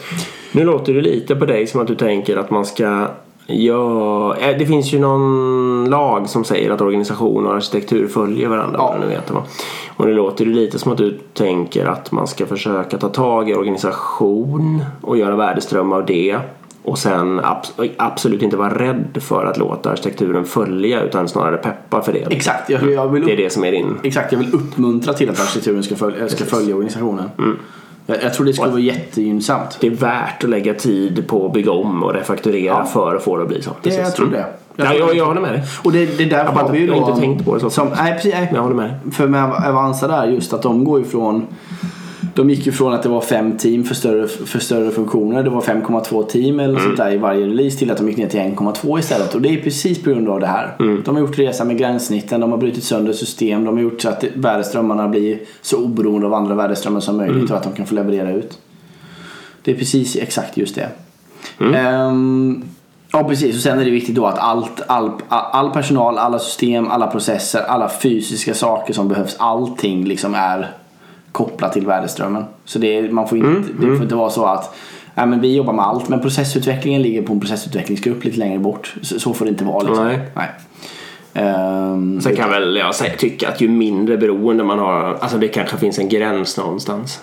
Nu 0.52 0.64
låter 0.64 0.94
det 0.94 1.00
lite 1.00 1.36
på 1.36 1.46
dig 1.46 1.66
som 1.66 1.80
att 1.80 1.86
du 1.86 1.94
tänker 1.94 2.36
att 2.36 2.50
man 2.50 2.66
ska 2.66 3.08
Ja, 3.46 4.36
eh, 4.36 4.58
det 4.58 4.66
finns 4.66 4.92
ju 4.92 4.98
någon 4.98 5.90
lag 5.90 6.28
som 6.28 6.44
säger 6.44 6.70
att 6.70 6.80
organisation 6.80 7.46
och 7.46 7.54
arkitektur 7.54 8.08
följer 8.08 8.48
varandra. 8.48 8.78
Ja. 8.78 8.96
Nu 9.00 9.06
vet, 9.06 9.30
va? 9.30 9.42
Och 9.96 10.06
det 10.06 10.12
låter 10.14 10.44
ju 10.44 10.52
lite 10.52 10.78
som 10.78 10.92
att 10.92 10.98
du 10.98 11.18
tänker 11.34 11.86
att 11.86 12.12
man 12.12 12.26
ska 12.26 12.46
försöka 12.46 12.98
ta 12.98 13.08
tag 13.08 13.50
i 13.50 13.54
organisation 13.54 14.84
och 15.02 15.18
göra 15.18 15.36
värdeströmmar 15.36 15.96
av 15.96 16.06
det. 16.06 16.38
Och 16.82 16.98
sen 16.98 17.40
abs- 17.40 17.90
absolut 17.96 18.42
inte 18.42 18.56
vara 18.56 18.78
rädd 18.78 19.18
för 19.20 19.44
att 19.46 19.58
låta 19.58 19.90
arkitekturen 19.90 20.44
följa 20.44 21.02
utan 21.02 21.28
snarare 21.28 21.56
peppa 21.56 22.02
för 22.02 22.12
det. 22.12 22.26
Exakt, 22.30 22.70
jag, 22.70 22.92
jag 22.92 23.08
vill 23.08 23.26
Det 23.26 23.32
är 23.32 23.36
det 23.36 23.50
som 23.50 23.64
är 23.64 23.72
din... 23.72 23.96
Exakt, 24.02 24.32
jag 24.32 24.38
vill 24.38 24.54
uppmuntra 24.54 25.12
till 25.12 25.30
att 25.30 25.40
arkitekturen 25.40 25.82
ska 25.82 25.96
följa, 25.96 26.28
ska 26.28 26.44
följa 26.44 26.74
organisationen. 26.74 27.30
Jag, 28.06 28.22
jag 28.22 28.34
tror 28.34 28.46
det 28.46 28.52
skulle 28.52 28.70
vara 28.70 28.80
jättegynnsamt. 28.80 29.78
Det 29.80 29.86
är 29.86 29.90
värt 29.90 30.44
att 30.44 30.50
lägga 30.50 30.74
tid 30.74 31.24
på 31.26 31.46
att 31.46 31.52
bygga 31.52 31.72
om 31.72 32.02
och 32.02 32.14
refakturera 32.14 32.84
för 32.84 33.16
att 33.16 33.22
få 33.22 33.36
det 33.36 33.42
att 33.42 33.48
bli 33.48 33.62
så. 33.62 33.70
Det, 33.70 33.76
Precis. 33.82 33.98
jag 34.04 34.14
tror 34.16 34.30
det. 34.30 34.46
Ja, 34.76 34.94
jag, 34.94 35.16
jag 35.16 35.26
håller 35.26 35.40
med 35.40 35.52
dig. 35.52 35.62
Och 35.82 35.92
det, 35.92 36.18
det 36.18 36.24
där 36.24 36.44
Jag, 36.44 36.52
har 36.52 36.72
vi 36.72 36.78
ju 36.78 36.86
jag 36.86 36.96
då... 36.96 37.08
inte 37.08 37.20
tänkt 37.20 37.44
på 37.44 37.54
det 37.54 37.60
så. 37.60 37.70
Som, 37.70 37.88
nej, 37.96 38.14
precis, 38.14 38.34
nej. 38.34 38.50
Jag 38.54 38.62
håller 38.62 38.76
med. 38.76 38.94
För 39.12 39.28
med 39.28 39.44
Avanza 39.44 40.08
där 40.08 40.26
just 40.26 40.52
att 40.52 40.62
de 40.62 40.84
går 40.84 41.00
ifrån 41.00 41.46
de 42.36 42.50
gick 42.50 42.66
ju 42.66 42.72
från 42.72 42.92
att 42.92 43.02
det 43.02 43.08
var 43.08 43.20
fem 43.20 43.56
team 43.56 43.84
för 43.84 43.94
större, 43.94 44.28
för 44.28 44.58
större 44.58 44.90
funktioner. 44.90 45.42
Det 45.42 45.50
var 45.50 45.60
5,2 45.60 46.26
team 46.26 46.60
eller 46.60 46.80
sånt 46.80 46.96
där 46.96 47.12
i 47.12 47.16
varje 47.16 47.46
release 47.46 47.78
till 47.78 47.90
att 47.90 47.98
de 47.98 48.08
gick 48.08 48.16
ner 48.16 48.28
till 48.28 48.40
1,2 48.40 48.98
istället. 48.98 49.34
Och 49.34 49.42
det 49.42 49.48
är 49.48 49.62
precis 49.62 50.02
på 50.02 50.10
grund 50.10 50.28
av 50.28 50.40
det 50.40 50.46
här. 50.46 50.74
De 51.04 51.14
har 51.14 51.22
gjort 51.22 51.38
resa 51.38 51.64
med 51.64 51.78
gränssnitten, 51.78 52.40
de 52.40 52.50
har 52.50 52.58
brutit 52.58 52.84
sönder 52.84 53.12
system, 53.12 53.64
de 53.64 53.74
har 53.74 53.82
gjort 53.82 54.00
så 54.00 54.08
att 54.08 54.24
värdeströmmarna 54.34 55.08
blir 55.08 55.38
så 55.62 55.84
oberoende 55.84 56.26
av 56.26 56.34
andra 56.34 56.54
värdeströmmar 56.54 57.00
som 57.00 57.16
möjligt 57.16 57.50
och 57.50 57.56
att 57.56 57.62
de 57.62 57.72
kan 57.72 57.86
få 57.86 57.94
leverera 57.94 58.32
ut. 58.32 58.58
Det 59.62 59.70
är 59.70 59.74
precis 59.74 60.16
exakt 60.16 60.56
just 60.56 60.74
det. 60.74 60.88
Ehm, 61.76 62.64
ja 63.12 63.24
precis 63.24 63.56
och 63.56 63.62
sen 63.62 63.78
är 63.78 63.84
det 63.84 63.90
viktigt 63.90 64.14
då 64.14 64.26
att 64.26 64.38
allt, 64.38 64.82
all, 64.86 65.10
all 65.28 65.70
personal, 65.70 66.18
alla 66.18 66.38
system, 66.38 66.88
alla 66.88 67.06
processer, 67.06 67.60
alla 67.60 67.88
fysiska 67.88 68.54
saker 68.54 68.94
som 68.94 69.08
behövs, 69.08 69.36
allting 69.38 70.04
liksom 70.04 70.34
är 70.34 70.72
kopplat 71.36 71.72
till 71.72 71.86
värdeströmmen. 71.86 72.44
Så 72.64 72.78
det, 72.78 73.12
man 73.12 73.28
får 73.28 73.38
inte, 73.38 73.72
det 73.80 73.86
får 73.86 74.02
inte 74.02 74.14
vara 74.14 74.30
så 74.30 74.44
att 74.44 74.74
Nej, 75.14 75.26
men 75.26 75.40
vi 75.40 75.56
jobbar 75.56 75.72
med 75.72 75.84
allt 75.84 76.08
men 76.08 76.20
processutvecklingen 76.20 77.02
ligger 77.02 77.22
på 77.22 77.32
en 77.32 77.40
processutvecklingsgrupp 77.40 78.24
lite 78.24 78.38
längre 78.38 78.58
bort. 78.58 78.94
Så, 79.02 79.20
så 79.20 79.34
får 79.34 79.44
det 79.44 79.48
inte 79.50 79.64
vara 79.64 79.82
liksom. 79.82 80.04
Nej. 80.04 80.20
Nej. 80.34 80.48
Ehm, 81.34 82.20
Sen 82.20 82.36
kan 82.36 82.50
väl 82.50 82.76
jag 82.76 82.94
säga, 82.94 83.16
tycka 83.16 83.48
att 83.48 83.60
ju 83.60 83.68
mindre 83.68 84.16
beroende 84.16 84.64
man 84.64 84.78
har, 84.78 85.18
alltså 85.20 85.38
det 85.38 85.48
kanske 85.48 85.76
finns 85.76 85.98
en 85.98 86.08
gräns 86.08 86.56
någonstans. 86.56 87.20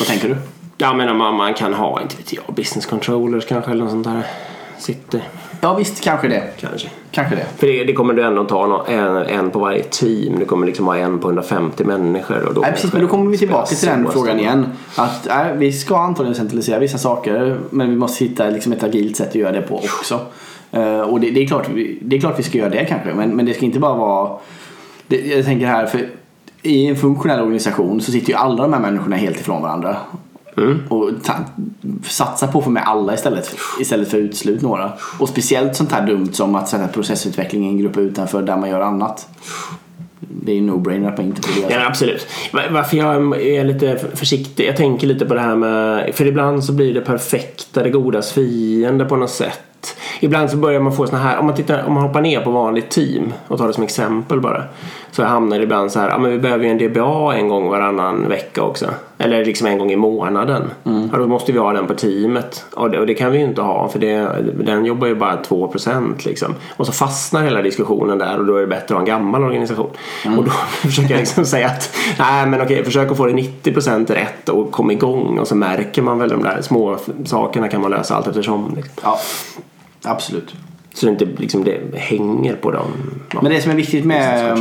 vad 0.00 0.08
tänker 0.08 0.28
du? 0.28 0.36
Ja 0.78 0.94
men 0.94 1.08
om 1.08 1.18
man, 1.18 1.34
man 1.36 1.54
kan 1.54 1.74
ha, 1.74 2.02
inte 2.02 2.16
vet 2.16 2.32
jag, 2.32 2.54
business 2.54 2.86
controllers 2.86 3.46
kanske 3.46 3.70
eller 3.70 3.84
något 3.84 3.92
sånt 3.92 4.06
där. 4.06 4.22
Sitter 4.78 5.22
Ja 5.64 5.74
visst, 5.74 6.00
kanske 6.00 6.28
det. 6.28 6.42
kanske. 6.60 6.88
Kanske 7.10 7.34
det. 7.36 7.46
För 7.56 7.66
det, 7.66 7.84
det 7.84 7.92
kommer 7.92 8.14
du 8.14 8.22
ändå 8.22 8.44
ta 8.44 8.86
en, 8.88 9.16
en 9.16 9.50
på 9.50 9.58
varje 9.58 9.82
team. 9.82 10.38
Du 10.38 10.44
kommer 10.44 10.66
liksom 10.66 10.86
ha 10.86 10.96
en 10.96 11.18
på 11.18 11.28
150 11.28 11.84
människor. 11.84 12.48
Och 12.48 12.54
då 12.54 12.60
Nej, 12.60 12.72
precis, 12.72 12.92
men 12.92 13.02
då 13.02 13.08
kommer 13.08 13.30
vi 13.30 13.38
tillbaka 13.38 13.66
till 13.66 13.88
den 13.88 14.08
frågan 14.12 14.40
igen. 14.40 14.66
Att 14.96 15.26
nej, 15.28 15.56
vi 15.56 15.72
ska 15.72 15.98
antagligen 15.98 16.34
centralisera 16.34 16.78
vissa 16.78 16.98
saker 16.98 17.58
men 17.70 17.90
vi 17.90 17.96
måste 17.96 18.24
hitta 18.24 18.50
liksom, 18.50 18.72
ett 18.72 18.82
agilt 18.82 19.16
sätt 19.16 19.28
att 19.28 19.34
göra 19.34 19.52
det 19.52 19.62
på 19.62 19.76
också. 19.76 20.20
Eh, 20.72 21.00
och 21.00 21.20
det, 21.20 21.30
det, 21.30 21.42
är 21.42 21.46
klart, 21.46 21.68
det 22.00 22.16
är 22.16 22.20
klart 22.20 22.38
vi 22.38 22.42
ska 22.42 22.58
göra 22.58 22.70
det 22.70 22.84
kanske 22.84 23.14
men, 23.14 23.36
men 23.36 23.46
det 23.46 23.54
ska 23.54 23.64
inte 23.64 23.78
bara 23.78 23.94
vara... 23.94 24.38
Det, 25.06 25.16
jag 25.16 25.44
tänker 25.44 25.66
här, 25.66 25.86
för 25.86 26.08
i 26.62 26.86
en 26.86 26.96
funktionell 26.96 27.40
organisation 27.40 28.00
så 28.00 28.12
sitter 28.12 28.28
ju 28.28 28.34
alla 28.34 28.62
de 28.62 28.72
här 28.72 28.80
människorna 28.80 29.16
helt 29.16 29.40
ifrån 29.40 29.62
varandra. 29.62 29.96
Och 30.88 31.10
ta, 31.24 31.32
satsa 32.04 32.46
på 32.46 32.58
att 32.58 32.64
få 32.64 32.70
med 32.70 32.82
alla 32.86 33.14
istället 33.14 33.46
för, 33.46 33.80
istället 33.82 34.08
för 34.10 34.18
uteslut 34.18 34.62
några. 34.62 34.92
Och 35.18 35.28
speciellt 35.28 35.76
sånt 35.76 35.92
här 35.92 36.06
dumt 36.06 36.32
som 36.32 36.54
att 36.54 36.68
sätta 36.68 36.88
processutveckling 36.88 37.64
i 37.64 37.68
en 37.68 37.78
grupp 37.78 37.96
utanför 37.96 38.42
där 38.42 38.56
man 38.56 38.70
gör 38.70 38.80
annat. 38.80 39.28
Det 40.44 40.52
är 40.52 40.56
ju 40.56 40.60
no-brainer 40.70 41.08
att 41.08 41.16
man 41.18 41.26
inte 41.26 41.48
göra 41.60 41.68
så. 41.70 41.74
Ja, 41.76 41.86
absolut. 41.86 42.26
Va- 42.52 42.62
Varför 42.70 42.96
jag 42.96 43.40
är 43.42 43.64
lite 43.64 43.98
försiktig, 44.14 44.66
jag 44.66 44.76
tänker 44.76 45.06
lite 45.06 45.26
på 45.26 45.34
det 45.34 45.40
här 45.40 45.56
med, 45.56 46.14
för 46.14 46.26
ibland 46.26 46.64
så 46.64 46.72
blir 46.72 46.94
det 46.94 47.00
perfekta, 47.00 47.82
det 47.82 47.90
godas 47.90 48.32
fiende 48.32 49.04
på 49.04 49.16
något 49.16 49.30
sätt. 49.30 49.60
Ibland 50.24 50.50
så 50.50 50.56
börjar 50.56 50.80
man 50.80 50.92
få 50.92 51.06
såna 51.06 51.22
här, 51.22 51.38
om 51.38 51.46
man, 51.46 51.54
tittar, 51.54 51.84
om 51.86 51.92
man 51.92 52.02
hoppar 52.02 52.20
ner 52.20 52.40
på 52.40 52.50
vanligt 52.50 52.90
team 52.90 53.32
och 53.48 53.58
tar 53.58 53.66
det 53.66 53.72
som 53.72 53.84
exempel 53.84 54.40
bara. 54.40 54.64
Så 55.10 55.24
hamnar 55.24 55.58
det 55.58 55.62
ibland 55.62 55.92
så 55.92 56.00
här, 56.00 56.08
ja 56.08 56.18
men 56.18 56.30
vi 56.30 56.38
behöver 56.38 56.64
ju 56.64 56.70
en 56.70 56.78
DBA 56.78 57.34
en 57.34 57.48
gång 57.48 57.68
varannan 57.68 58.28
vecka 58.28 58.62
också. 58.62 58.86
Eller 59.18 59.44
liksom 59.44 59.66
en 59.66 59.78
gång 59.78 59.92
i 59.92 59.96
månaden. 59.96 60.70
Ja, 61.12 61.18
då 61.18 61.26
måste 61.26 61.52
vi 61.52 61.58
ha 61.58 61.72
den 61.72 61.86
på 61.86 61.94
teamet. 61.94 62.64
Och 62.74 62.90
det, 62.90 63.00
och 63.00 63.06
det 63.06 63.14
kan 63.14 63.32
vi 63.32 63.38
ju 63.38 63.44
inte 63.44 63.62
ha 63.62 63.88
för 63.88 63.98
det, 63.98 64.28
den 64.64 64.84
jobbar 64.84 65.06
ju 65.06 65.14
bara 65.14 65.42
2% 65.42 66.26
liksom. 66.26 66.54
Och 66.76 66.86
så 66.86 66.92
fastnar 66.92 67.42
hela 67.42 67.62
diskussionen 67.62 68.18
där 68.18 68.38
och 68.38 68.46
då 68.46 68.56
är 68.56 68.60
det 68.60 68.66
bättre 68.66 68.84
att 68.84 68.90
ha 68.90 68.98
en 68.98 69.04
gammal 69.04 69.44
organisation. 69.44 69.90
Och 70.38 70.44
då 70.44 70.50
försöker 70.70 71.10
jag 71.10 71.18
liksom 71.18 71.44
säga 71.44 71.66
att 71.66 71.96
nej 72.18 72.46
men 72.46 72.60
okej, 72.60 72.84
försök 72.84 73.10
att 73.10 73.16
få 73.16 73.26
det 73.26 73.32
90% 73.32 74.14
rätt 74.14 74.48
och 74.48 74.72
komma 74.72 74.92
igång 74.92 75.38
och 75.38 75.48
så 75.48 75.54
märker 75.54 76.02
man 76.02 76.18
väl 76.18 76.28
de 76.28 76.42
där 76.42 76.62
små 76.62 76.96
sakerna 77.24 77.68
kan 77.68 77.80
man 77.80 77.90
lösa 77.90 78.14
allt 78.16 78.26
eftersom. 78.26 78.72
Liksom. 78.76 78.92
Ja, 79.02 79.18
absolut. 80.04 80.54
Så 80.94 81.06
det 81.06 81.12
inte 81.12 81.24
liksom 81.24 81.64
det 81.64 81.80
hänger 81.98 82.54
på 82.56 82.70
dem. 82.70 82.92
Ja, 83.32 83.38
Men 83.42 83.52
det 83.52 83.60
som 83.60 83.70
är 83.70 83.76
viktigt 83.76 84.04
med... 84.04 84.58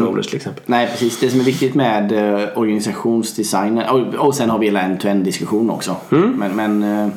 Nej 0.66 0.88
precis, 0.88 1.20
det 1.20 1.30
som 1.30 1.40
är 1.40 1.44
viktigt 1.44 1.76
med 1.76 2.12
eh, 2.12 2.48
organisationsdesignen 2.56 3.90
och, 3.90 4.28
och 4.28 4.36
sen 4.36 4.50
har 4.50 4.60
vi 4.60 4.66
hela 4.66 4.82
en-to-en 4.82 5.24
diskussion 5.24 5.70
också. 5.70 5.96
Mm. 6.12 6.32
Men, 6.32 6.56
men 6.56 7.06
eh, 7.06 7.14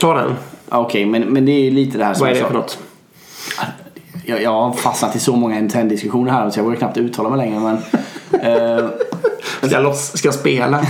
Ta 0.00 0.14
den. 0.14 0.34
okej, 0.68 1.06
men, 1.06 1.22
men 1.22 1.46
det 1.46 1.52
är 1.52 1.60
ju 1.60 1.70
lite 1.70 1.98
det 1.98 2.04
här 2.04 2.14
som 2.14 2.20
Vad 2.20 2.36
är 2.36 2.40
det 2.40 2.46
för 2.46 2.54
något? 2.54 2.78
Jag, 4.24 4.42
jag 4.42 4.50
har 4.50 4.72
fastnat 4.72 5.16
i 5.16 5.18
så 5.18 5.36
många 5.36 5.56
en-to-en 5.56 5.88
diskussioner 5.88 6.32
här 6.32 6.50
så 6.50 6.58
jag 6.58 6.64
vågar 6.64 6.76
knappt 6.76 6.96
uttala 6.96 7.28
mig 7.30 7.38
längre 7.38 7.60
men... 7.60 7.76
eh, 8.40 8.86
Ska 9.62 9.70
jag, 9.74 9.82
loss, 9.82 10.18
ska 10.18 10.28
jag 10.28 10.34
spela? 10.34 10.80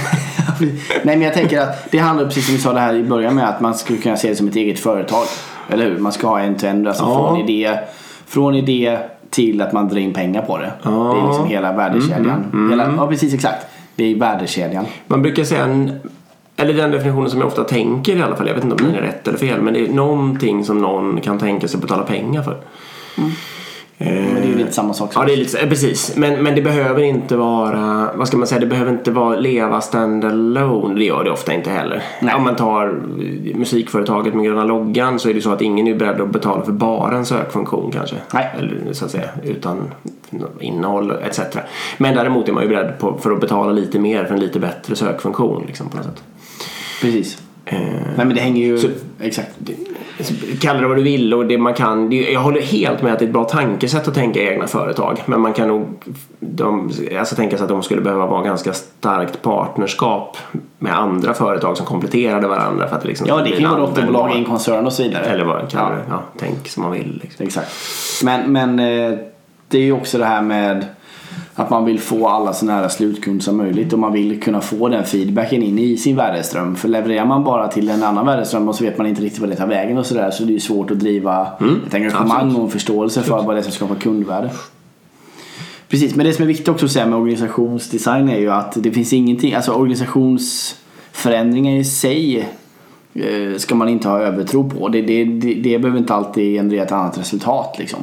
Nej 1.03 1.17
men 1.17 1.23
jag 1.23 1.35
tänker 1.35 1.61
att 1.61 1.91
det 1.91 1.99
handlar 1.99 2.25
precis 2.25 2.47
som 2.47 2.55
vi 2.55 2.61
sa 2.61 2.73
det 2.73 2.81
här 2.81 2.95
i 2.95 3.03
början 3.03 3.35
med 3.35 3.49
att 3.49 3.61
man 3.61 3.75
skulle 3.75 3.99
kunna 3.99 4.17
se 4.17 4.29
det 4.29 4.37
som 4.37 4.49
ett 4.49 4.57
eget 4.57 4.79
företag. 4.79 5.25
Eller 5.69 5.85
hur? 5.85 5.99
Man 5.99 6.13
ska 6.13 6.29
ha 6.29 6.41
en 6.41 6.57
to 6.57 6.67
end, 6.67 6.89
alltså 6.89 7.05
Ja. 7.05 7.15
från, 7.29 7.41
idé, 7.49 7.79
från 8.27 8.55
idé 8.55 8.99
till 9.31 9.63
att 9.63 9.73
man 9.73 9.89
drar 9.89 9.97
in 9.99 10.13
pengar 10.13 10.43
på 10.43 10.59
det. 10.59 10.73
Ja. 10.83 10.91
Mm, 10.91 11.15
Det 11.17 11.21
är 11.23 11.27
liksom 11.29 11.47
hela 11.47 11.73
värdekedjan. 11.73 12.69
Hela, 12.71 12.95
ja 12.97 13.07
precis 13.07 13.35
exakt. 13.35 13.67
Det 13.97 14.05
är 14.05 14.15
värdekedjan. 14.15 14.85
Man 15.07 15.23
brukar 15.23 15.45
säga 15.45 15.65
en, 15.65 16.01
eller 16.57 16.73
den 16.75 16.91
definitionen 16.91 17.31
som 17.31 17.41
jag 17.41 17.47
ofta 17.47 17.65
tänker 17.65 18.17
i 18.17 18.23
alla 18.23 18.37
fall, 18.37 18.47
jag 18.47 18.55
vet 18.55 18.65
inte 18.65 18.85
om 18.85 18.91
den 18.91 18.97
är 18.97 19.07
rätt 19.07 19.29
eller 19.29 19.39
fel, 19.39 19.61
men 19.63 19.75
det 19.75 19.81
är 19.81 19.93
någonting 19.93 20.65
som 20.65 20.79
någon 20.79 21.21
kan 21.21 21.39
tänka 21.39 21.69
sig 21.69 21.81
betala 21.81 22.03
pengar 22.03 22.43
för. 22.43 22.53
Eh, 23.19 23.25
Men 23.99 24.35
det 24.35 24.41
är 24.43 24.47
ju 24.47 24.59
lite 24.59 24.73
samma 24.73 24.95
sak. 24.95 25.13
som- 25.13 25.23
Ja, 25.23 25.27
det 25.27 25.33
är 25.33 25.37
lite, 25.37 25.59
eh, 25.59 25.69
precis. 25.69 26.17
Men, 26.17 26.43
men 26.43 26.55
det 26.55 26.63
behöver 26.63 27.03
inte 27.03 27.37
vara, 27.37 28.11
vad 28.15 28.29
ska 28.29 28.37
man 28.37 28.47
säga, 28.47 28.61
det 28.61 28.67
behöver 28.67 28.91
inte 28.93 29.11
vara 29.11 29.37
leva 29.37 29.81
stand-alone. 29.81 30.95
Det 30.99 31.05
gör 31.05 31.25
det 31.25 31.31
ofta 31.31 31.53
inte 31.55 31.71
heller. 31.71 32.03
Nej. 32.21 32.35
Om 32.35 32.43
man 32.45 32.57
tar 32.57 32.87
eh, 32.87 33.57
musikföretaget 33.57 34.35
med 34.35 34.45
gröna 34.45 34.65
loggan 34.65 35.19
så 35.19 35.29
är 35.31 35.35
det 35.35 35.41
så 35.41 35.51
att 35.53 35.63
ingen 35.63 35.87
är 35.87 35.95
beredd 35.95 36.21
att 36.21 36.31
betala 36.31 36.65
för 36.65 36.73
bara 36.73 37.17
en 37.17 37.27
sökfunktion 37.27 37.91
kanske. 37.93 38.17
Nej. 38.35 38.51
Eller 38.59 38.93
så 38.93 39.05
att 39.05 39.11
säga, 39.11 39.29
utan 39.43 39.83
innehåll 40.61 41.11
etc. 41.11 41.41
Men 41.99 42.15
däremot 42.15 42.49
är 42.49 42.53
man 42.53 42.63
ju 42.63 42.69
beredd 42.69 42.99
på, 42.99 43.19
för 43.19 43.31
att 43.31 43.41
betala 43.41 43.73
lite 43.73 43.99
mer 43.99 44.25
för 44.25 44.35
en 44.35 44.41
lite 44.41 44.61
bättre 44.61 44.97
sökfunktion 44.97 45.65
liksom, 45.67 45.89
på 45.89 45.97
något 45.97 46.07
sätt. 46.07 46.23
Precis. 47.03 47.39
Eh, 47.67 47.79
Nej 48.17 48.27
men 48.27 48.35
det 48.35 48.41
hänger 48.41 48.67
ju... 48.67 48.79
Så- 48.79 48.89
exakt. 49.21 49.51
Kalla 50.61 50.81
det 50.81 50.89
vad 50.89 50.97
du 50.97 51.03
vill 51.03 51.35
och 51.35 51.47
det 51.47 51.59
man 51.59 51.75
kan. 51.75 52.11
det- 52.11 52.33
Jag 52.33 52.41
håller 52.41 52.61
helt 52.61 53.03
med 53.03 53.13
att 53.13 53.19
det 53.19 53.25
är 53.25 53.27
ett 53.27 53.33
bra 53.33 53.45
tankesätt 53.45 54.09
att 54.09 54.15
tänka 54.15 54.41
i 54.41 54.49
egna 54.49 54.67
företag. 54.67 55.19
Men 55.27 55.41
man 55.41 55.53
kan 55.53 55.69
nog 55.69 55.87
de, 56.41 56.91
alltså 57.19 57.37
tänka 57.37 57.57
sig 57.57 57.63
att 57.65 57.69
de 57.69 57.83
skulle 57.83 58.01
behöva 58.01 58.27
vara 58.27 58.43
ganska 58.43 58.73
starkt 58.73 59.43
partnerskap 59.43 60.37
med 60.79 60.99
andra 60.99 61.35
företag 61.35 61.77
som 61.77 61.87
kompletterade 61.87 62.49
varandra. 62.49 62.89
För 62.89 62.97
att 62.97 63.03
det 63.03 63.09
liksom 63.09 63.27
Ja 63.27 63.37
det 63.37 63.51
kan 63.51 63.61
ju 63.61 63.67
vara 63.69 63.81
dotterbolag 63.81 64.35
i 64.35 64.39
en 64.39 64.45
koncern 64.45 64.87
och 64.87 64.93
så 64.93 65.03
vidare. 65.03 65.25
Eller 65.25 65.45
vad 65.45 65.71
kallar 65.71 65.91
Ja. 65.91 65.97
det? 65.97 66.03
Ja, 66.11 66.23
tänk 66.39 66.69
som 66.69 66.83
man 66.83 66.93
vill. 66.93 67.21
Liksom. 67.23 67.47
Exakt. 67.47 67.71
Men, 68.25 68.53
men 68.53 68.79
eh, 68.79 69.19
det 69.69 69.79
är 69.79 69.83
ju 69.83 69.93
också 69.93 70.19
det 70.19 70.25
här 70.25 70.43
med 70.43 70.87
att 71.59 71.71
man 71.71 71.85
vill 71.85 72.01
få 72.01 72.29
alla 72.29 72.53
så 72.53 72.67
nära 72.67 72.89
slutkund 72.89 73.43
som 73.43 73.57
möjligt 73.57 73.93
och 73.93 73.99
man 73.99 74.13
vill 74.13 74.43
kunna 74.43 74.61
få 74.61 74.89
den 74.89 75.05
feedbacken 75.05 75.63
in 75.63 75.79
i 75.79 75.97
sin 75.97 76.17
värdeström. 76.17 76.77
För 76.77 76.89
levererar 76.89 77.25
man 77.25 77.45
bara 77.45 77.69
till 77.69 77.91
en 77.91 78.03
annan 78.03 78.27
värdeström 78.27 78.69
och 78.69 78.75
så 78.75 78.85
vet 78.85 78.99
man 78.99 79.07
inte 79.07 79.23
riktigt 79.23 79.41
vad 79.41 79.51
det 79.51 79.57
tar 79.57 79.67
vägen 79.67 79.99
och 79.99 80.07
sådär 80.07 80.31
så 80.31 80.45
det 80.45 80.55
är 80.55 80.59
svårt 80.59 80.91
att 80.91 80.99
driva 80.99 81.49
ett 81.87 81.95
engagemang 81.95 82.31
absolut. 82.31 82.57
och 82.57 82.65
en 82.65 82.71
förståelse 82.71 83.23
för 83.23 83.43
vad 83.43 83.57
det 83.57 83.61
är 83.61 83.63
som 83.63 83.73
skapar 83.73 83.95
kundvärde. 83.95 84.51
Precis, 85.89 86.15
men 86.15 86.27
det 86.27 86.33
som 86.33 86.43
är 86.43 86.47
viktigt 86.47 86.69
också 86.69 86.87
att 86.87 86.93
säga 86.93 87.07
med 87.07 87.19
organisationsdesign 87.19 88.29
är 88.29 88.39
ju 88.39 88.51
att 88.51 88.73
det 88.77 88.91
finns 88.91 89.13
ingenting, 89.13 89.55
alltså 89.55 89.73
organisationsförändringar 89.73 91.77
i 91.77 91.85
sig 91.85 92.49
eh, 93.15 93.57
ska 93.57 93.75
man 93.75 93.89
inte 93.89 94.09
ha 94.09 94.19
övertro 94.19 94.71
på. 94.71 94.89
Det, 94.89 95.03
det, 95.03 95.25
det, 95.25 95.55
det 95.55 95.79
behöver 95.79 95.99
inte 95.99 96.15
alltid 96.15 96.55
generera 96.55 96.83
ett 96.83 96.93
annat 96.93 97.19
resultat 97.19 97.77
liksom. 97.79 98.01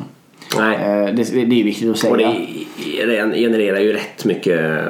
Nej. 0.58 0.76
Eh, 0.76 1.16
Det, 1.16 1.46
det 1.46 1.60
är 1.60 1.64
viktigt 1.64 1.90
att 1.90 1.98
säga. 1.98 2.12
Och 2.12 2.18
det 2.18 3.36
genererar 3.36 3.80
ju 3.80 3.94
rätt 3.94 4.26
mycket 4.26 4.82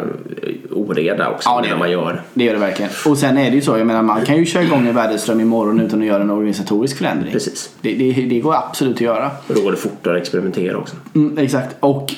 oreda 0.71 1.29
också 1.29 1.49
Ja, 1.49 1.61
det 1.63 1.69
när 1.69 1.77
man 1.77 1.91
gör. 1.91 2.21
Det 2.33 2.43
gör 2.43 2.53
det 2.53 2.59
verkligen. 2.59 2.91
Och 3.05 3.17
sen 3.17 3.37
är 3.37 3.49
det 3.49 3.55
ju 3.55 3.61
så, 3.61 3.77
jag 3.77 3.87
menar 3.87 4.01
man 4.01 4.25
kan 4.25 4.37
ju 4.37 4.45
köra 4.45 4.63
igång 4.63 4.87
en 4.87 4.95
värdeström 4.95 5.39
imorgon 5.39 5.79
utan 5.79 6.01
att 6.01 6.07
göra 6.07 6.21
en 6.23 6.29
organisatorisk 6.29 6.97
förändring. 6.97 7.31
Precis. 7.31 7.69
Det, 7.81 7.93
det, 7.93 8.11
det 8.11 8.39
går 8.39 8.53
absolut 8.55 8.95
att 8.95 9.01
göra. 9.01 9.31
Och 9.47 9.55
då 9.55 9.61
går 9.61 9.71
det 9.71 9.77
fortare 9.77 10.15
att 10.15 10.21
experimentera 10.21 10.77
också. 10.77 10.95
Mm, 11.15 11.37
exakt. 11.37 11.75
Och 11.79 12.13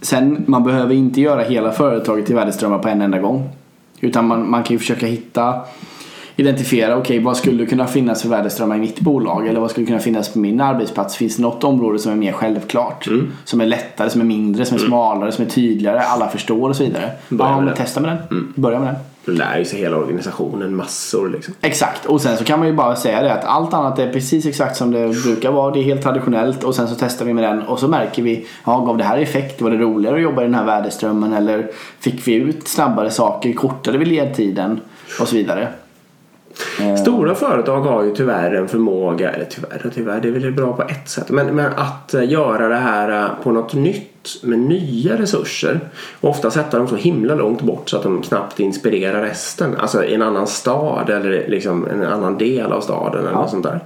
sen, 0.00 0.44
man 0.46 0.64
behöver 0.64 0.94
inte 0.94 1.20
göra 1.20 1.42
hela 1.42 1.72
företaget 1.72 2.26
till 2.26 2.34
värdeströmmar 2.34 2.78
på 2.78 2.88
en 2.88 3.02
enda 3.02 3.18
gång. 3.18 3.48
Utan 4.00 4.26
man, 4.26 4.50
man 4.50 4.62
kan 4.62 4.74
ju 4.74 4.78
försöka 4.78 5.06
hitta, 5.06 5.60
identifiera, 6.36 6.96
okej 6.96 7.18
vad 7.18 7.36
skulle 7.36 7.66
kunna 7.66 7.86
finnas 7.86 8.22
för 8.22 8.28
värdeströmmar 8.28 8.76
i 8.76 8.78
mitt 8.78 9.00
bolag? 9.00 9.48
Eller 9.48 9.60
vad 9.60 9.70
skulle 9.70 9.86
kunna 9.86 9.98
finnas 9.98 10.28
på 10.28 10.38
min 10.38 10.60
arbetsplats? 10.60 11.16
Finns 11.16 11.36
det 11.36 11.42
något 11.42 11.64
område 11.64 11.98
som 11.98 12.12
är 12.12 12.16
mer 12.16 12.32
självklart? 12.32 13.06
Mm. 13.06 13.32
Som 13.44 13.60
är 13.60 13.66
lättare, 13.66 14.10
som 14.10 14.20
är 14.20 14.24
mindre, 14.24 14.64
som 14.64 14.74
är 14.74 14.80
smalare, 14.80 15.32
som 15.32 15.44
är 15.44 15.48
tydligare, 15.48 16.00
alla 16.00 16.28
förstår 16.28 16.68
och 16.68 16.76
så 16.76 16.84
vidare. 16.84 17.10
Börja 17.28 17.50
ja, 17.50 17.56
med 17.56 17.66
den. 17.66 17.76
testa 17.76 18.00
med 18.00 18.10
den. 18.10 18.18
Mm. 18.30 18.52
Börja 18.56 18.78
med 18.78 18.88
den. 18.88 18.96
Då 19.26 19.32
lär 19.32 19.58
ju 19.58 19.64
sig 19.64 19.80
hela 19.80 19.96
organisationen 19.96 20.76
massor 20.76 21.28
liksom. 21.28 21.54
Exakt, 21.60 22.06
och 22.06 22.20
sen 22.20 22.36
så 22.36 22.44
kan 22.44 22.58
man 22.58 22.68
ju 22.68 22.74
bara 22.74 22.96
säga 22.96 23.22
det 23.22 23.32
att 23.32 23.44
allt 23.44 23.74
annat 23.74 23.98
är 23.98 24.12
precis 24.12 24.46
exakt 24.46 24.76
som 24.76 24.90
det 24.90 25.08
brukar 25.24 25.52
vara. 25.52 25.74
Det 25.74 25.80
är 25.80 25.82
helt 25.82 26.02
traditionellt 26.02 26.64
och 26.64 26.74
sen 26.74 26.88
så 26.88 26.94
testar 26.98 27.24
vi 27.24 27.32
med 27.32 27.44
den 27.44 27.62
och 27.62 27.78
så 27.78 27.88
märker 27.88 28.22
vi, 28.22 28.46
ja 28.64 28.78
gav 28.78 28.96
det 28.98 29.04
här 29.04 29.18
effekt? 29.18 29.62
Var 29.62 29.70
det 29.70 29.76
roligare 29.76 30.16
att 30.16 30.22
jobba 30.22 30.42
i 30.42 30.44
den 30.44 30.54
här 30.54 30.64
värdeströmmen 30.64 31.32
eller 31.32 31.70
fick 32.00 32.28
vi 32.28 32.34
ut 32.34 32.68
snabbare 32.68 33.10
saker? 33.10 33.52
Kortade 33.52 33.98
vi 33.98 34.04
ledtiden? 34.04 34.80
Och 35.20 35.28
så 35.28 35.36
vidare. 35.36 35.68
Eh, 36.80 36.96
Stora 36.96 37.34
företag 37.34 37.80
har 37.80 38.02
ju 38.02 38.14
tyvärr 38.14 38.54
en 38.54 38.68
förmåga, 38.68 39.30
eller 39.30 39.44
tyvärr 39.44 39.86
och 39.86 39.94
tyvärr, 39.94 40.20
det 40.20 40.28
är 40.28 40.32
väl 40.32 40.52
bra 40.52 40.72
på 40.76 40.82
ett 40.82 41.08
sätt, 41.08 41.30
men, 41.30 41.46
men 41.46 41.72
att 41.76 42.14
eh, 42.14 42.30
göra 42.30 42.68
det 42.68 42.76
här 42.76 43.22
eh, 43.24 43.30
på 43.42 43.50
något 43.52 43.74
nytt 43.74 44.10
med 44.42 44.58
nya 44.58 45.18
resurser. 45.18 45.80
Och 46.20 46.30
ofta 46.30 46.50
sätta 46.50 46.78
dem 46.78 46.88
så 46.88 46.96
himla 46.96 47.34
långt 47.34 47.62
bort 47.62 47.90
så 47.90 47.96
att 47.96 48.02
de 48.02 48.22
knappt 48.22 48.60
inspirerar 48.60 49.22
resten. 49.22 49.76
Alltså 49.76 50.04
i 50.04 50.14
en 50.14 50.22
annan 50.22 50.46
stad 50.46 51.10
eller 51.10 51.48
liksom 51.48 51.86
en 51.86 52.02
annan 52.02 52.38
del 52.38 52.72
av 52.72 52.80
staden 52.80 53.20
eller 53.20 53.30
Ja. 53.30 53.40
något 53.40 53.50
sånt 53.50 53.64
där. 53.64 53.80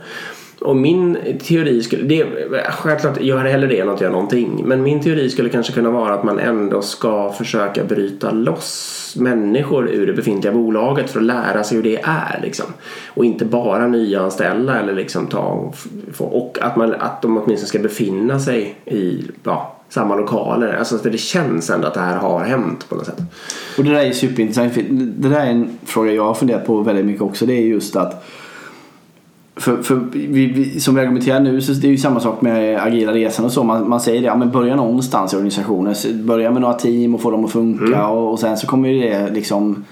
Och 0.61 0.77
min 0.77 1.19
teori 1.43 1.83
skulle, 1.83 2.03
det, 2.03 2.27
självklart 2.71 3.21
gör 3.21 3.45
hellre 3.45 3.67
det 3.67 3.81
än 3.81 3.89
att 3.89 4.01
göra 4.01 4.13
någonting. 4.13 4.63
Men 4.65 4.83
min 4.83 5.01
teori 5.03 5.31
skulle 5.31 5.49
kanske 5.49 5.73
kunna 5.73 5.91
vara 5.91 6.15
att 6.15 6.25
man 6.25 6.39
ändå 6.39 6.83
ska 6.83 7.33
försöka 7.33 7.85
bryta 7.85 8.31
loss 8.31 9.15
människor 9.19 9.89
ur 9.91 10.07
det 10.07 10.13
befintliga 10.13 10.53
bolaget 10.55 11.11
för 11.11 11.21
att 11.21 11.27
lära 11.27 11.65
sig 11.65 11.77
hur 11.77 11.85
det 11.85 12.01
är. 12.03 12.41
Liksom. 12.43 12.67
Och 13.15 13.25
inte 13.25 13.45
bara 13.45 13.87
nyanställa 13.87 14.81
eller 14.81 14.95
liksom 14.95 15.27
ta 15.27 15.73
få- 16.13 16.25
och 16.25 16.59
att, 16.61 16.77
man, 16.77 16.95
att 16.95 17.23
de 17.23 17.39
åtminstone 17.39 17.69
ska 17.69 17.79
befinna 17.79 18.41
sig 18.41 18.75
i 18.85 19.23
ja, 19.45 19.77
samma 19.89 20.17
lokaler. 20.17 20.77
Alltså 20.79 20.97
att 20.97 21.03
det 21.03 21.19
känns 21.19 21.71
ändå 21.71 21.87
att 21.87 21.95
det 21.95 22.01
här 22.01 22.17
har 22.17 22.45
hänt 22.45 22.89
på 22.89 22.95
något 22.95 23.07
sätt. 23.07 23.23
Och 23.79 23.85
det 23.85 23.91
där 23.91 24.05
är 24.05 24.13
superintressant. 24.13 24.75
Det 24.91 25.29
där 25.29 25.41
är 25.41 25.51
en 25.51 25.79
fråga 25.85 26.13
jag 26.13 26.25
har 26.25 26.35
funderat 26.35 26.67
på 26.67 26.81
väldigt 26.81 27.07
mycket 27.07 27.23
också. 27.23 27.47
Det 27.47 27.53
är 27.53 27.63
just 27.63 27.97
att 27.97 28.25
för, 29.59 29.83
för 29.83 30.01
vi, 30.13 30.47
vi, 30.47 30.81
som 30.81 30.95
vi 30.95 31.01
argumenterar 31.01 31.41
nu 31.41 31.61
så 31.61 31.73
det 31.73 31.87
är 31.87 31.91
ju 31.91 31.99
samma 31.99 32.21
sak 32.21 32.41
med 32.41 32.83
agila 32.83 33.13
resan 33.13 33.45
och 33.45 33.53
så. 33.53 33.65
Man, 33.65 33.89
man 33.89 34.01
säger 34.01 34.21
det, 34.21 34.27
ja 34.27 34.37
men 34.37 34.51
börja 34.51 34.77
någonstans 34.77 35.33
i 35.33 35.37
organisationen. 35.37 35.95
Börja 36.25 36.51
med 36.51 36.63
några 36.63 36.75
team 36.75 37.15
och 37.15 37.21
få 37.21 37.31
dem 37.31 37.45
att 37.45 37.53
funka 37.53 38.09
och, 38.09 38.33
och 38.33 38.41
sen 38.41 38.57
så 38.57 38.67
kommer 38.67 38.89
ju 38.89 39.01
det 39.01 39.31
liksom 39.35 39.85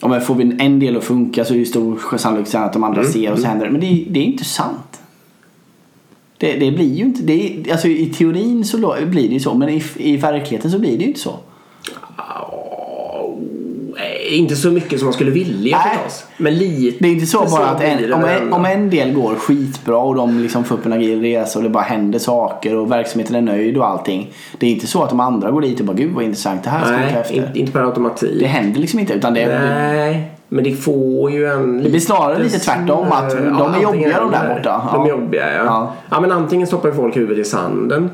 om 0.00 0.12
jag 0.12 0.26
får 0.26 0.34
vi 0.34 0.56
en 0.58 0.80
del 0.80 0.96
att 0.96 1.04
funka 1.04 1.44
så 1.44 1.54
är 1.54 1.58
det 1.58 1.64
stor 1.64 2.16
sannolikhet 2.16 2.54
att 2.54 2.72
de 2.72 2.84
andra 2.84 3.04
ser 3.04 3.32
och 3.32 3.38
så 3.38 3.46
händer 3.46 3.66
det. 3.66 3.72
Men 3.72 3.80
det, 3.80 4.04
det 4.10 4.20
är 4.20 4.24
inte 4.24 4.44
sant. 4.44 5.00
Det, 6.38 6.52
det 6.56 6.70
blir 6.70 6.94
ju 6.94 7.04
inte, 7.04 7.22
det 7.22 7.72
alltså 7.72 7.88
i 7.88 8.06
teorin 8.06 8.64
så 8.64 8.96
blir 9.06 9.28
det 9.28 9.34
ju 9.34 9.40
så 9.40 9.54
men 9.54 9.68
i, 9.68 9.82
i 9.96 10.16
verkligheten 10.16 10.70
så 10.70 10.78
blir 10.78 10.98
det 10.98 11.02
ju 11.02 11.08
inte 11.08 11.20
så. 11.20 11.34
Ja, 14.28 14.34
inte 14.34 14.56
så 14.56 14.70
mycket 14.70 14.98
som 14.98 15.06
man 15.06 15.12
skulle 15.12 15.30
vilja 15.30 15.76
Nej. 15.84 15.96
förstås. 15.96 16.24
Men 16.36 16.54
lite 16.54 16.96
Det 17.00 17.08
är 17.08 17.12
inte 17.12 17.26
så 17.26 17.38
bara 17.38 17.66
att 17.66 17.82
en, 17.82 18.12
om, 18.12 18.24
en, 18.24 18.52
om 18.52 18.64
en 18.64 18.90
del 18.90 19.12
går 19.12 19.34
skitbra 19.34 19.98
och 19.98 20.14
de 20.14 20.38
liksom 20.38 20.64
får 20.64 20.74
upp 20.74 20.86
en 20.86 20.92
agil 20.92 21.20
resa 21.20 21.58
och 21.58 21.62
det 21.62 21.68
bara 21.68 21.82
händer 21.82 22.18
saker 22.18 22.76
och 22.76 22.92
verksamheten 22.92 23.36
är 23.36 23.40
nöjd 23.40 23.76
och 23.78 23.86
allting. 23.86 24.32
Det 24.58 24.66
är 24.66 24.70
inte 24.70 24.86
så 24.86 25.02
att 25.02 25.10
de 25.10 25.20
andra 25.20 25.50
går 25.50 25.60
dit 25.60 25.80
och 25.80 25.86
bara 25.86 25.96
gud 25.96 26.12
vad 26.12 26.24
intressant 26.24 26.64
det 26.64 26.70
här 26.70 26.84
ska 26.84 26.96
Nej, 26.96 27.14
efter. 27.14 27.34
inte, 27.34 27.58
inte 27.58 27.72
per 27.72 27.80
automatik. 27.80 28.40
Det 28.40 28.46
händer 28.46 28.80
liksom 28.80 29.00
inte 29.00 29.12
utan 29.12 29.34
det, 29.34 29.44
det, 29.44 29.58
Nej, 29.58 30.32
men 30.48 30.64
det 30.64 30.72
får 30.72 31.30
ju 31.30 31.46
en... 31.46 31.82
det 31.82 31.90
blir 31.90 32.00
snarare 32.00 32.42
lite 32.42 32.58
tvärtom 32.58 33.12
att 33.12 33.30
de 33.30 33.36
är 33.38 33.50
antingen 33.50 33.82
jobbiga 33.82 34.20
de 34.20 34.30
där 34.30 34.54
borta. 34.54 34.90
De 34.92 35.02
är 35.02 35.08
Ja. 35.08 35.14
jobbiga 35.14 35.54
ja. 35.56 35.64
Ja. 35.64 35.92
ja. 36.10 36.20
men 36.20 36.32
antingen 36.32 36.66
stoppar 36.66 36.90
folk 36.90 37.16
huvudet 37.16 37.46
i 37.46 37.50
sanden. 37.50 38.10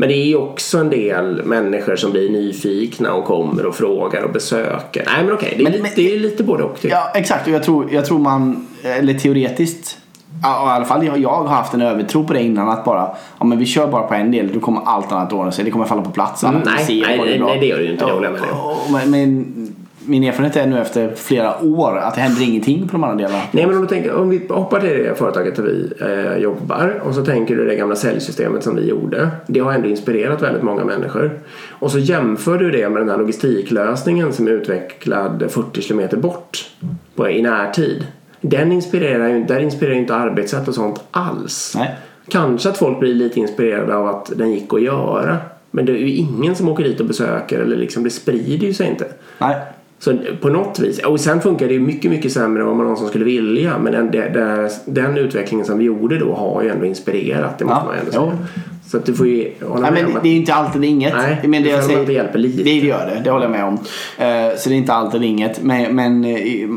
Men 0.00 0.08
det 0.08 0.14
är 0.14 0.36
också 0.40 0.78
en 0.78 0.90
del 0.90 1.42
människor 1.44 1.96
som 1.96 2.10
blir 2.10 2.30
nyfikna 2.30 3.12
och 3.12 3.24
kommer 3.24 3.66
och 3.66 3.74
frågar 3.74 4.22
och 4.22 4.32
besöker. 4.32 5.02
Nej 5.06 5.24
men 5.24 5.34
okej, 5.34 5.54
det, 5.56 5.62
är 5.62 5.64
Men- 5.64 5.72
lite- 5.72 5.90
det 5.96 6.14
är 6.14 6.18
lite 6.18 6.42
både 6.44 6.62
och. 6.64 6.78
Ja 6.82 7.10
exakt 7.14 7.46
och 7.46 7.52
jag 7.52 7.62
tror, 7.62 7.92
jag 7.92 8.06
tror 8.06 8.18
man, 8.18 8.66
eller 8.82 9.14
teoretiskt 9.14 9.98
i 10.42 10.44
alla 10.44 10.84
fall 10.84 11.06
jag, 11.06 11.18
jag 11.18 11.28
har 11.28 11.46
haft 11.46 11.74
en 11.74 11.82
övertro 11.82 12.24
på 12.24 12.32
det 12.32 12.42
innan 12.42 12.68
att 12.68 12.84
bara 12.84 13.10
Ja 13.38 13.44
men 13.44 13.58
vi 13.58 13.66
kör 13.66 13.86
bara 13.86 14.02
på 14.02 14.14
en 14.14 14.30
del, 14.30 14.52
då 14.54 14.60
kommer 14.60 14.80
allt 14.84 15.12
annat 15.12 15.32
ordna 15.32 15.52
sig. 15.52 15.64
Det 15.64 15.70
kommer 15.70 15.84
falla 15.84 16.02
på 16.02 16.10
plats. 16.10 16.44
Mm, 16.44 16.60
nej, 16.64 16.74
nej, 16.88 17.18
nej, 17.18 17.38
nej, 17.40 17.58
det 17.60 17.66
gör 17.66 17.78
det 17.78 17.84
ju 17.84 17.92
inte, 17.92 18.04
det 18.04 18.12
håller 18.12 18.24
jag 18.24 18.32
med 18.32 18.42
dig 18.42 18.50
Men, 18.92 19.10
men 19.10 19.74
min 20.08 20.24
erfarenhet 20.24 20.56
är 20.56 20.66
nu 20.66 20.80
efter 20.80 21.14
flera 21.14 21.62
år 21.62 21.98
att 21.98 22.14
det 22.14 22.20
händer 22.20 22.42
ingenting 22.42 22.88
på 22.88 22.92
de 22.92 23.04
andra 23.04 23.16
delarna. 23.16 23.42
Nej 23.50 23.66
men 23.66 23.76
om 23.76 23.82
du 23.82 23.88
tänker, 23.88 24.14
om 24.14 24.30
vi 24.30 24.46
hoppar 24.48 24.80
till 24.80 24.88
det 24.88 25.18
företaget 25.18 25.56
där 25.56 25.62
vi 25.62 25.92
eh, 26.00 26.42
jobbar 26.42 27.00
och 27.04 27.14
så 27.14 27.24
tänker 27.24 27.56
du 27.56 27.66
det 27.66 27.76
gamla 27.76 27.96
säljsystemet 27.96 28.64
som 28.64 28.76
vi 28.76 28.88
gjorde. 28.88 29.30
Det 29.46 29.60
har 29.60 29.72
ändå 29.72 29.88
inspirerat 29.88 30.42
väldigt 30.42 30.62
många 30.62 30.84
människor. 30.84 31.40
Och 31.70 31.90
så 31.90 31.98
jämför 31.98 32.58
du 32.58 32.70
det 32.70 32.88
med 32.88 33.02
den 33.02 33.08
här 33.08 33.18
logistiklösningen 33.18 34.32
som 34.32 34.46
är 34.46 34.50
utvecklad 34.50 35.44
40 35.48 35.82
kilometer 35.82 36.16
bort 36.16 36.70
på, 37.14 37.30
i 37.30 37.42
närtid. 37.42 38.06
Den 38.40 38.72
inspirerar 38.72 39.28
ju, 39.28 39.44
där 39.44 39.60
inspirerar 39.60 39.94
inte 39.94 40.14
arbetssätt 40.14 40.68
och 40.68 40.74
sånt 40.74 41.00
alls. 41.10 41.74
Nej. 41.76 41.96
Kanske 42.28 42.68
att 42.68 42.78
folk 42.78 43.00
blir 43.00 43.14
lite 43.14 43.40
inspirerade 43.40 43.96
av 43.96 44.08
att 44.08 44.32
den 44.36 44.50
gick 44.50 44.74
att 44.74 44.82
göra. 44.82 45.36
Men 45.70 45.86
det 45.86 45.92
är 45.92 45.96
ju 45.96 46.10
ingen 46.10 46.56
som 46.56 46.68
åker 46.68 46.84
dit 46.84 47.00
och 47.00 47.06
besöker 47.06 47.58
eller 47.60 47.76
liksom, 47.76 48.04
det 48.04 48.10
sprider 48.10 48.66
ju 48.66 48.74
sig 48.74 48.88
inte. 48.88 49.06
Nej. 49.38 49.56
Så 50.00 50.18
på 50.40 50.48
något 50.48 50.78
vis, 50.78 50.98
och 50.98 51.20
sen 51.20 51.40
funkar 51.40 51.66
det 51.68 51.72
ju 51.74 51.80
mycket, 51.80 52.10
mycket 52.10 52.32
sämre 52.32 52.60
än 52.62 52.66
vad 52.66 52.76
man 52.76 52.84
någonsin 52.86 53.08
skulle 53.08 53.24
vilja. 53.24 53.78
Men 53.78 53.92
den, 53.92 54.10
den, 54.32 54.70
den 54.84 55.18
utvecklingen 55.18 55.66
som 55.66 55.78
vi 55.78 55.84
gjorde 55.84 56.18
då 56.18 56.34
har 56.34 56.62
ju 56.62 56.68
ändå 56.68 56.84
inspirerat, 56.86 57.58
det 57.58 57.64
måste 57.64 57.80
Ja, 57.80 57.86
man 57.86 57.94
ändå 57.98 58.10
jo. 58.14 58.20
säga. 58.20 58.62
Så 58.86 58.96
att 58.96 59.06
du 59.06 59.14
får 59.14 59.26
ju 59.26 59.52
hålla 59.62 59.80
Nej, 59.80 59.90
med 59.92 60.02
men 60.02 60.10
om 60.10 60.16
att- 60.16 60.22
det 60.22 60.28
är 60.28 60.32
ju 60.32 60.38
inte 60.38 60.54
alltid 60.54 60.84
inget. 60.84 61.14
Nej, 61.14 61.38
men 61.42 61.50
det 61.62 61.68
det 61.68 61.74
jag 61.74 61.84
säger, 61.84 62.02
man 62.04 62.12
hjälper 62.14 62.38
lite. 62.38 62.62
Det 62.62 62.70
gör 62.78 63.06
det, 63.14 63.20
det 63.24 63.30
håller 63.30 63.44
jag 63.44 63.50
med 63.50 63.64
om. 63.64 63.74
Eh, 64.18 64.56
så 64.58 64.68
det 64.68 64.74
är 64.74 64.78
inte 64.78 64.92
alltid 64.92 65.22
inget. 65.22 65.62
Men, 65.62 65.94
men 65.96 66.24
eh, 66.24 66.68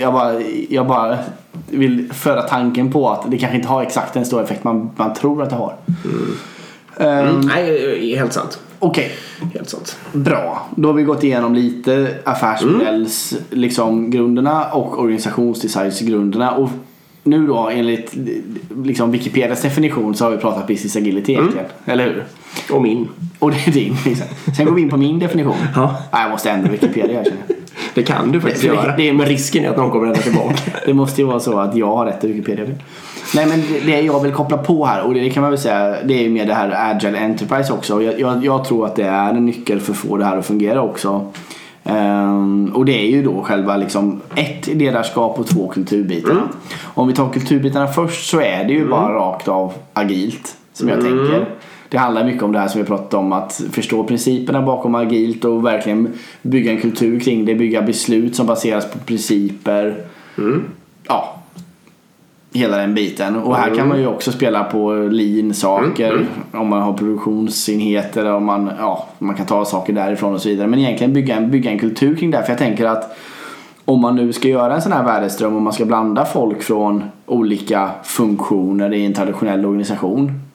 jag, 0.00 0.12
bara, 0.12 0.40
jag 0.68 0.86
bara 0.86 1.18
vill 1.70 2.12
föra 2.12 2.42
tanken 2.42 2.92
på 2.92 3.08
att 3.10 3.30
det 3.30 3.38
kanske 3.38 3.56
inte 3.56 3.68
har 3.68 3.82
exakt 3.82 4.14
den 4.14 4.24
stora 4.24 4.42
effekt 4.42 4.64
man, 4.64 4.90
man 4.96 5.14
tror 5.14 5.42
att 5.42 5.50
det 5.50 5.56
har. 5.56 5.74
Eh, 6.96 7.18
Mm, 7.18 7.40
nej, 7.40 8.16
helt 8.16 8.32
sant. 8.32 8.60
Okej, 8.78 9.12
Helt 9.54 9.68
sant. 9.68 9.96
bra. 10.12 10.68
Då 10.76 10.88
har 10.88 10.92
vi 10.94 11.02
gått 11.02 11.24
igenom 11.24 11.54
lite 11.54 12.14
affärsmodells 12.24 13.34
liksom, 13.50 14.10
grunderna 14.10 14.64
och 14.72 14.98
organisationsdesignsgrunderna. 14.98 16.50
Och 16.52 16.70
nu 17.22 17.46
då 17.46 17.68
enligt 17.68 18.14
liksom, 18.84 19.10
Wikipedias 19.10 19.62
definition 19.62 20.14
så 20.14 20.24
har 20.24 20.30
vi 20.30 20.36
pratat 20.36 20.66
business 20.66 20.96
agility 20.96 21.32
egentligen. 21.32 21.66
Eller 21.84 22.04
hur? 22.04 22.24
Och 22.76 22.82
min. 22.82 23.08
Och 23.38 23.50
det 23.50 23.66
är 23.66 23.72
din. 23.72 23.96
Liksom. 24.04 24.26
Sen 24.56 24.66
går 24.66 24.72
vi 24.74 24.82
in 24.82 24.88
på 24.90 24.96
min 24.96 25.18
definition. 25.18 25.56
Ja. 25.74 25.96
Nej, 26.12 26.22
jag 26.22 26.30
måste 26.30 26.50
ändra 26.50 26.70
Wikipedia 26.70 27.16
här 27.16 27.24
känner 27.24 27.38
jag. 27.48 27.56
Det 27.94 28.02
kan 28.02 28.32
du 28.32 28.40
faktiskt 28.40 28.62
Det- 28.62 28.68
göra. 28.68 28.96
det 28.96 29.08
är- 29.08 29.12
men 29.12 29.26
risken 29.26 29.64
är 29.64 29.68
att 29.70 29.76
någon 29.76 29.90
kommer 29.90 30.06
ändra 30.06 30.22
tillbaka. 30.22 30.56
Det 30.86 30.94
måste 30.94 31.20
ju 31.20 31.26
vara 31.26 31.40
så 31.40 31.58
att 31.58 31.76
jag 31.76 31.96
har 31.96 32.06
rätt 32.06 32.24
i 32.24 32.26
Wikipedia. 32.32 32.64
Nej 33.34 33.46
men 33.46 33.62
det- 33.86 34.00
jag 34.00 34.20
vill 34.22 34.32
koppla 34.32 34.58
på 34.58 34.84
här 34.86 35.02
och 35.02 35.14
det 35.14 35.30
kan 35.30 35.40
man 35.40 35.50
väl 35.50 35.60
säga 35.60 35.96
det 36.04 36.14
är 36.14 36.22
ju 36.22 36.30
med 36.30 36.46
det 36.48 36.54
här 36.54 36.90
Agile 36.94 37.18
Enterprise 37.18 37.72
också. 37.72 38.02
Jag, 38.02 38.20
jag, 38.20 38.44
jag 38.44 38.64
tror 38.64 38.86
att 38.86 38.96
det 38.96 39.04
är 39.06 39.30
en 39.30 39.46
nyckel 39.46 39.80
för 39.80 39.92
att 39.92 39.98
få 39.98 40.16
det 40.16 40.24
här 40.24 40.36
att 40.36 40.46
fungera 40.46 40.82
också. 40.82 41.32
Ehm, 41.84 42.70
och 42.74 42.84
det 42.84 42.92
är 43.06 43.06
ju 43.10 43.22
då 43.22 43.42
själva 43.42 43.76
liksom 43.76 44.20
ett 44.34 44.66
ledarskap 44.66 45.38
och 45.38 45.46
två 45.46 45.68
kulturbitarna. 45.68 46.40
Om 46.84 47.08
vi 47.08 47.14
tar 47.14 47.28
kulturbitarna 47.28 47.86
först 47.86 48.30
så 48.30 48.40
är 48.40 48.64
det 48.64 48.72
ju 48.72 48.88
bara 48.88 49.14
rakt 49.14 49.48
av 49.48 49.72
agilt 49.92 50.56
som 50.72 50.88
jag 50.88 51.00
tänker. 51.00 51.46
Det 51.88 51.98
handlar 51.98 52.24
mycket 52.24 52.42
om 52.42 52.52
det 52.52 52.58
här 52.58 52.68
som 52.68 52.80
vi 52.80 52.86
pratat 52.86 53.14
om 53.14 53.32
att 53.32 53.62
förstå 53.72 54.04
principerna 54.04 54.62
bakom 54.62 54.94
agilt 54.94 55.44
och 55.44 55.66
verkligen 55.66 56.12
bygga 56.42 56.72
en 56.72 56.80
kultur 56.80 57.20
kring 57.20 57.44
det. 57.44 57.54
Bygga 57.54 57.82
beslut 57.82 58.36
som 58.36 58.46
baseras 58.46 58.90
på 58.90 58.98
principer. 58.98 59.94
Ja, 61.08 61.34
hela 62.52 62.76
den 62.76 62.94
biten. 62.94 63.36
Och 63.36 63.56
här 63.56 63.74
kan 63.74 63.88
man 63.88 64.00
ju 64.00 64.06
också 64.06 64.32
spela 64.32 64.64
på 64.64 64.92
lean 64.94 65.54
saker. 65.54 66.26
Om 66.52 66.68
man 66.68 66.82
har 66.82 66.92
produktionsenheter 66.92 68.32
om 68.32 68.44
man, 68.44 68.70
ja, 68.78 69.06
man 69.18 69.34
kan 69.34 69.46
ta 69.46 69.64
saker 69.64 69.92
därifrån 69.92 70.34
och 70.34 70.40
så 70.40 70.48
vidare. 70.48 70.66
Men 70.66 70.78
egentligen 70.78 71.12
bygga 71.12 71.36
en, 71.36 71.50
bygga 71.50 71.70
en 71.70 71.78
kultur 71.78 72.16
kring 72.16 72.30
det. 72.30 72.36
här. 72.36 72.44
För 72.44 72.52
jag 72.52 72.58
tänker 72.58 72.86
att 72.86 73.16
om 73.84 74.00
man 74.00 74.16
nu 74.16 74.32
ska 74.32 74.48
göra 74.48 74.74
en 74.74 74.82
sån 74.82 74.92
här 74.92 75.04
värdeström 75.04 75.56
och 75.56 75.62
man 75.62 75.72
ska 75.72 75.84
blanda 75.84 76.24
folk 76.24 76.62
från 76.62 77.04
olika 77.26 77.90
funktioner 78.04 78.94
i 78.94 79.06
en 79.06 79.14
traditionell 79.14 79.66
organisation. 79.66 80.47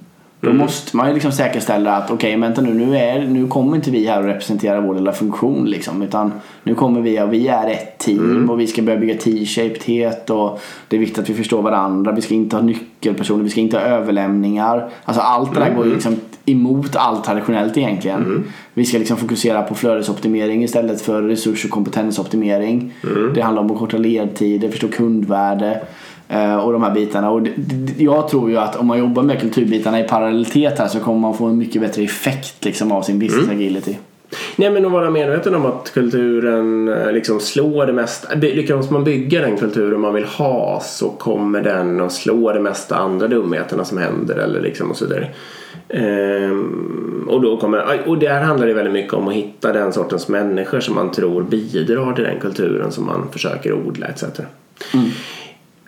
Då 0.43 0.53
måste 0.53 0.97
man 0.97 1.07
ju 1.07 1.13
liksom 1.13 1.31
säkerställa 1.31 1.95
att 1.95 2.11
okej, 2.11 2.37
vänta 2.37 2.61
nu, 2.61 2.73
nu, 2.73 2.97
är, 2.97 3.27
nu 3.27 3.47
kommer 3.47 3.75
inte 3.75 3.91
vi 3.91 4.07
här 4.07 4.19
och 4.19 4.25
representera 4.25 4.81
vår 4.81 4.95
lilla 4.95 5.11
funktion 5.11 5.65
liksom. 5.65 6.01
Utan 6.01 6.31
nu 6.63 6.75
kommer 6.75 7.01
vi 7.01 7.21
och 7.21 7.33
vi 7.33 7.47
är 7.47 7.69
ett 7.69 7.97
team 7.97 8.49
och 8.49 8.59
vi 8.59 8.67
ska 8.67 8.81
börja 8.81 8.99
bygga 8.99 9.17
T-shapedhet 9.17 10.29
och 10.29 10.61
det 10.87 10.95
är 10.95 10.99
viktigt 10.99 11.19
att 11.19 11.29
vi 11.29 11.33
förstår 11.33 11.61
varandra. 11.61 12.11
Vi 12.11 12.21
ska 12.21 12.33
inte 12.33 12.55
ha 12.55 12.63
nyckelpersoner, 12.63 13.43
vi 13.43 13.49
ska 13.49 13.61
inte 13.61 13.77
ha 13.77 13.85
överlämningar. 13.85 14.89
Alltså 15.03 15.21
allt 15.21 15.53
det 15.53 15.59
där 15.59 15.73
går 15.75 15.85
ju 15.85 15.93
liksom 15.93 16.15
emot 16.45 16.95
allt 16.95 17.23
traditionellt 17.23 17.77
egentligen. 17.77 18.43
Vi 18.73 18.85
ska 18.85 18.97
liksom 18.97 19.17
fokusera 19.17 19.61
på 19.61 19.75
flödesoptimering 19.75 20.63
istället 20.63 21.01
för 21.01 21.21
resurs 21.21 21.65
och 21.65 21.71
kompetensoptimering. 21.71 22.93
Det 23.35 23.41
handlar 23.41 23.63
om 23.63 23.71
att 23.71 23.79
korta 23.79 23.97
ledtider, 23.97 24.69
förstå 24.69 24.87
kundvärde. 24.87 25.81
Eh, 26.33 26.55
Och 26.55 26.73
de 26.73 26.83
här 26.83 26.93
bitarna. 26.93 27.31
Och 27.31 27.47
jag 27.97 28.27
tror 28.27 28.49
ju 28.49 28.57
att 28.57 28.75
om 28.75 28.87
man 28.87 28.99
jobbar 28.99 29.23
med 29.23 29.39
kulturbitarna 29.41 29.99
i 29.99 30.03
parallellitet 30.03 30.79
här 30.79 30.87
så 30.87 30.99
kommer 30.99 31.19
man 31.19 31.37
få 31.37 31.45
en 31.45 31.57
mycket 31.57 31.81
bättre 31.81 32.03
effekt 32.03 32.65
liksom 32.65 32.91
av 32.91 33.01
sin 33.01 33.19
business 33.19 33.49
agility. 33.49 33.95
Nej 34.55 34.69
men 34.69 34.85
att 34.85 34.91
vara 34.91 35.09
medveten 35.09 35.55
om 35.55 35.65
att 35.65 35.91
kulturen 35.93 36.87
eh, 36.87 37.11
liksom 37.11 37.39
slår 37.39 37.85
det 37.85 37.93
mesta. 37.93 38.35
Lyckas 38.35 38.89
man 38.89 39.03
bygga 39.03 39.41
den 39.41 39.57
kulturen 39.57 40.01
man 40.01 40.13
vill 40.13 40.25
ha 40.25 40.81
så 40.83 41.09
kommer 41.09 41.61
den 41.61 42.01
att 42.01 42.13
slå 42.13 42.53
det 42.53 42.59
mesta 42.59 42.95
andra 42.95 43.27
dumheterna 43.27 43.85
som 43.85 43.97
händer 43.97 44.35
eller 44.35 44.61
liksom 44.61 44.91
och 44.91 44.97
så 44.97 45.05
vidare. 45.05 45.27
Ehm, 45.89 47.27
och, 47.29 47.41
då 47.41 47.57
kommer, 47.57 48.07
och 48.07 48.17
där 48.17 48.41
handlar 48.41 48.67
det 48.67 48.73
väldigt 48.73 48.93
mycket 48.93 49.13
om 49.13 49.27
att 49.27 49.33
hitta 49.33 49.73
den 49.73 49.93
sortens 49.93 50.27
människor 50.27 50.79
som 50.79 50.95
man 50.95 51.11
tror 51.11 51.43
bidrar 51.43 52.13
till 52.13 52.23
den 52.23 52.39
kulturen 52.39 52.91
som 52.91 53.05
man 53.05 53.27
försöker 53.31 53.73
odla 53.73 54.07
etc. 54.07 54.23
Jag 54.93 55.01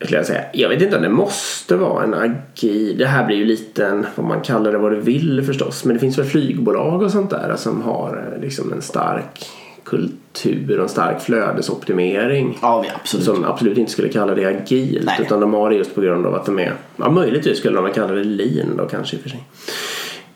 skulle 0.02 0.24
säga, 0.24 0.42
jag 0.54 0.70
vet 0.70 0.82
inte 0.82 0.96
om 0.96 1.02
det 1.02 1.10
måste 1.10 1.76
vara 1.76 2.04
en 2.04 2.14
agil. 2.14 2.98
Det 2.98 3.06
här 3.06 3.26
blir 3.26 3.38
ju 3.38 3.46
lite 3.46 3.86
en, 3.86 4.06
vad 4.16 4.26
man 4.28 4.42
kallar 4.42 4.72
det 4.72 4.78
vad 4.78 4.92
du 4.92 5.00
vill 5.00 5.44
förstås. 5.46 5.86
Men 5.86 5.94
det 5.94 6.00
finns 6.00 6.18
väl 6.18 6.26
flygbolag 6.26 7.02
och 7.02 7.12
sånt 7.12 7.30
där 7.30 7.54
som 7.58 7.82
har 7.82 8.32
eh, 8.36 8.42
liksom 8.42 8.74
en 8.74 8.82
stark 8.82 9.46
kultur 9.84 10.78
och 10.78 10.84
en 10.84 10.90
stark 10.90 11.22
flödesoptimering. 11.22 12.58
Ja, 12.62 12.86
absolut. 12.96 13.26
Som 13.26 13.46
absolut 13.46 13.78
inte 13.78 13.92
skulle 13.92 14.10
kalla 14.10 14.36
det 14.36 14.46
agilt. 14.46 15.06
Nej. 15.06 15.18
Utan 15.22 15.40
de 15.40 15.54
har 15.54 15.70
det 15.70 15.76
just 15.76 15.96
på 15.96 16.02
grund 16.02 16.26
av 16.26 16.36
att 16.36 16.46
de 16.46 16.60
är, 16.60 16.74
ja 16.98 17.10
möjligtvis 17.10 17.58
skulle 17.58 17.82
de 17.82 17.94
kalla 17.94 18.14
det 18.14 18.24
lean 18.24 18.78
då 18.78 18.86
kanske 18.86 19.16
i 19.16 19.20
och 19.20 19.24
för 19.24 19.30
sig. 19.30 19.44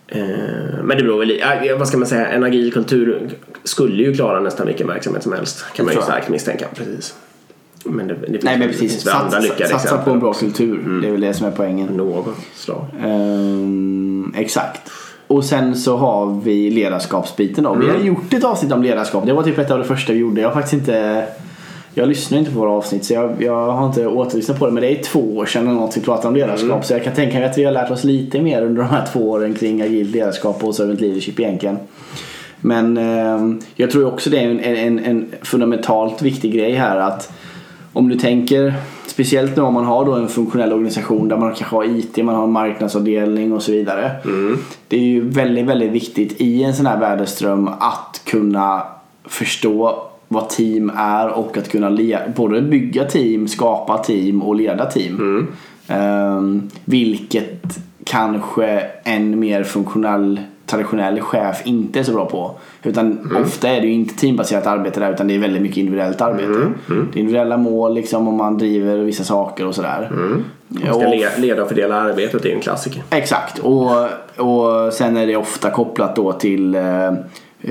Eh, 0.07 0.83
Men 0.83 0.97
det 0.97 1.03
beror 1.03 1.19
väl 1.19 1.77
vad 1.77 1.87
ska 1.87 1.97
man 1.97 2.07
säga, 2.07 2.27
en 2.27 2.43
agil 2.43 2.73
kultur 2.73 3.29
skulle 3.63 4.03
ju 4.03 4.13
klara 4.15 4.39
nästan 4.39 4.67
vilken 4.67 4.87
verksamhet 4.87 5.23
som 5.23 5.33
helst. 5.33 5.65
Kan 5.73 5.85
man 5.85 5.93
ju 5.93 5.97
jag. 5.97 6.03
starkt 6.03 6.29
misstänka. 6.29 6.65
Precis. 6.75 7.15
Men 7.85 8.07
det, 8.07 8.15
det 8.27 8.43
Nej 8.43 8.59
men 8.59 8.67
precis. 8.67 9.07
andra 9.07 9.41
Satsa, 9.41 9.47
satsa 9.57 9.67
på 9.69 9.75
exempel 9.83 10.13
en 10.13 10.19
bra 10.19 10.33
kultur. 10.33 10.99
Det 11.01 11.07
är 11.07 11.11
väl 11.11 11.21
det 11.21 11.33
som 11.33 11.47
är 11.47 11.51
poängen. 11.51 11.87
Något 11.87 12.35
slag. 12.55 12.85
Ehm, 13.05 14.33
exakt. 14.37 14.91
Och 15.27 15.43
sen 15.45 15.75
så 15.75 15.97
har 15.97 16.41
vi 16.43 16.69
ledarskapsbiten 16.71 17.63
då. 17.63 17.73
Vi 17.73 17.85
Mm. 17.85 17.95
har 17.97 18.03
gjort 18.03 18.33
ett 18.33 18.43
avsnitt 18.43 18.71
om 18.71 18.83
ledarskap. 18.83 19.25
Det 19.25 19.33
var 19.33 19.43
typ 19.43 19.57
ett 19.57 19.71
av 19.71 19.77
det 19.79 19.83
första 19.85 20.13
vi 20.13 20.19
gjorde. 20.19 20.41
Jag 20.41 20.47
har 20.49 20.53
faktiskt 20.53 20.73
inte 20.73 21.25
jag 21.93 22.07
lyssnar 22.07 22.37
inte 22.39 22.51
på 22.51 22.59
våra 22.59 22.69
avsnitt 22.71 23.05
så 23.05 23.13
jag, 23.13 23.35
jag 23.43 23.71
har 23.71 23.87
inte 23.87 24.07
återlyssnat 24.07 24.59
på 24.59 24.65
det 24.65 24.71
men 24.71 24.81
det 24.83 24.99
är 24.99 25.03
två 25.03 25.37
år 25.37 25.45
sedan 25.45 25.67
eller 25.67 25.79
något 25.79 25.97
vi 25.97 26.01
pratade 26.01 26.27
om 26.27 26.35
ledarskap 26.35 26.69
Mm. 26.71 26.83
så 26.83 26.93
jag 26.93 27.03
kan 27.03 27.13
tänka 27.13 27.39
mig 27.39 27.49
att 27.49 27.57
vi 27.57 27.63
har 27.63 27.71
lärt 27.71 27.91
oss 27.91 28.03
lite 28.03 28.41
mer 28.41 28.61
under 28.61 28.81
de 28.81 28.87
här 28.89 29.05
två 29.13 29.29
åren 29.29 29.53
kring 29.53 29.81
agilt 29.81 30.11
ledarskap 30.15 30.63
och 30.63 30.75
servant 30.75 31.01
leadership 31.01 31.39
egentligen. 31.39 31.77
Men 32.61 32.97
ehm, 32.97 33.59
jag 33.75 33.91
tror 33.91 34.05
också 34.13 34.29
det 34.29 34.37
är 34.39 34.49
en, 34.49 34.59
en, 34.59 34.99
en 34.99 35.25
fundamentalt 35.41 36.21
viktig 36.21 36.53
grej 36.53 36.73
här 36.73 36.97
att 36.97 37.31
om 37.93 38.09
du 38.09 38.15
tänker 38.15 38.73
Speciellt 39.19 39.55
nu 39.55 39.61
om 39.61 39.73
man 39.73 39.85
har 39.85 40.05
då 40.05 40.13
en 40.13 40.27
funktionell 40.27 40.73
organisation 40.73 41.27
där 41.27 41.37
man 41.37 41.53
kanske 41.53 41.75
har 41.75 41.83
IT, 41.83 42.17
man 42.17 42.35
har 42.35 42.43
en 42.43 42.51
marknadsavdelning 42.51 43.53
och 43.53 43.63
så 43.63 43.71
vidare. 43.71 44.11
Det 44.87 44.97
är 44.97 45.01
ju 45.01 45.29
väldigt, 45.29 45.65
väldigt 45.65 45.91
viktigt 45.91 46.41
i 46.41 46.63
en 46.63 46.75
sån 46.75 46.85
här 46.85 46.99
värdeström 46.99 47.67
att 47.67 48.21
kunna 48.25 48.83
förstå 49.25 50.03
vad 50.27 50.49
team 50.49 50.91
är 50.95 51.27
och 51.27 51.57
att 51.57 51.69
kunna 51.69 51.97
både 52.35 52.61
bygga 52.61 53.05
team, 53.05 53.47
skapa 53.47 53.97
team 53.97 54.41
och 54.41 54.55
leda 54.55 54.85
team. 54.85 55.47
Ehm, 55.87 56.69
vilket 56.85 57.79
kanske 58.03 58.85
en 59.03 59.39
mer 59.39 59.63
funktionell 59.63 60.39
traditionell 60.69 61.21
chef 61.21 61.61
inte 61.65 61.99
är 61.99 62.03
så 62.03 62.11
bra 62.11 62.25
på. 62.25 62.51
Utan 62.83 63.37
ofta 63.45 63.69
är 63.69 63.81
det 63.81 63.87
ju 63.87 63.93
inte 63.93 64.15
teambaserat 64.15 64.67
arbete 64.67 64.99
där 64.99 65.13
utan 65.13 65.27
det 65.27 65.35
är 65.35 65.39
väldigt 65.39 65.61
mycket 65.61 65.77
individuellt 65.77 66.21
arbete. 66.21 66.71
Det 66.87 66.93
är 66.93 67.19
individuella 67.19 67.57
mål 67.57 67.93
liksom 67.93 68.27
om 68.27 68.35
man 68.35 68.57
driver 68.57 68.97
vissa 68.97 69.23
saker 69.23 69.65
och 69.67 69.75
sådär. 69.75 70.09
Man 70.11 70.43
ska 70.81 70.93
Och- 70.95 71.01
le- 71.15 71.37
leda 71.37 71.61
och 71.61 71.67
fördela 71.67 71.95
arbetet, 71.95 72.43
det 72.43 72.51
är 72.51 72.55
en 72.55 72.61
klassiker. 72.61 73.03
Exakt 73.09 73.59
och, 73.59 73.91
och 74.37 74.93
sen 74.93 75.17
är 75.17 75.27
det 75.27 75.35
ofta 75.35 75.69
kopplat 75.71 76.15
då 76.15 76.33
till 76.33 76.75
eh, 76.75 76.81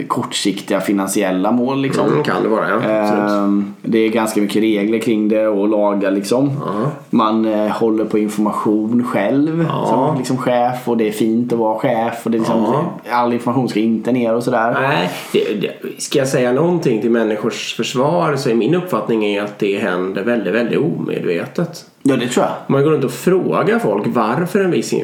kortsiktiga 0.09 0.81
finansiella 0.81 1.53
mål 1.53 1.81
liksom. 1.83 2.07
Mm, 2.09 2.23
kan 2.23 2.43
det 2.43 2.49
vara, 2.49 2.69
ja. 2.69 2.81
Ehm, 2.81 3.75
Det 3.83 3.99
är 3.99 4.09
ganska 4.09 4.41
mycket 4.41 4.63
regler 4.63 4.99
kring 4.99 5.29
det 5.29 5.47
och 5.49 5.69
lagar 5.69 6.11
liksom. 6.11 6.51
Ja. 6.67 6.91
Man 7.11 7.45
eh, 7.47 7.69
håller 7.71 8.05
på 8.05 8.19
information 8.19 9.05
själv 9.05 9.67
Ja. 9.69 9.87
som 9.87 10.19
liksom 10.19 10.37
chef 10.37 10.89
och 10.89 10.97
det 10.97 11.09
är 11.09 11.13
fint 11.13 11.53
att 11.53 11.59
vara 11.59 11.79
chef 11.79 12.15
och 12.25 12.31
det 12.31 12.37
är 12.37 12.39
liksom, 12.39 12.63
Ja. 12.63 12.93
all 13.11 13.33
information 13.33 13.69
ska 13.69 13.81
inte 13.81 14.13
ner 14.13 14.35
och 14.35 14.43
sådär. 14.43 14.77
Nej, 14.81 15.11
det, 15.33 15.61
det, 15.61 16.03
ska 16.03 16.19
jag 16.19 16.29
säga 16.29 16.53
någonting 16.53 17.01
till 17.01 17.11
människors 17.11 17.75
försvar 17.77 18.37
så 18.37 18.51
är 18.51 18.55
min 18.55 18.75
uppfattning 18.75 19.25
är 19.25 19.43
att 19.43 19.59
det 19.59 19.79
händer 19.79 20.25
väldigt, 20.25 20.55
väldigt 20.55 20.79
omedvetet. 20.79 21.85
Ja 22.03 22.17
det 22.17 22.27
tror 22.29 22.47
jag. 22.47 22.55
Man 22.67 22.83
går 22.85 22.91
runt 22.91 23.05
och 23.05 23.11
frågar 23.13 23.79
folk 23.79 24.05
varför 24.07 24.61
en 24.61 24.71
viss 24.71 24.95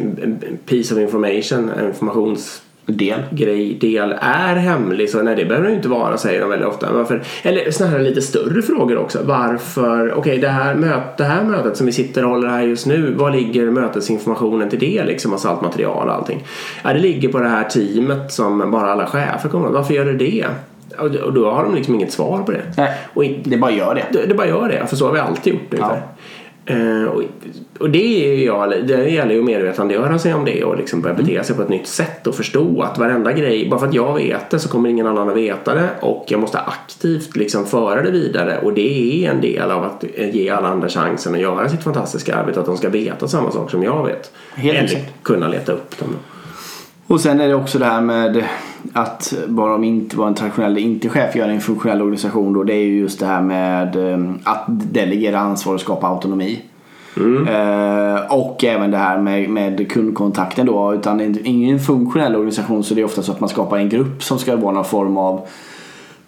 piece 0.67 0.95
of 0.95 1.01
information, 1.01 1.71
informations 1.87 2.63
Del. 2.87 3.23
grej, 3.31 3.79
del 3.81 4.15
är 4.21 4.55
hemlig 4.57 5.11
så 5.11 5.23
nej 5.23 5.37
det 5.37 5.45
behöver 5.45 5.67
det 5.67 5.71
ju 5.71 5.77
inte 5.77 5.89
vara 5.89 6.17
säger 6.17 6.41
de 6.41 6.51
väldigt 6.51 6.69
ofta. 6.69 6.93
Varför, 6.93 7.23
eller 7.43 7.71
snarare 7.71 8.03
lite 8.03 8.23
större 8.23 8.63
frågor 8.63 8.97
också. 8.99 9.19
Varför, 9.25 10.15
okej 10.15 10.39
det, 10.39 10.49
här 10.49 10.75
möt, 10.75 11.17
det 11.17 11.25
här 11.25 11.45
mötet 11.45 11.77
som 11.77 11.87
vi 11.87 11.93
sitter 11.93 12.25
och 12.25 12.31
håller 12.31 12.49
här 12.49 12.63
just 12.63 12.87
nu, 12.87 13.15
var 13.15 13.31
ligger 13.31 13.71
mötesinformationen 13.71 14.71
till 14.71 14.79
det 14.79 15.05
liksom? 15.05 15.33
Alltså 15.33 15.49
allt 15.49 15.63
material 15.63 16.09
och 16.09 16.15
allting. 16.15 16.45
Ja 16.85 16.93
det 16.93 16.99
ligger 16.99 17.29
på 17.29 17.39
det 17.39 17.49
här 17.49 17.65
teamet 17.65 18.33
som 18.33 18.71
bara 18.71 18.93
alla 18.93 19.07
chefer 19.07 19.49
kommer. 19.49 19.69
Varför 19.69 19.95
gör 19.95 20.05
det 20.05 20.13
det? 20.13 20.47
och 20.99 21.33
då 21.33 21.51
har 21.51 21.65
de 21.65 21.75
liksom 21.75 21.95
inget 21.95 22.13
svar 22.13 22.43
på 22.43 22.53
det. 22.53 22.63
Nej, 22.77 22.93
Och 23.15 23.25
in, 23.25 23.43
det 23.45 23.57
bara 23.57 23.71
gör 23.71 23.95
det. 23.95 24.05
det, 24.19 24.27
det 24.27 24.35
bara 24.35 24.47
gör 24.47 24.69
det, 24.69 24.87
för 24.87 24.97
så 24.97 25.07
har 25.07 25.13
vi 25.13 25.21
alltid 25.21 25.53
gjort 25.53 25.75
ungefär. 25.75 26.03
Eh, 26.67 27.05
och, 27.05 27.23
och 27.79 27.91
det, 27.91 28.27
är 28.27 28.35
ju 28.35 28.45
jag, 28.45 28.71
det 28.87 29.11
gäller 29.11 29.35
ju 29.35 29.39
att 29.39 29.45
medvetandegöra 29.45 30.19
sig 30.19 30.35
om 30.35 30.45
det 30.45 30.65
och 30.65 30.77
liksom 30.77 31.01
börja 31.01 31.15
bete 31.15 31.45
sig 31.45 31.57
på 31.57 31.63
ett 31.63 31.69
nytt 31.69 31.87
sätt 31.87 32.27
och 32.27 32.35
förstå 32.35 32.83
att 32.83 32.99
varenda 32.99 33.33
grej, 33.33 33.69
bara 33.71 33.81
för 33.81 33.87
att 33.87 33.95
jag 33.95 34.15
vet 34.15 34.51
det 34.51 34.59
så 34.59 34.69
kommer 34.69 34.89
ingen 34.89 35.07
annan 35.07 35.29
att 35.29 35.37
veta 35.37 35.75
det 35.75 35.89
och 36.01 36.25
jag 36.29 36.41
måste 36.41 36.59
aktivt 36.59 37.37
liksom 37.37 37.67
föra 37.67 38.03
det 38.03 38.11
vidare 38.11 38.59
och 38.63 38.73
det 38.73 39.25
är 39.25 39.31
en 39.31 39.41
del 39.41 39.71
av 39.71 39.85
att 39.85 40.05
ge 40.35 40.51
alla 40.51 40.69
andra 40.69 40.89
chansen 40.89 41.35
att 41.35 41.41
göra 41.41 41.69
sitt 41.69 41.83
fantastiska 41.83 42.37
arbete, 42.37 42.61
att 42.61 42.67
de 42.67 42.77
ska 42.77 42.89
veta 42.89 43.29
samma 43.29 43.51
sak 43.51 43.71
som 43.71 43.83
jag 43.83 44.07
vet. 44.07 44.33
Helt 44.55 44.79
Eller 44.79 44.85
exakt. 44.85 45.23
kunna 45.23 45.49
leta 45.49 45.73
upp 45.73 45.99
dem. 45.99 46.09
Och 47.07 47.21
sen 47.21 47.41
är 47.41 47.49
det 47.49 47.55
också 47.55 47.79
det 47.79 47.85
här 47.85 48.01
med 48.01 48.45
att 48.93 49.35
bara 49.49 49.75
om 49.75 49.85
inte 49.85 50.17
vad 50.17 50.29
en 50.29 50.35
traditionell 50.35 50.79
inte-chef 50.79 51.37
gör 51.37 51.49
en 51.49 51.61
funktionell 51.61 52.03
organisation 52.03 52.53
då. 52.53 52.63
Det 52.63 52.75
är 52.75 52.85
ju 52.85 52.99
just 52.99 53.21
det 53.21 53.27
här 53.27 53.43
med 53.43 53.97
eh, 54.13 54.31
att 54.45 54.65
delegera 54.69 55.39
ansvar 55.39 55.75
och 55.75 55.81
skapa 55.81 56.07
autonomi. 56.07 56.63
Eh, 57.49 58.33
och 58.33 58.65
även 58.65 58.91
det 58.91 58.97
här 58.97 59.19
med, 59.19 59.51
med 59.51 59.91
kundkontakten 59.91 60.67
då. 60.67 60.95
Utan 60.95 61.37
ingen 61.45 61.81
funktionell 61.81 62.37
organisation 62.37 62.85
så 62.85 62.95
det 62.95 63.01
är 63.01 63.05
ofta 63.05 63.23
så 63.23 63.33
att 63.33 63.41
man 63.41 63.49
skapar 63.49 63.79
en 63.79 63.89
grupp 63.89 64.23
som 64.23 64.39
ska 64.39 64.57
vara 64.57 64.73
någon 64.73 64.85
form 64.85 65.17
av 65.17 65.47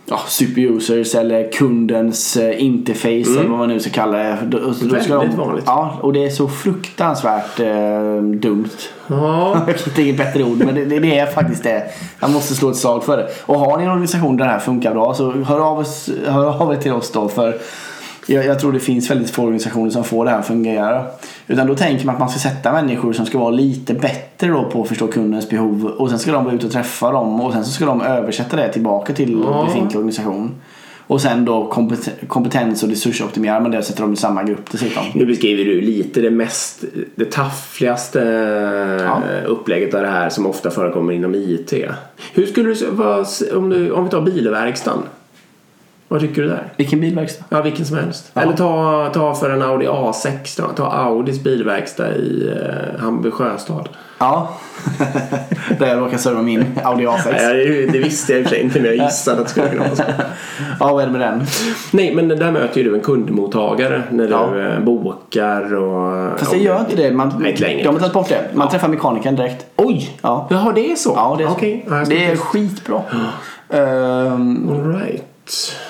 ja, 0.09 0.21
superusers 0.29 1.15
eller 1.15 1.53
kundens 1.53 2.37
eh, 2.37 2.63
interface 2.63 3.09
eller 3.09 3.49
vad 3.49 3.59
man 3.59 3.69
nu 3.69 3.81
ska 3.81 3.91
kalla 3.91 4.19
det. 4.19 4.39
Då, 4.47 4.59
då 4.59 4.67
Väldigt 4.67 5.09
de, 5.09 5.37
vanligt. 5.37 5.65
Ja, 5.67 5.99
och 6.03 6.13
det 6.13 6.25
är 6.25 6.31
så 6.31 6.49
fruktansvärt 6.49 7.61
eh, 7.61 8.23
dumt. 8.23 8.69
Ja, 9.07 9.63
Jag 9.67 9.75
hittar 9.75 10.03
inget 10.03 10.17
bättre 10.17 10.45
ord 10.45 10.59
men 10.59 10.75
det, 10.75 10.85
det, 10.85 10.99
det 10.99 11.19
är 11.19 11.27
faktiskt 11.27 11.63
det. 11.63 11.83
Jag 12.21 12.31
måste 12.31 12.55
slå 12.55 12.71
ett 12.71 12.77
slag 12.77 13.05
för 13.05 13.17
det. 13.17 13.29
Och 13.47 13.59
har 13.59 13.79
ni 13.79 13.85
en 13.85 13.91
organisation 13.91 14.37
där 14.37 14.45
det 14.45 14.51
här 14.51 14.59
funkar 14.59 14.95
bra 14.95 15.15
så 15.15 15.33
hör 15.33 15.61
av, 15.61 15.79
oss, 15.79 16.11
hör 16.27 16.63
av 16.63 16.73
er 16.73 16.77
till 16.77 16.93
oss 16.93 17.13
då. 17.13 17.29
För 17.29 17.59
jag, 18.27 18.45
jag 18.47 18.61
tror 18.61 18.73
det 18.73 18.81
finns 18.81 19.11
väldigt 19.11 19.31
få 19.31 19.43
organisationer 19.43 19.91
som 19.91 20.05
får 20.05 20.25
det 20.25 20.31
här 20.31 20.39
att 20.39 20.47
fungera. 20.47 21.05
Utan 21.47 21.67
då 21.67 21.75
tänker 21.75 22.07
man 22.07 22.15
att 22.15 22.21
man 22.21 22.29
ska 22.29 22.39
sätta 22.41 22.73
människor 22.73 23.13
som 23.13 23.27
ska 23.27 23.39
vara 23.39 23.51
lite 23.51 23.95
bättre 23.95 24.49
då 24.49 24.65
på 24.65 24.83
att 24.83 24.89
förstå 24.89 25.07
kundens 25.07 25.49
behov. 25.51 25.87
Och 25.99 26.11
sen 26.11 26.19
ska 26.19 26.33
de 26.33 26.45
vara 26.45 26.55
ute 26.55 26.67
och 26.67 26.73
träffa 26.73 27.13
dem 27.13 27.41
och 27.41 27.53
sen 27.53 27.65
så 27.65 27.71
ska 27.73 27.85
de 27.87 28.03
översätta 28.03 28.57
det 28.57 28.73
tillbaka 28.73 29.13
till 29.15 29.43
Ja. 29.47 29.65
befintlig 29.67 29.97
organisation. 29.99 30.55
Och 31.09 31.21
sen 31.21 31.45
då 31.45 31.71
kompet- 31.73 32.27
kompetens 32.29 32.83
och 32.83 32.89
resursoptimerar 32.89 33.61
man 33.61 33.71
det 33.71 33.79
och 33.79 33.85
sätter 33.85 34.03
dem 34.03 34.13
i 34.13 34.17
samma 34.17 34.43
grupp 34.43 34.71
dessutom. 34.71 35.03
Nu 35.15 35.27
beskriver 35.27 35.65
du 35.65 35.81
lite 35.81 36.21
det 36.21 36.31
mest, 36.31 36.85
det 37.15 37.25
taffligaste 37.33 38.19
Ja. 39.05 39.23
upplägget 39.47 39.95
av 39.95 40.03
det 40.03 40.09
här 40.09 40.29
som 40.29 40.47
ofta 40.47 40.71
förekommer 40.71 41.13
inom 41.13 41.35
IT. 41.35 41.73
Hur 42.35 42.47
skulle 42.47 42.75
du, 42.75 42.87
vad, 42.91 43.27
om, 43.55 43.71
du, 43.71 43.91
om 43.91 44.05
vi 44.05 44.11
tar 44.11 44.21
bilverkstan. 44.21 44.99
Vad 46.09 46.21
tycker 46.21 46.43
du 46.43 46.49
där? 46.49 46.63
Vilken 46.77 47.01
bilverkstad? 47.01 47.45
Ja, 47.49 47.63
vilken 47.63 47.87
som 47.87 47.97
helst. 47.97 48.31
Ja. 48.35 48.41
Eller 48.43 48.53
ta, 48.53 49.11
ta 49.15 49.35
för 49.35 49.51
en 49.51 49.63
Audi 49.63 49.87
A6 49.87 50.61
då. 50.63 50.69
Ta 50.77 50.87
Audis 50.87 51.43
bilverkstad 51.43 52.15
i 52.17 52.53
eh, 52.97 53.01
Hammarby 53.01 53.31
sjöstad. 53.31 53.89
Ja. 54.19 54.49
Där 55.79 55.87
jag 55.87 55.99
råkar 55.99 56.19
serva 56.19 56.43
min 56.43 56.65
Audi 56.85 57.07
A6. 57.07 57.33
Nej, 57.33 57.87
det- 57.93 57.99
visste 57.99 58.33
jag 58.33 58.41
i 58.41 58.45
och 58.45 58.49
för 58.49 58.55
sig 58.55 58.65
inte 58.65 58.81
men 58.81 58.97
jag 58.97 59.07
gissade 59.07 59.41
att 59.41 59.45
det 59.47 59.51
skulle 59.51 59.69
kunna 59.69 59.83
vara 59.85 59.97
så. 59.97 60.03
Ja, 60.81 60.93
vad 60.93 61.03
är 61.03 61.07
det 61.07 61.13
med 61.13 61.21
den? 61.21 61.45
Nej, 61.91 62.15
men 62.15 62.29
där 62.29 62.51
möter 62.51 62.79
ju 62.81 62.85
du 62.91 62.95
en 62.95 63.01
kundmottagare 63.01 64.03
när 64.11 64.25
du 64.25 64.31
Ja. 64.31 64.59
eh, 64.61 64.81
bokar 64.81 65.75
och... 65.75 66.39
Fast 66.39 66.51
det 66.51 66.59
gör 66.59 66.81
inte 66.81 66.97
det. 66.97 67.11
Man, 67.11 67.33
Nej, 67.41 67.51
inte 67.51 67.63
längre. 67.63 67.83
De 67.85 67.95
har 67.95 68.01
tagit 68.01 68.13
bort 68.13 68.29
det. 68.29 68.49
Man 68.55 68.69
träffar 68.69 68.89
mekanikern 68.89 69.37
direkt. 69.37 69.67
Oj! 69.77 70.19
Ja. 70.23 70.47
Jaha, 70.51 70.73
det 70.75 70.93
är 70.93 70.97
så? 70.97 71.13
Ja, 71.17 71.35
det 71.39 71.45
är, 71.45 71.49
så. 71.49 71.57
Ja, 71.95 72.05
ska 72.05 72.15
det 72.15 72.25
är 72.27 72.37
skitbra. 72.37 73.03
Ehm, 73.69 74.69
All 74.71 74.95
right. 74.95 75.25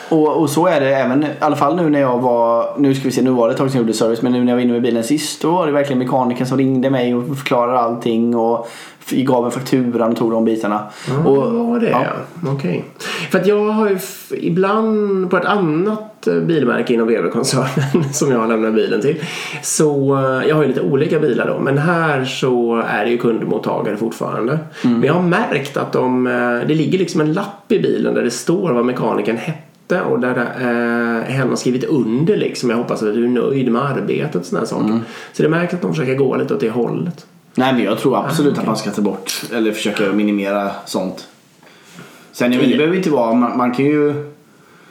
Och, 0.09 0.41
och 0.41 0.51
så 0.51 0.67
är 0.67 0.81
det 0.81 0.95
även, 0.97 1.25
i 1.25 1.27
alla 1.39 1.57
fall 1.57 1.77
nu 1.77 1.91
när 1.91 2.01
jag 2.01 2.19
var, 2.19 2.75
nu 2.79 2.95
ska 2.95 3.05
vi 3.05 3.11
se, 3.11 3.23
nu 3.23 3.31
var 3.31 3.49
det 3.49 3.53
ett 3.53 3.59
tag 3.59 3.71
sedan 3.71 3.77
jag 3.79 3.83
gjorde 3.83 3.99
service, 3.99 4.23
men 4.23 4.33
nu 4.33 4.45
när 4.45 4.53
jag 4.53 4.57
var 4.57 4.63
inne 4.63 4.73
med 4.73 4.83
bilen 4.83 5.05
sist 5.05 5.43
då 5.43 5.51
var 5.51 5.67
det 5.67 5.73
verkligen 5.73 5.99
mekanikern 5.99 6.47
som 6.47 6.59
ringde 6.59 6.91
mig 6.91 7.15
och 7.15 7.37
förklarade 7.37 7.79
allting 7.79 8.37
och 8.37 8.69
gav 9.11 9.45
en 9.45 9.51
fakturan 9.51 10.11
och 10.11 10.17
tog 10.17 10.31
de 10.31 10.45
bitarna. 10.45 10.83
Ja, 11.09 11.31
och, 11.31 11.53
det 11.53 11.59
var 11.59 11.81
det 11.81 11.91
ja. 11.91 12.51
Okej. 12.53 12.85
För 13.31 13.39
att 13.39 13.47
jag 13.47 13.73
har 13.73 13.89
ju 13.89 13.99
ibland 14.31 15.31
på 15.31 15.37
ett 15.37 15.45
annat 15.45 16.27
eh, 16.27 16.35
bilmärke 16.35 16.95
inom 16.95 17.09
VW-koncernen 17.09 18.05
som 18.13 18.33
jag 18.33 18.49
lämnar 18.49 18.71
bilen 18.71 19.01
till. 19.01 19.17
Så 19.63 20.17
eh, 20.17 20.49
jag 20.49 20.57
har 20.57 20.63
ju 20.63 20.69
lite 20.69 20.81
olika 20.81 21.19
bilar 21.19 21.47
då. 21.47 21.59
Men 21.59 21.79
här 21.79 22.25
så 22.25 22.83
är 22.89 23.05
det 23.05 23.11
ju 23.11 23.19
kundmottagare 23.19 23.97
fortfarande. 23.97 24.59
Men 24.83 25.03
jag 25.03 25.15
har 25.15 25.23
märkt 25.23 25.77
att 25.77 25.93
de, 25.93 26.27
eh, 26.27 26.69
det 26.69 26.75
ligger 26.75 26.99
liksom 26.99 27.21
en 27.21 27.33
lapp 27.33 27.73
i 27.73 27.79
bilen 27.79 28.15
där 28.15 28.23
det 28.23 28.31
står 28.31 28.73
vad 28.73 28.85
mekanikern 28.85 29.37
hette 29.37 29.66
och 29.93 30.21
där 30.21 30.37
eh, 30.37 31.35
hen 31.35 31.49
har 31.49 31.57
skrivit 31.57 31.85
under 31.85 32.37
liksom. 32.37 32.71
Jag 32.71 32.77
hoppas 32.77 33.03
att 33.03 33.15
du 33.15 33.25
är 33.25 33.29
nöjd 33.29 33.73
med 33.73 33.83
arbetet 33.83 34.35
och 34.35 34.45
sådana 34.45 34.67
saker. 34.67 35.01
Så 35.33 35.43
det 35.43 35.49
märks 35.49 35.75
att 35.75 35.83
de 35.83 35.95
försöker 35.95 36.15
gå 36.15 36.37
lite 36.37 36.55
åt 36.55 36.61
det 36.61 36.71
hållet. 36.71 37.27
Nej 37.55 37.73
men 37.73 37.85
jag 37.85 37.99
tror 37.99 38.19
absolut 38.27 38.51
Ah, 38.51 38.53
okej. 38.53 38.61
att 38.61 38.67
man 38.67 38.77
ska 38.77 38.91
ta 38.91 39.03
bort 39.03 39.33
eller 39.53 39.73
försöka 39.73 40.13
minimera 40.13 40.71
sånt. 40.87 41.29
Sen 42.33 42.51
det 42.51 42.59
behöver 42.59 42.97
inte 42.97 43.11
vara, 43.11 43.35
man, 43.35 43.59
man 43.59 43.75
kan 43.75 43.85
ju 43.85 44.15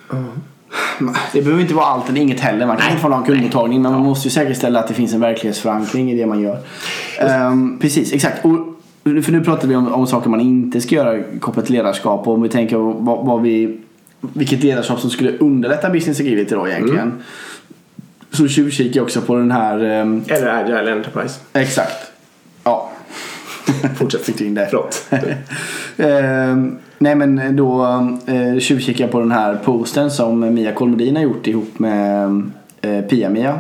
Det 1.34 1.42
behöver 1.42 1.62
inte 1.62 1.74
vara 1.74 1.86
allt 1.86 2.10
eller 2.10 2.22
inget 2.22 2.40
heller. 2.40 2.68
Man 2.68 2.78
kan 2.78 2.90
inte 2.90 3.02
få 3.02 3.10
någon 3.10 3.24
kundmottagning 3.24 3.82
men 3.82 3.92
man 3.92 4.02
måste 4.02 4.28
ju 4.28 4.32
säkerställa 4.32 4.80
att 4.80 4.88
det 4.88 4.94
finns 4.94 5.14
en 5.14 5.20
verklighetsförankring 5.20 6.12
i 6.12 6.18
det 6.18 6.26
man 6.26 6.42
gör. 6.42 6.58
Ehm, 7.20 7.80
precis, 7.80 8.14
exakt. 8.14 8.46
Och, 8.46 8.58
för 9.04 9.32
nu 9.32 9.44
pratar 9.44 9.68
vi 9.68 9.76
om, 9.76 9.94
om 9.94 10.08
saker 10.08 10.30
man 10.30 10.42
inte 10.42 10.82
ska 10.82 10.96
göra 10.96 11.24
kopplat 11.40 11.66
till 11.66 11.76
ledarskap 11.76 12.28
och 12.28 12.34
om 12.34 12.42
vi 12.42 12.50
tänker 12.50 12.78
vad, 12.78 13.26
vad 13.26 13.42
vi, 13.42 13.80
vilket 14.22 14.64
ledarskap 14.64 15.00
som 15.00 15.10
skulle 15.10 15.38
underlätta 15.38 15.90
business 15.90 16.20
agility 16.20 16.56
då 16.56 16.68
egentligen. 16.68 17.24
Så 18.32 18.48
tjuvkikar 18.48 18.96
jag 19.00 19.04
också 19.04 19.22
på 19.22 19.36
den 19.36 19.52
här 19.52 19.84
ehm, 19.84 20.24
Eller 20.28 20.48
Agile 20.48 20.92
Enterprise. 20.92 21.40
Exakt. 21.54 22.12
Ja. 22.64 22.92
Fortsätt. 23.98 24.22
Fick 24.22 24.42
in 24.42 24.54
det. 24.54 24.68
Förlåt. 24.70 25.08
Ehm, 25.98 26.78
nej 26.98 27.16
men 27.16 27.56
då 27.56 27.86
eh, 28.26 28.60
tjuvkikade 28.60 29.04
jag 29.04 29.12
på 29.12 29.20
den 29.20 29.32
här 29.32 29.56
posten 29.56 30.12
som 30.12 30.54
Mia 30.54 30.72
Kolmodin 30.72 31.16
har 31.16 31.24
gjort 31.24 31.48
ihop 31.48 31.80
med 31.80 32.42
eh, 32.82 33.02
Pia-Mia. 33.02 33.60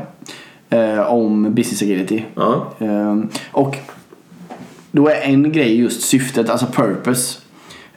Eh, 0.69 0.99
om 0.99 1.53
business 1.53 1.81
agility. 1.81 2.23
Ja. 2.35 2.73
Ehm, 2.79 3.29
och 3.51 3.77
då 4.91 5.07
är 5.07 5.21
en 5.21 5.51
grej 5.51 5.79
just 5.79 6.01
syftet, 6.01 6.49
alltså 6.49 6.65
purpose. 6.65 7.39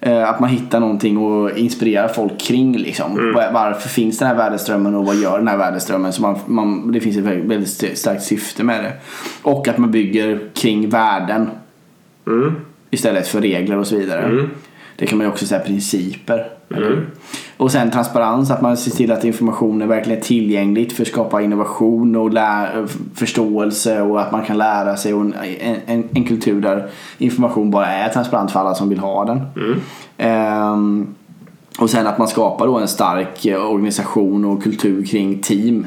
Eh, 0.01 0.29
att 0.31 0.41
man 0.41 0.51
hittar 0.51 0.81
någonting 0.81 1.19
och 1.19 1.59
inspirerar 1.59 2.09
folk 2.09 2.41
kring 2.41 2.77
liksom. 2.79 3.33
Var- 3.35 3.53
Varför 3.53 3.89
finns 3.89 4.19
den 4.19 4.29
här 4.29 4.35
värdeströmmen 4.35 4.95
och 4.95 5.07
vad 5.07 5.17
gör 5.17 5.39
den 5.39 5.49
här 5.49 5.57
värdeströmmen? 5.57 6.13
Så 6.13 6.23
man, 6.23 6.39
man, 6.47 6.93
det 6.93 7.01
finns 7.01 7.17
ett 7.17 7.23
väldigt, 7.25 7.99
starkt 7.99 8.23
syfte 8.23 8.65
med 8.65 8.85
det. 8.85 8.93
Och 9.43 9.69
att 9.69 9.79
man 9.79 9.91
bygger 9.91 10.41
kring 10.55 10.89
värden 10.89 11.51
Mm. 12.27 12.55
istället 12.91 13.29
för 13.29 13.41
regler 13.41 13.79
och 13.79 13.87
så 13.87 13.97
vidare. 13.97 14.49
Det 14.97 15.07
kan 15.07 15.19
man 15.19 15.27
ju 15.27 15.33
också 15.33 15.47
säga 15.47 15.61
principer. 15.61 16.47
Och 17.59 17.73
sen 17.73 17.91
transparens, 17.91 18.51
att 18.51 18.61
man 18.63 18.77
ser 18.77 18.91
till 18.91 19.13
att 19.13 19.25
informationen 19.25 19.89
verkligen 19.89 20.19
är 20.19 20.23
tillgängligt 20.25 20.93
för 20.93 21.03
att 21.03 21.09
skapa 21.09 21.43
innovation 21.43 22.17
och 22.17 22.33
lä- 22.33 22.87
förståelse 23.15 24.01
och 24.03 24.21
att 24.21 24.33
man 24.33 24.45
kan 24.45 24.59
lära 24.59 24.97
sig 24.97 25.15
och 25.15 25.21
en, 25.21 25.35
en, 25.87 26.05
en 26.15 26.25
kultur 26.25 26.61
där 26.61 26.87
information 27.19 27.71
bara 27.71 27.87
är 27.87 28.09
transparent 28.09 28.51
för 28.51 28.61
alla 28.61 28.75
som 28.75 28.89
vill 28.89 28.99
ha 28.99 29.25
den. 29.25 29.41
Ehm, 30.19 31.15
och 31.81 31.91
sen 31.91 32.07
att 32.07 32.19
man 32.19 32.29
skapar 32.29 32.67
då 32.67 32.79
en 32.79 32.89
stark 32.89 33.47
organisation 33.71 34.45
och 34.45 34.63
kultur 34.63 35.05
kring 35.05 35.39
team. 35.39 35.87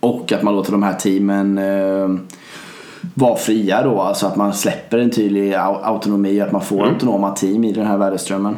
Och 0.00 0.32
att 0.32 0.42
man 0.42 0.56
låter 0.56 0.72
de 0.72 0.82
här 0.82 0.94
teamen 0.94 1.58
eh, 1.58 2.08
vara 3.14 3.36
fria 3.36 3.82
då. 3.82 4.00
Alltså 4.00 4.26
att 4.26 4.36
man 4.36 4.52
släpper 4.54 4.98
en 4.98 5.10
tydlig 5.10 5.52
au- 5.54 5.80
autonomi. 5.82 6.40
Att 6.40 6.52
man 6.52 6.60
får 6.60 6.84
autonoma 6.86 7.30
team 7.30 7.64
i 7.64 7.72
den 7.72 7.86
här 7.86 7.96
värdeströmmen. 7.98 8.56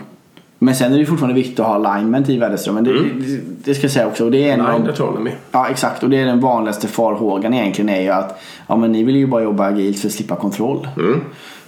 Men 0.59 0.75
sen 0.75 0.93
är 0.93 0.99
det 0.99 1.07
fortfarande 1.07 1.35
viktigt 1.35 1.61
att 1.61 1.67
ha 1.67 1.75
alignment 1.75 2.29
i 2.29 2.37
värdeströmmen. 2.37 2.85
Det, 2.85 2.93
det, 2.93 3.41
det 3.65 3.75
ska 3.75 3.85
jag 3.85 3.93
säga 3.93 4.07
också. 4.07 4.25
Och 4.25 4.31
det 4.31 4.49
är 4.49 4.53
en 4.53 4.59
de, 4.59 4.89
autonomy. 4.89 5.31
Ja 5.53 5.69
exakt 5.69 6.03
och 6.03 6.11
det 6.11 6.21
är 6.21 6.27
den 6.27 6.41
vanligaste 6.41 6.89
farhågan 6.89 7.55
egentligen 7.55 7.89
är 7.89 8.01
ju 8.01 8.09
att 8.09 8.41
ja, 8.67 8.77
men 8.77 8.93
ni 8.93 9.05
vill 9.05 9.17
ju 9.17 9.27
bara 9.27 9.43
jobba 9.43 9.67
agilt 9.67 9.99
för 9.99 10.09
att 10.09 10.13
slippa 10.13 10.37
kontroll. 10.37 10.89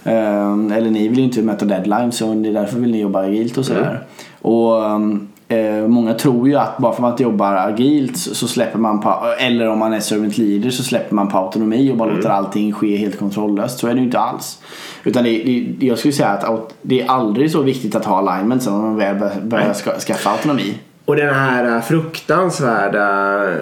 Ehm, 0.03 0.71
eller 0.71 0.89
ni 0.89 1.07
vill 1.07 1.17
ju 1.17 1.23
inte 1.23 1.41
möta 1.41 1.65
deadlines 1.65 2.17
så 2.17 2.33
det 2.33 2.49
är 2.49 2.53
därför 2.53 2.79
vill 2.79 2.91
ni 2.91 3.01
jobba 3.01 3.19
agilt 3.19 3.57
och 3.57 3.65
sådär. 3.65 4.03
Och 4.41 4.85
ehm, 4.85 5.27
eh, 5.49 5.87
många 5.87 6.13
tror 6.13 6.47
ju 6.49 6.55
att 6.55 6.77
bara 6.77 6.91
för 6.91 6.97
att 6.97 7.01
man 7.01 7.11
inte 7.11 7.23
jobbar 7.23 7.55
agilt 7.55 8.17
så, 8.17 8.35
så 8.35 8.47
släpper 8.47 8.79
man 8.79 9.01
på, 9.01 9.15
eller 9.39 9.67
om 9.69 9.79
man 9.79 9.93
är 9.93 9.99
servant 9.99 10.37
leader 10.37 10.69
så 10.69 10.83
släpper 10.83 11.15
man 11.15 11.27
på 11.27 11.37
autonomi 11.37 11.91
och 11.91 11.97
bara 11.97 12.09
låter 12.13 12.29
allting 12.29 12.73
ske 12.73 12.95
helt 12.97 13.19
kontrolllöst. 13.19 13.79
Så 13.79 13.87
är 13.87 13.91
det 13.93 13.97
ju 13.99 14.05
inte 14.05 14.19
alls. 14.19 14.59
Utan 15.03 15.23
det, 15.23 15.29
det, 15.43 15.85
jag 15.85 15.97
skulle 15.97 16.11
säga 16.13 16.29
att 16.29 16.73
det 16.81 17.01
är 17.01 17.07
aldrig 17.07 17.51
så 17.51 17.61
viktigt 17.61 17.95
att 17.95 18.05
ha 18.05 18.17
alignment 18.17 18.63
sen 18.63 18.73
när 18.73 18.81
man 18.81 18.95
väl 18.97 19.15
bör- 19.15 19.41
börjar 19.43 19.73
ska, 19.73 19.91
skaffa 19.99 20.29
autonomi. 20.29 20.73
Och 21.05 21.15
den 21.15 21.35
här 21.35 21.75
eh, 21.75 21.81
fruktansvärda... 21.81 23.35
eh, 23.51 23.57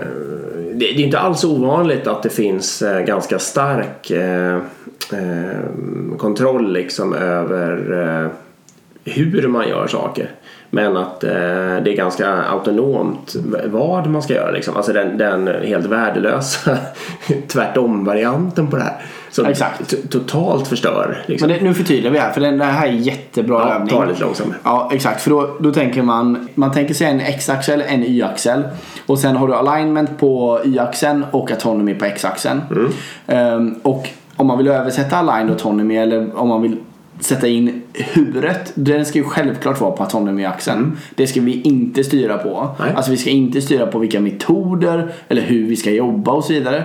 Det, 0.73 0.85
det 0.85 1.01
är 1.01 1.05
inte 1.05 1.19
alls 1.19 1.43
ovanligt 1.43 2.07
att 2.07 2.23
det 2.23 2.29
finns 2.29 2.81
eh, 2.81 2.99
ganska 3.05 3.39
stark 3.39 4.11
eh, 4.11 4.55
eh, 5.13 6.17
kontroll 6.17 6.73
liksom 6.73 7.13
över 7.13 8.29
hur 9.05 9.47
man 9.47 9.67
gör 9.69 9.87
saker. 9.87 10.29
Men 10.69 10.97
att 10.97 11.23
eh, 11.23 11.29
det 11.29 11.91
är 11.91 11.95
ganska 11.95 12.29
autonomt 12.43 13.35
vad 13.65 14.07
man 14.07 14.21
ska 14.21 14.33
göra. 14.33 14.51
Liksom. 14.51 14.75
Alltså 14.75 14.93
den, 14.93 15.17
den 15.17 15.47
helt 15.47 15.85
värdelösa 15.85 16.77
tvärtom-varianten 17.47 18.67
på 18.67 18.75
det 18.75 18.83
här. 18.83 18.95
Som 19.31 19.45
Exakt. 19.45 20.09
totalt 20.11 20.67
förstör. 20.67 21.23
Liksom. 21.25 21.47
Men 21.49 21.57
det, 21.57 21.63
nu 21.63 21.73
förtydligar 21.73 22.11
vi 22.11 22.19
här 22.19 22.31
för 22.31 22.41
den, 22.41 22.57
det 22.57 22.65
här 22.65 22.87
är 22.87 22.91
jättebra 22.91 23.59
ja, 23.59 23.75
övning. 23.75 23.89
ta 23.89 24.05
lite 24.05 24.21
långsamt. 24.21 24.53
Ja 24.63 24.89
exakt 24.93 25.21
för 25.21 25.29
då, 25.29 25.49
då 25.59 25.71
tänker 25.71 26.01
man 26.01 26.47
Man 26.55 26.71
tänker 26.71 26.93
sig 26.93 27.07
en 27.07 27.19
x-axel, 27.19 27.83
en 27.87 28.03
y-axel 28.03 28.63
Och 29.05 29.19
sen 29.19 29.35
har 29.35 29.47
du 29.47 29.53
alignment 29.55 30.19
på 30.19 30.59
y-axeln 30.65 31.25
och 31.31 31.51
autonomy 31.51 31.93
på 31.93 32.05
x-axeln 32.05 32.61
Ehm, 33.27 33.75
Och 33.83 34.09
om 34.35 34.47
man 34.47 34.57
vill 34.57 34.67
översätta 34.67 35.17
aligned 35.17 35.51
autonomy 35.51 35.95
eller 35.95 36.39
om 36.39 36.47
man 36.47 36.61
vill 36.61 36.77
sätta 37.19 37.47
in 37.47 37.81
huret 37.93 38.71
Den 38.75 39.05
ska 39.05 39.17
ju 39.17 39.23
självklart 39.23 39.81
vara 39.81 39.91
på 39.91 40.03
autonomy-axeln 40.03 40.91
Det 41.15 41.27
ska 41.27 41.41
vi 41.41 41.61
inte 41.61 42.03
styra 42.03 42.37
på. 42.37 42.75
Nej. 42.79 42.93
Alltså 42.95 43.11
vi 43.11 43.17
ska 43.17 43.29
inte 43.29 43.61
styra 43.61 43.87
på 43.87 43.99
vilka 43.99 44.19
metoder 44.19 45.11
Eller 45.27 45.41
hur 45.41 45.67
vi 45.67 45.75
ska 45.75 45.91
jobba 45.91 46.31
och 46.31 46.43
så 46.43 46.53
vidare 46.53 46.83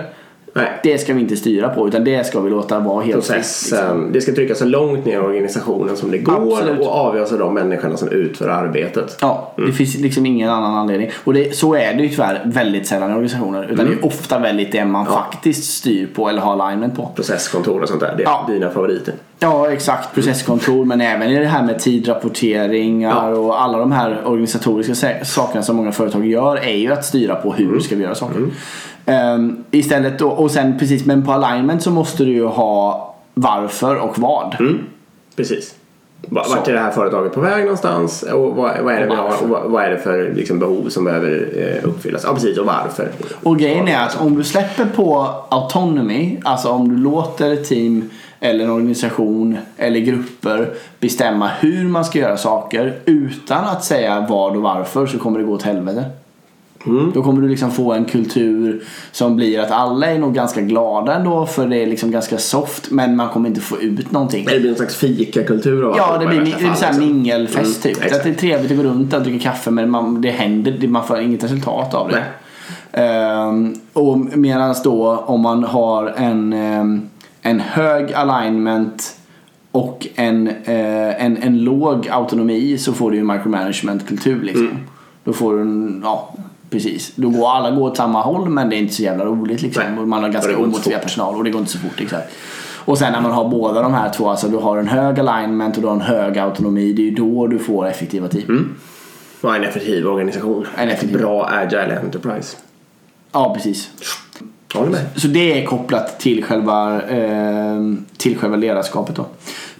Nej. 0.55 0.79
Det 0.83 0.97
ska 0.97 1.13
vi 1.13 1.21
inte 1.21 1.35
styra 1.35 1.69
på 1.69 1.87
utan 1.87 2.03
det 2.03 2.25
ska 2.27 2.39
vi 2.39 2.49
låta 2.49 2.79
vara 2.79 3.03
helt 3.03 3.25
fritt, 3.25 3.37
liksom. 3.37 3.77
Processen, 3.77 4.11
det 4.11 4.21
ska 4.21 4.33
tryckas 4.33 4.59
så 4.59 4.65
långt 4.65 5.05
ner 5.05 5.13
i 5.13 5.17
organisationen 5.17 5.95
som 5.97 6.11
det 6.11 6.17
går 6.17 6.53
Absolut. 6.53 6.79
och 6.79 6.87
avgöras 6.91 7.31
av 7.31 7.39
de 7.39 7.53
människorna 7.53 7.97
som 7.97 8.07
utför 8.09 8.47
arbetet. 8.49 9.17
Ja, 9.21 9.53
det 9.57 9.71
finns 9.71 9.95
liksom 9.95 10.25
ingen 10.25 10.49
annan 10.49 10.73
anledning. 10.75 11.09
Och 11.23 11.33
det, 11.33 11.55
så 11.55 11.75
är 11.75 11.93
det 11.93 12.03
ju 12.03 12.09
tyvärr 12.09 12.41
väldigt 12.45 12.87
sällan 12.87 13.09
i 13.09 13.13
organisationer. 13.13 13.67
Utan 13.71 13.85
det 13.85 13.91
är 13.93 14.05
ofta 14.05 14.39
väldigt 14.39 14.71
det 14.71 14.85
man 14.85 15.05
faktiskt 15.05 15.73
styr 15.77 16.07
på 16.15 16.29
eller 16.29 16.41
har 16.41 16.61
alignment 16.61 16.95
på. 16.95 17.09
Processkontor 17.15 17.81
och 17.81 17.87
sånt 17.87 17.99
där, 18.01 18.13
det 18.17 18.23
är 18.23 18.27
Ja. 18.27 18.45
dina 18.49 18.69
favoriter. 18.69 19.13
Ja, 19.39 19.71
exakt. 19.71 20.13
Processkontor 20.13 20.85
men 20.85 21.01
även 21.01 21.29
i 21.29 21.39
det 21.39 21.45
här 21.45 21.63
med 21.63 21.79
tidrapporteringar 21.79 23.31
Ja. 23.31 23.37
och 23.37 23.61
alla 23.61 23.77
de 23.77 23.91
här 23.91 24.21
organisatoriska 24.25 24.95
sakerna 25.25 25.63
som 25.63 25.75
många 25.75 25.91
företag 25.91 26.25
gör 26.27 26.57
är 26.57 26.75
ju 26.75 26.91
att 26.93 27.05
styra 27.05 27.35
på 27.35 27.53
hur 27.53 27.79
ska 27.79 27.95
vi 27.95 28.03
göra 28.03 28.15
saker. 28.15 28.41
Ehm, 29.05 29.63
istället 29.71 30.19
då, 30.19 30.29
och 30.29 30.51
sen 30.51 30.79
precis, 30.79 31.05
men 31.05 31.25
på 31.25 31.31
alignment 31.31 31.83
så 31.83 31.91
måste 31.91 32.23
du 32.23 32.31
ju 32.31 32.45
ha 32.45 33.13
varför 33.33 33.95
och 33.95 34.19
vad. 34.19 34.55
Precis. 35.35 35.75
Va- 36.29 36.43
Så. 36.43 36.55
Vart 36.55 36.67
är 36.67 36.73
det 36.73 36.79
här 36.79 36.91
företaget 36.91 37.33
på 37.33 37.41
väg 37.41 37.61
någonstans? 37.63 38.23
Och 38.23 38.55
vad, 38.55 38.71
vad 38.83 38.93
är 38.93 39.07
det 39.07 39.15
har? 39.15 39.23
varför? 39.23 39.45
Och 39.63 39.71
vad, 39.71 39.83
är 39.83 39.89
det 39.89 39.97
för 39.97 40.33
liksom, 40.35 40.59
behov 40.59 40.89
som 40.89 41.03
behöver 41.03 41.49
eh, 41.57 41.89
uppfyllas? 41.89 42.23
Ja, 42.27 42.33
precis. 42.33 42.57
Och 42.57 42.65
varför? 42.65 43.09
Och 43.43 43.59
grejen 43.59 43.87
är 43.87 44.03
att 44.05 44.21
om 44.21 44.35
du 44.35 44.43
släpper 44.43 44.85
på 44.85 45.27
autonomy, 45.49 46.37
alltså 46.43 46.69
om 46.69 46.89
du 46.89 46.97
låter 46.97 47.53
ett 47.53 47.65
team 47.69 48.09
eller 48.39 48.63
en 48.63 48.71
organisation 48.71 49.57
eller 49.77 49.99
grupper 49.99 50.69
bestämma 50.99 51.47
hur 51.59 51.83
man 51.87 52.05
ska 52.05 52.19
göra 52.19 52.37
saker 52.37 52.93
utan 53.05 53.65
att 53.65 53.83
säga 53.83 54.25
vad 54.29 54.55
och 54.55 54.61
varför 54.61 55.05
så 55.05 55.17
kommer 55.19 55.39
det 55.39 55.45
gå 55.45 55.53
åt 55.53 55.63
helvete. 55.63 56.05
Då 57.13 57.23
kommer 57.23 57.41
du 57.41 57.47
liksom 57.49 57.71
få 57.71 57.93
en 57.93 58.05
kultur 58.05 58.83
som 59.11 59.35
blir 59.35 59.59
att 59.59 59.71
alla 59.71 60.07
är 60.07 60.19
nog 60.19 60.33
ganska 60.33 60.61
glada 60.61 61.15
ändå 61.15 61.45
för 61.45 61.67
det 61.67 61.77
är 61.77 61.87
liksom 61.87 62.11
ganska 62.11 62.37
soft 62.37 62.91
men 62.91 63.15
man 63.15 63.29
kommer 63.29 63.49
inte 63.49 63.61
få 63.61 63.81
ut 63.81 64.11
någonting. 64.11 64.45
Det 64.49 64.59
blir 64.59 64.69
en 64.69 64.75
slags 64.75 64.95
fikakultur 64.95 65.83
av 65.89 65.97
Ja, 65.97 66.17
det 66.17 66.27
blir, 66.27 66.37
det 66.37 66.43
blir 66.43 66.53
fall, 66.53 66.75
så 66.75 66.85
här 66.85 66.99
mingelfest 66.99 67.85
Mm, 67.85 67.95
typ. 67.95 68.03
exakt. 68.03 68.15
Att 68.15 68.23
det 68.23 68.29
är 68.29 68.33
trevligt 68.33 68.71
att 68.71 68.77
gå 68.77 68.83
runt 68.83 69.13
och 69.13 69.21
dricka 69.21 69.49
kaffe 69.49 69.71
men 69.71 69.89
man, 69.89 70.21
det 70.21 70.31
händer, 70.31 70.77
det- 70.79 70.87
man 70.87 71.03
får 71.07 71.19
inget 71.19 71.43
resultat 71.43 71.93
av 71.93 72.09
det. 72.09 72.15
Nej. 72.15 72.23
Ehm, 72.91 73.73
och 73.93 74.17
medan 74.37 74.75
då 74.83 75.23
om 75.25 75.41
man 75.41 75.63
har 75.63 76.13
en, 76.17 76.53
ehm, 76.53 77.01
en 77.41 77.59
hög 77.59 78.13
alignment 78.13 79.17
och 79.71 80.07
en, 80.15 80.47
eh, 80.47 81.25
en, 81.25 81.37
en 81.37 81.63
låg 81.63 82.07
autonomi 82.11 82.77
så 82.77 82.93
får 82.93 83.11
du 83.11 83.17
ju 83.17 83.23
micromanagement-kultur 83.23 84.43
liksom. 84.43 84.65
Mm. 84.65 84.77
Då 85.23 85.33
får 85.33 85.53
du 85.55 85.61
en, 85.61 86.01
ja 86.03 86.33
precis. 86.73 87.11
Då 87.15 87.29
går 87.29 87.49
alla 87.49 87.71
går 87.71 87.89
åt 87.89 87.97
samma 87.97 88.21
håll 88.21 88.49
men 88.49 88.69
det 88.69 88.75
är 88.75 88.77
inte 88.77 88.93
så 88.93 89.03
jävla 89.03 89.25
roligt 89.25 89.61
liksom. 89.61 89.83
Nej. 89.95 90.05
Man 90.05 90.23
har 90.23 90.29
ganska 90.29 90.57
omotiverad 90.57 91.01
personal 91.01 91.35
och 91.35 91.43
det 91.43 91.49
går 91.49 91.59
inte 91.59 91.71
så 91.71 91.79
fort 91.79 92.01
exakt. 92.01 92.33
Och 92.85 92.97
sen 92.97 93.11
när 93.11 93.21
man 93.21 93.31
har 93.31 93.49
båda 93.49 93.81
de 93.81 93.93
här 93.93 94.09
två, 94.09 94.29
alltså 94.29 94.47
du 94.47 94.57
har 94.57 94.77
en 94.77 94.87
hög 94.87 95.19
alignment 95.19 95.75
och 95.75 95.81
du 95.81 95.87
har 95.87 95.95
en 95.95 96.01
hög 96.01 96.37
autonomi, 96.37 96.93
det 96.93 97.01
är 97.01 97.05
ju 97.05 97.15
då 97.15 97.47
du 97.47 97.59
får 97.59 97.87
effektiva 97.87 98.27
team. 98.27 98.75
Och 99.41 99.55
en 99.55 99.63
effektiv 99.63 100.07
organisation. 100.07 100.67
En 100.77 100.89
effektiv. 100.89 101.17
Bra 101.17 101.49
agile 101.51 101.99
enterprise. 101.99 102.57
Ja, 103.31 103.53
precis. 103.53 103.89
Jag 104.73 104.79
håller 104.79 104.91
med. 104.91 105.05
Så 105.15 105.27
det 105.27 105.61
är 105.61 105.65
kopplat 105.65 106.19
till 106.19 106.43
själva, 106.43 107.01
eh, 107.01 107.79
till 108.17 108.37
själva 108.37 108.57
ledarskapet 108.57 109.15
då. 109.15 109.25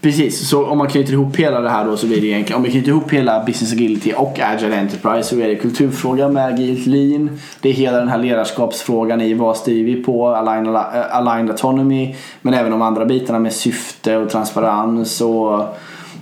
Precis, 0.03 0.49
så 0.49 0.65
om 0.65 0.77
man 0.77 0.87
knyter 0.87 1.13
ihop 1.13 1.35
hela 1.35 1.61
det 1.61 1.69
här 1.69 1.85
då 1.85 1.97
så 1.97 2.07
blir 2.07 2.21
det 2.21 2.27
egentligen, 2.27 2.57
om 2.57 2.63
vi 2.63 2.71
knyter 2.71 2.89
ihop 2.89 3.11
hela 3.11 3.43
Business 3.45 3.73
Agility 3.73 4.13
och 4.13 4.39
Agile 4.39 4.79
Enterprise 4.79 5.29
så 5.29 5.39
är 5.39 5.47
det 5.47 5.55
kulturfrågan 5.55 6.33
med 6.33 6.45
Agilt 6.45 6.85
Lean. 6.85 7.39
Det 7.61 7.69
är 7.69 7.73
hela 7.73 7.97
den 7.97 8.07
här 8.07 8.17
ledarskapsfrågan 8.17 9.21
i 9.21 9.33
vad 9.33 9.57
styr 9.57 9.85
vi 9.85 10.03
på, 10.03 10.27
aligned, 10.27 10.75
eh, 10.75 11.15
aligned 11.15 11.51
Autonomy. 11.51 12.15
Men 12.41 12.53
även 12.53 12.71
de 12.71 12.81
andra 12.81 13.05
bitarna 13.05 13.39
med 13.39 13.53
syfte 13.53 14.17
och 14.17 14.29
transparens 14.29 15.21
och 15.21 15.65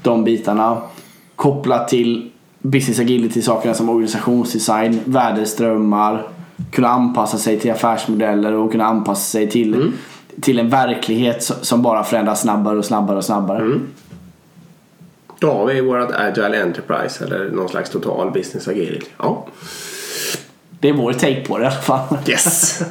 de 0.01 0.23
bitarna. 0.23 0.77
Kopplat 1.35 1.87
till 1.87 2.31
Business 2.59 2.99
Agility 2.99 3.41
sakerna 3.41 3.73
som 3.73 3.89
organisationsdesign, 3.89 4.99
värdeströmmar, 5.05 6.27
kunna 6.71 6.87
anpassa 6.87 7.37
sig 7.37 7.59
till 7.59 7.71
affärsmodeller 7.71 8.53
och 8.53 8.71
kunna 8.71 8.85
anpassa 8.85 9.31
sig 9.31 9.49
till, 9.49 9.73
mm 9.73 9.93
till 10.41 10.59
en 10.59 10.69
verklighet 10.69 11.43
som- 11.61 11.81
bara 11.81 12.03
förändras 12.03 12.41
snabbare 12.41 12.77
och 12.77 12.85
snabbare 12.85 13.17
och 13.17 13.25
snabbare. 13.25 13.79
Då 15.39 15.51
har 15.53 15.65
vi 15.65 15.81
vårt 15.81 16.11
agile 16.11 16.61
enterprise 16.63 17.25
eller 17.25 17.49
någon 17.51 17.69
slags 17.69 17.89
total 17.89 18.31
business 18.31 18.67
agility. 18.67 19.05
Ja. 19.17 19.45
Det 20.79 20.89
är 20.89 20.93
vår 20.93 21.13
take 21.13 21.45
på 21.45 21.57
det 21.57 21.63
i 21.63 21.67
alla 21.67 21.75
fall. 21.75 22.17
Yes! 22.27 22.81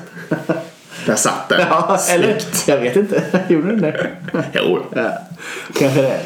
Där 1.07 1.15
satt 1.15 1.49
den. 1.49 1.61
Ja, 1.71 1.99
eller? 2.11 2.39
Jag 2.67 2.77
vet 2.81 2.97
inte. 2.97 3.23
Gjorde 3.49 3.67
den 3.69 3.81
det? 3.81 4.11
Jo. 4.53 4.79
Ja, 4.95 5.11
kanske 5.79 6.03
det. 6.03 6.21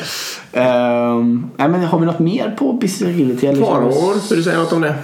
Um, 0.61 1.51
nej, 1.57 1.69
men 1.69 1.85
har 1.85 1.99
vi 1.99 2.07
något 2.07 2.19
mer 2.19 2.55
på 2.59 2.73
Business 2.73 3.11
Agility? 3.15 3.47
Farhågor, 3.61 4.29
vill 4.29 4.39
du 4.39 4.43
säga 4.45 4.59
något 4.59 4.73
om 4.73 4.81
det? 4.81 4.95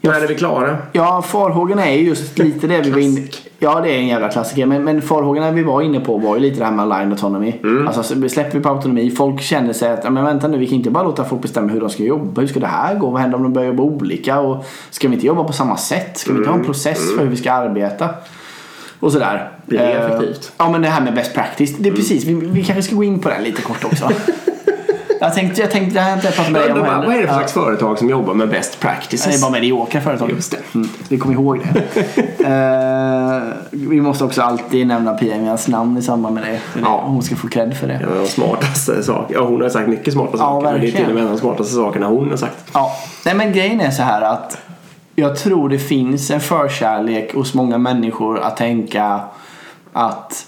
Ja. 0.00 0.10
När 0.12 0.20
är 0.20 0.28
vi 0.28 0.34
klara? 0.34 0.76
Ja, 0.92 1.22
farhågorna 1.22 1.86
är 1.86 1.94
ju 1.98 2.06
just 2.08 2.38
lite 2.38 2.66
det 2.66 2.80
vi 2.80 2.90
var 2.90 2.98
inne 2.98 3.20
Ja, 3.58 3.80
det 3.80 3.90
är 3.94 3.98
en 3.98 4.06
jävla 4.06 4.28
klassiker. 4.28 4.66
Men, 4.66 4.84
men 4.84 5.02
farhågorna 5.02 5.50
vi 5.50 5.62
var 5.62 5.82
inne 5.82 6.00
på 6.00 6.18
var 6.18 6.34
ju 6.36 6.42
lite 6.42 6.58
det 6.58 6.64
här 6.64 6.72
med 6.72 6.82
aligned 6.92 7.12
autonomy. 7.12 7.54
Alltså 7.86 8.02
så 8.02 8.28
släpper 8.28 8.58
vi 8.58 8.62
på 8.64 8.68
autonomi. 8.68 9.10
Folk 9.10 9.40
känner 9.40 9.72
sig 9.72 9.92
att, 9.92 10.00
"Ja, 10.04 10.10
men 10.10 10.24
vänta 10.24 10.48
nu, 10.48 10.58
vi 10.58 10.66
kan 10.66 10.74
inte 10.76 10.90
bara 10.90 11.04
låta 11.04 11.24
folk 11.24 11.42
bestämma 11.42 11.68
hur 11.72 11.80
de 11.80 11.90
ska 11.90 12.02
jobba. 12.02 12.40
Hur 12.40 12.48
ska 12.48 12.60
det 12.60 12.66
här 12.66 12.94
gå? 12.94 13.10
Vad 13.10 13.20
händer 13.20 13.36
om 13.36 13.42
de 13.42 13.52
börjar 13.52 13.68
jobba 13.68 13.82
olika? 13.82 14.40
Och 14.40 14.64
ska 14.90 15.08
vi 15.08 15.14
inte 15.14 15.26
jobba 15.26 15.44
på 15.44 15.52
samma 15.52 15.76
sätt? 15.76 16.18
Ska 16.18 16.32
vi 16.32 16.38
inte 16.38 16.50
ha 16.50 16.56
en 16.58 16.64
process 16.64 17.14
för 17.16 17.22
hur 17.22 17.30
vi 17.30 17.36
ska 17.36 17.52
arbeta? 17.52 18.08
Och 19.00 19.12
sådär. 19.12 19.50
Blir 19.66 19.78
det 19.78 19.92
Eh, 19.92 20.04
effektivt? 20.06 20.52
Ja, 20.56 20.70
men 20.70 20.82
det 20.82 20.88
här 20.88 21.00
med 21.00 21.14
best 21.14 21.34
practice. 21.34 21.76
Det 21.78 21.88
är 21.88 21.92
precis, 21.92 22.24
vi, 22.24 22.34
vi 22.34 22.64
kanske 22.64 22.82
ska 22.82 22.96
gå 22.96 23.04
in 23.04 23.18
på 23.18 23.28
det 23.28 23.40
lite 23.40 23.62
kort 23.62 23.84
också. 23.84 24.08
jag 25.20 25.34
tänkte, 25.34 25.60
jag 25.60 25.70
tänkte, 25.70 25.94
det 25.94 26.00
här 26.00 26.14
inte 26.14 26.26
jag 26.26 26.34
pratat 26.34 26.52
med 26.52 26.62
dig 26.62 26.72
om 26.72 26.78
bara, 26.80 26.98
vad 27.06 27.14
är 27.14 27.20
det 27.20 27.26
för 27.26 27.32
Ja. 27.34 27.34
slags 27.38 27.52
företag 27.52 27.98
som 27.98 28.10
jobbar 28.10 28.34
med 28.34 28.48
best 28.48 28.80
Det 28.80 28.88
är 28.88 28.92
practices? 28.94 29.40
bara 29.42 29.50
mediokra 29.50 30.00
företag. 30.00 30.30
Just 30.30 30.50
det. 30.50 30.58
Mm, 30.74 30.88
vi 31.08 31.18
kommer 31.18 31.34
ihåg 31.34 31.60
det. 31.72 31.82
Eh, 32.46 33.42
vi 33.70 34.00
måste 34.00 34.24
också 34.24 34.42
alltid 34.42 34.86
nämna 34.86 35.14
Pia-Mias 35.18 35.68
namn 35.68 35.96
i 35.98 36.02
samband 36.02 36.34
med 36.34 36.44
det. 36.44 36.50
Det- 36.50 36.80
Ja. 36.80 37.02
Hon 37.06 37.22
ska 37.22 37.36
få 37.36 37.48
cred 37.48 37.76
för 37.76 37.86
det. 37.88 38.00
Ja, 38.02 38.14
de 38.20 38.26
smartaste 38.26 39.02
saker. 39.02 39.34
Ja, 39.34 39.44
hon 39.44 39.62
har 39.62 39.68
sagt 39.68 39.88
mycket 39.88 40.12
smarta 40.12 40.30
Ja, 40.32 40.38
saker. 40.38 40.64
men 40.64 40.72
det 40.72 40.78
är 40.78 40.80
verkligen. 40.80 40.96
till 40.96 41.08
och 41.08 41.14
med 41.14 41.20
en 41.22 41.28
av 41.28 41.34
de 41.34 41.40
smartaste 41.40 41.74
sakerna 41.74 42.06
hon 42.06 42.30
har 42.30 42.36
sagt. 42.36 42.56
Ja. 42.74 42.92
Nej 43.24 43.34
men 43.34 43.52
grejen 43.52 43.80
är 43.80 43.90
så 43.90 44.02
här 44.02 44.22
att 44.22 44.58
jag 45.14 45.36
tror 45.36 45.68
det 45.68 45.78
finns 45.78 46.30
en 46.30 46.40
förkärlek 46.40 47.34
hos 47.34 47.54
många 47.54 47.78
människor 47.78 48.38
att 48.40 48.56
tänka 48.56 49.20
att 49.92 50.46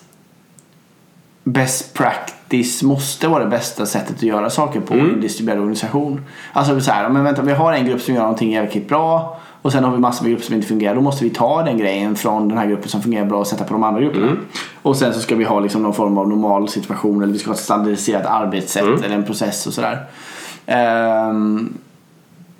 best 1.44 1.94
practice 1.94 2.34
måste 2.82 3.28
vara 3.28 3.44
det 3.44 3.50
bästa 3.50 3.86
sättet 3.86 4.16
att 4.16 4.22
göra 4.22 4.50
saker 4.50 4.80
på 4.80 4.94
i 4.94 5.00
en 5.00 5.20
distribuerad 5.20 5.60
organisation. 5.60 6.24
Alltså 6.52 6.80
så 6.80 6.90
här, 6.90 7.08
men 7.08 7.24
vänta, 7.24 7.42
vi 7.42 7.52
har 7.52 7.72
en 7.72 7.86
grupp 7.86 8.00
som 8.00 8.14
gör 8.14 8.22
någonting 8.22 8.52
jävligt 8.52 8.88
bra 8.88 9.38
och 9.62 9.72
sen 9.72 9.84
har 9.84 9.92
vi 9.92 9.98
massor 9.98 10.24
med 10.24 10.30
grupper 10.30 10.46
som 10.46 10.54
inte 10.54 10.68
fungerar. 10.68 10.94
Då 10.94 11.00
måste 11.00 11.24
vi 11.24 11.30
ta 11.30 11.62
den 11.62 11.78
grejen 11.78 12.16
från 12.16 12.48
den 12.48 12.58
här 12.58 12.66
gruppen 12.66 12.88
som 12.88 13.02
fungerar 13.02 13.24
bra 13.26 13.38
och 13.38 13.46
sätta 13.46 13.64
på 13.64 13.72
de 13.72 13.82
andra 13.82 14.00
grupperna. 14.00 14.26
Och 14.82 14.96
sen 14.96 15.14
så 15.14 15.20
ska 15.20 15.36
vi 15.36 15.44
ha 15.44 15.60
liksom 15.60 15.82
någon 15.82 15.94
form 15.94 16.18
av 16.18 16.28
normal 16.28 16.68
situation 16.68 17.22
eller 17.22 17.32
vi 17.32 17.38
ska 17.38 17.50
ha 17.50 17.54
ett 17.54 17.60
standardiserat 17.60 18.26
arbetssätt 18.26 18.84
eller 19.04 19.14
en 19.14 19.24
process 19.24 19.66
och 19.66 19.72
sådär. 19.72 20.06
Ehm, 20.66 21.72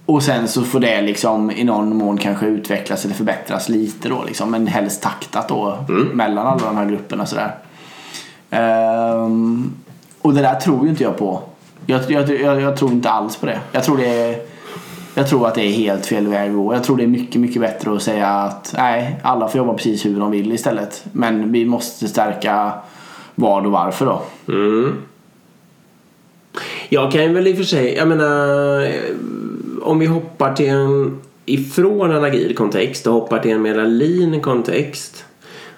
och 0.07 0.23
sen 0.23 0.49
så 0.49 0.63
får 0.63 0.81
det 0.81 1.01
liksom 1.03 1.51
i 1.51 1.65
någon 1.65 1.97
mån 1.97 2.19
kanske 2.19 2.47
utvecklas 2.47 3.05
eller 3.05 3.15
förbättras 3.15 3.69
lite 3.69 4.09
då 4.09 4.25
liksom. 4.27 4.51
Men 4.51 4.67
helst 4.67 5.03
taktat 5.03 5.49
då 5.49 5.85
mellan 6.13 6.47
alla 6.47 6.67
de 6.67 6.77
här 6.77 6.87
grupperna 6.87 7.27
sådär. 7.27 7.55
Um, 8.51 9.75
och 10.23 10.35
det 10.35 10.43
där 10.43 10.55
tror 10.55 10.85
ju 10.85 10.91
inte 10.91 11.03
jag 11.03 11.17
på. 11.17 11.43
Jag, 11.87 12.11
jag, 12.11 12.31
jag, 12.31 12.61
jag 12.61 12.77
tror 12.77 12.93
inte 12.93 13.11
alls 13.11 13.37
på 13.37 13.47
det. 13.47 13.61
Jag 13.73 13.85
tror 13.85 13.97
det 13.97 14.07
är, 14.07 14.39
jag 15.15 15.29
tror 15.29 15.47
att 15.47 15.55
det 15.55 15.63
är 15.63 15.73
helt 15.73 16.07
fel 16.07 16.27
väg 16.27 16.51
att 16.51 16.57
gå. 16.57 16.75
Jag 16.75 16.85
tror 16.85 16.97
det 16.97 17.03
är 17.03 17.07
mycket, 17.07 17.41
mycket 17.41 17.63
bättre 17.63 17.97
att 17.97 18.03
säga 18.03 18.29
att 18.29 18.75
nej, 18.77 19.21
alla 19.23 19.49
får 19.49 19.59
jobba 19.59 19.75
precis 19.75 20.07
hur 20.07 20.21
de 20.21 20.31
vill 20.31 20.53
istället. 20.53 21.05
Men 21.13 21.53
vi 21.53 21.65
måste 21.65 22.09
stärka 22.09 22.73
vad 23.35 23.67
och 23.67 23.73
varför 23.73 24.07
då. 24.07 24.23
Mm. 24.53 24.95
Jag 26.89 27.13
kan 27.13 27.35
väl 27.35 27.47
i 27.47 27.53
och 27.53 27.57
för 27.57 27.65
sig, 27.65 27.95
jag 27.95 28.09
menar 28.09 28.89
om 29.83 29.99
vi 29.99 30.07
hoppar 30.07 30.55
till 30.55 30.69
en 30.69 31.21
ifrån 31.45 32.11
en 32.11 32.25
agil 32.25 32.57
kontext 32.57 33.07
och 33.07 33.13
hoppar 33.13 33.39
till 33.39 33.51
en 33.51 33.63
mer 33.63 33.87
lean 33.87 34.41
kontext 34.41 35.25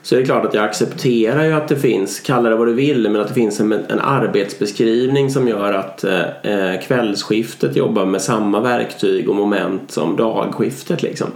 så 0.02 0.14
är 0.14 0.18
det 0.18 0.24
klart 0.24 0.44
att 0.44 0.54
jag 0.54 0.64
accepterar 0.64 1.44
ju 1.44 1.52
att 1.52 1.68
det 1.68 1.76
finns, 1.76 2.20
kalla 2.20 2.50
det 2.50 2.56
vad 2.56 2.66
du 2.66 2.72
vill, 2.72 3.10
men 3.10 3.20
att 3.20 3.28
det 3.28 3.34
finns 3.34 3.60
en, 3.60 3.72
en 3.72 4.00
arbetsbeskrivning 4.00 5.30
som 5.30 5.48
gör 5.48 5.72
att 5.72 6.04
eh, 6.04 6.80
kvällsskiftet 6.86 7.76
jobbar 7.76 8.04
med 8.04 8.22
samma 8.22 8.60
verktyg 8.60 9.28
och 9.28 9.36
moment 9.36 9.90
som 9.90 10.16
dagskiftet 10.16 11.02
liksom. 11.02 11.26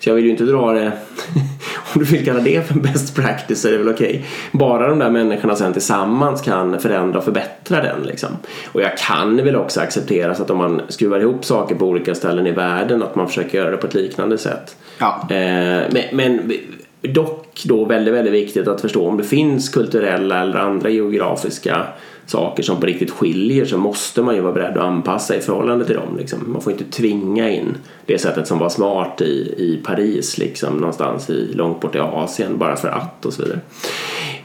Så 0.00 0.10
jag 0.10 0.14
vill 0.14 0.24
ju 0.24 0.30
inte 0.30 0.44
dra 0.44 0.72
det, 0.72 0.92
om 1.94 1.98
du 1.98 2.04
vill 2.04 2.24
kalla 2.24 2.40
det 2.40 2.68
för 2.68 2.74
best 2.74 3.16
practice 3.16 3.62
så 3.62 3.68
är 3.68 3.72
det 3.72 3.78
väl 3.78 3.88
okej. 3.88 4.08
Okay. 4.08 4.22
Bara 4.52 4.88
de 4.88 4.98
där 4.98 5.10
människorna 5.10 5.56
sen 5.56 5.72
tillsammans 5.72 6.42
kan 6.42 6.80
förändra 6.80 7.18
och 7.18 7.24
förbättra 7.24 7.82
den 7.82 8.02
liksom. 8.02 8.30
Och 8.72 8.80
jag 8.82 8.98
kan 8.98 9.36
väl 9.36 9.56
också 9.56 9.80
acceptera 9.80 10.34
så 10.34 10.42
att 10.42 10.50
om 10.50 10.58
man 10.58 10.82
skruvar 10.88 11.20
ihop 11.20 11.44
saker 11.44 11.74
på 11.74 11.86
olika 11.86 12.14
ställen 12.14 12.46
i 12.46 12.52
världen 12.52 13.02
att 13.02 13.14
man 13.14 13.28
försöker 13.28 13.58
göra 13.58 13.70
det 13.70 13.76
på 13.76 13.86
ett 13.86 13.94
liknande 13.94 14.38
sätt. 14.38 14.76
Ja. 14.98 15.26
Eh, 15.30 15.82
men, 15.90 16.04
men 16.12 16.52
Dock 17.00 17.62
då 17.64 17.84
väldigt, 17.84 18.14
väldigt 18.14 18.32
viktigt 18.32 18.68
att 18.68 18.80
förstå 18.80 19.08
om 19.08 19.16
det 19.16 19.24
finns 19.24 19.68
kulturella 19.68 20.42
eller 20.42 20.58
andra 20.58 20.90
geografiska 20.90 21.86
saker 22.26 22.62
som 22.62 22.80
på 22.80 22.86
riktigt 22.86 23.10
skiljer 23.10 23.64
så 23.64 23.78
måste 23.78 24.22
man 24.22 24.34
ju 24.34 24.40
vara 24.40 24.52
beredd 24.52 24.76
att 24.76 24.84
anpassa 24.84 25.36
i 25.36 25.40
förhållande 25.40 25.84
till 25.84 25.94
dem. 25.94 26.16
Liksom. 26.18 26.52
Man 26.52 26.62
får 26.62 26.72
inte 26.72 26.84
tvinga 26.84 27.50
in 27.50 27.76
det 28.06 28.18
sättet 28.18 28.46
som 28.46 28.58
var 28.58 28.68
smart 28.68 29.20
i, 29.20 29.54
i 29.58 29.80
Paris 29.84 30.38
liksom, 30.38 30.76
någonstans 30.76 31.30
i, 31.30 31.52
långt 31.54 31.80
bort 31.80 31.94
i 31.94 31.98
Asien 31.98 32.58
bara 32.58 32.76
för 32.76 32.88
att 32.88 33.26
och 33.26 33.32
så 33.32 33.42
vidare. 33.42 33.60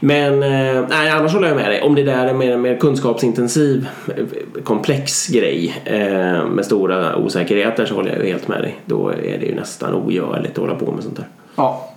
Men 0.00 0.32
eh, 0.32 0.88
nej, 0.88 1.10
annars 1.10 1.32
håller 1.32 1.48
jag 1.48 1.56
med 1.56 1.70
dig. 1.70 1.82
Om 1.82 1.94
det 1.94 2.02
där 2.02 2.26
är 2.26 2.34
mer, 2.34 2.56
mer 2.56 2.76
kunskapsintensiv 2.76 3.88
eh, 4.16 4.24
komplex 4.64 5.28
grej 5.28 5.82
eh, 5.84 6.46
med 6.46 6.64
stora 6.64 7.16
osäkerheter 7.16 7.86
så 7.86 7.94
håller 7.94 8.10
jag 8.10 8.24
ju 8.24 8.32
helt 8.32 8.48
med 8.48 8.62
dig. 8.62 8.80
Då 8.84 9.08
är 9.08 9.38
det 9.38 9.46
ju 9.46 9.54
nästan 9.54 9.94
ogörligt 9.94 10.52
att 10.52 10.58
hålla 10.58 10.74
på 10.74 10.92
med 10.92 11.04
sånt 11.04 11.16
där. 11.16 11.26
Ja, 11.56 11.92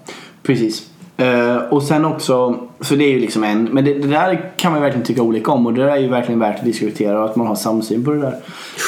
Precis. 0.45 0.89
Uh, 1.21 1.73
och 1.73 1.83
sen 1.83 2.05
också, 2.05 2.59
så 2.81 2.95
det 2.95 3.03
är 3.05 3.09
ju 3.09 3.19
liksom 3.19 3.43
en, 3.43 3.63
men 3.63 3.85
det, 3.85 3.93
det, 3.93 4.07
där 4.07 4.51
kan 4.57 4.71
man 4.71 4.79
ju 4.79 4.83
verkligen 4.83 5.05
tycka 5.05 5.21
olika 5.21 5.51
om 5.51 5.65
och 5.65 5.73
det 5.73 5.83
där 5.83 5.91
är 5.91 5.97
ju 5.97 6.07
verkligen 6.07 6.39
värt 6.39 6.59
att 6.59 6.65
diskutera 6.65 7.19
och 7.19 7.25
att 7.25 7.35
man 7.35 7.47
har 7.47 7.55
samsyn 7.55 8.05
på 8.05 8.11
det 8.11 8.21
där. 8.21 8.35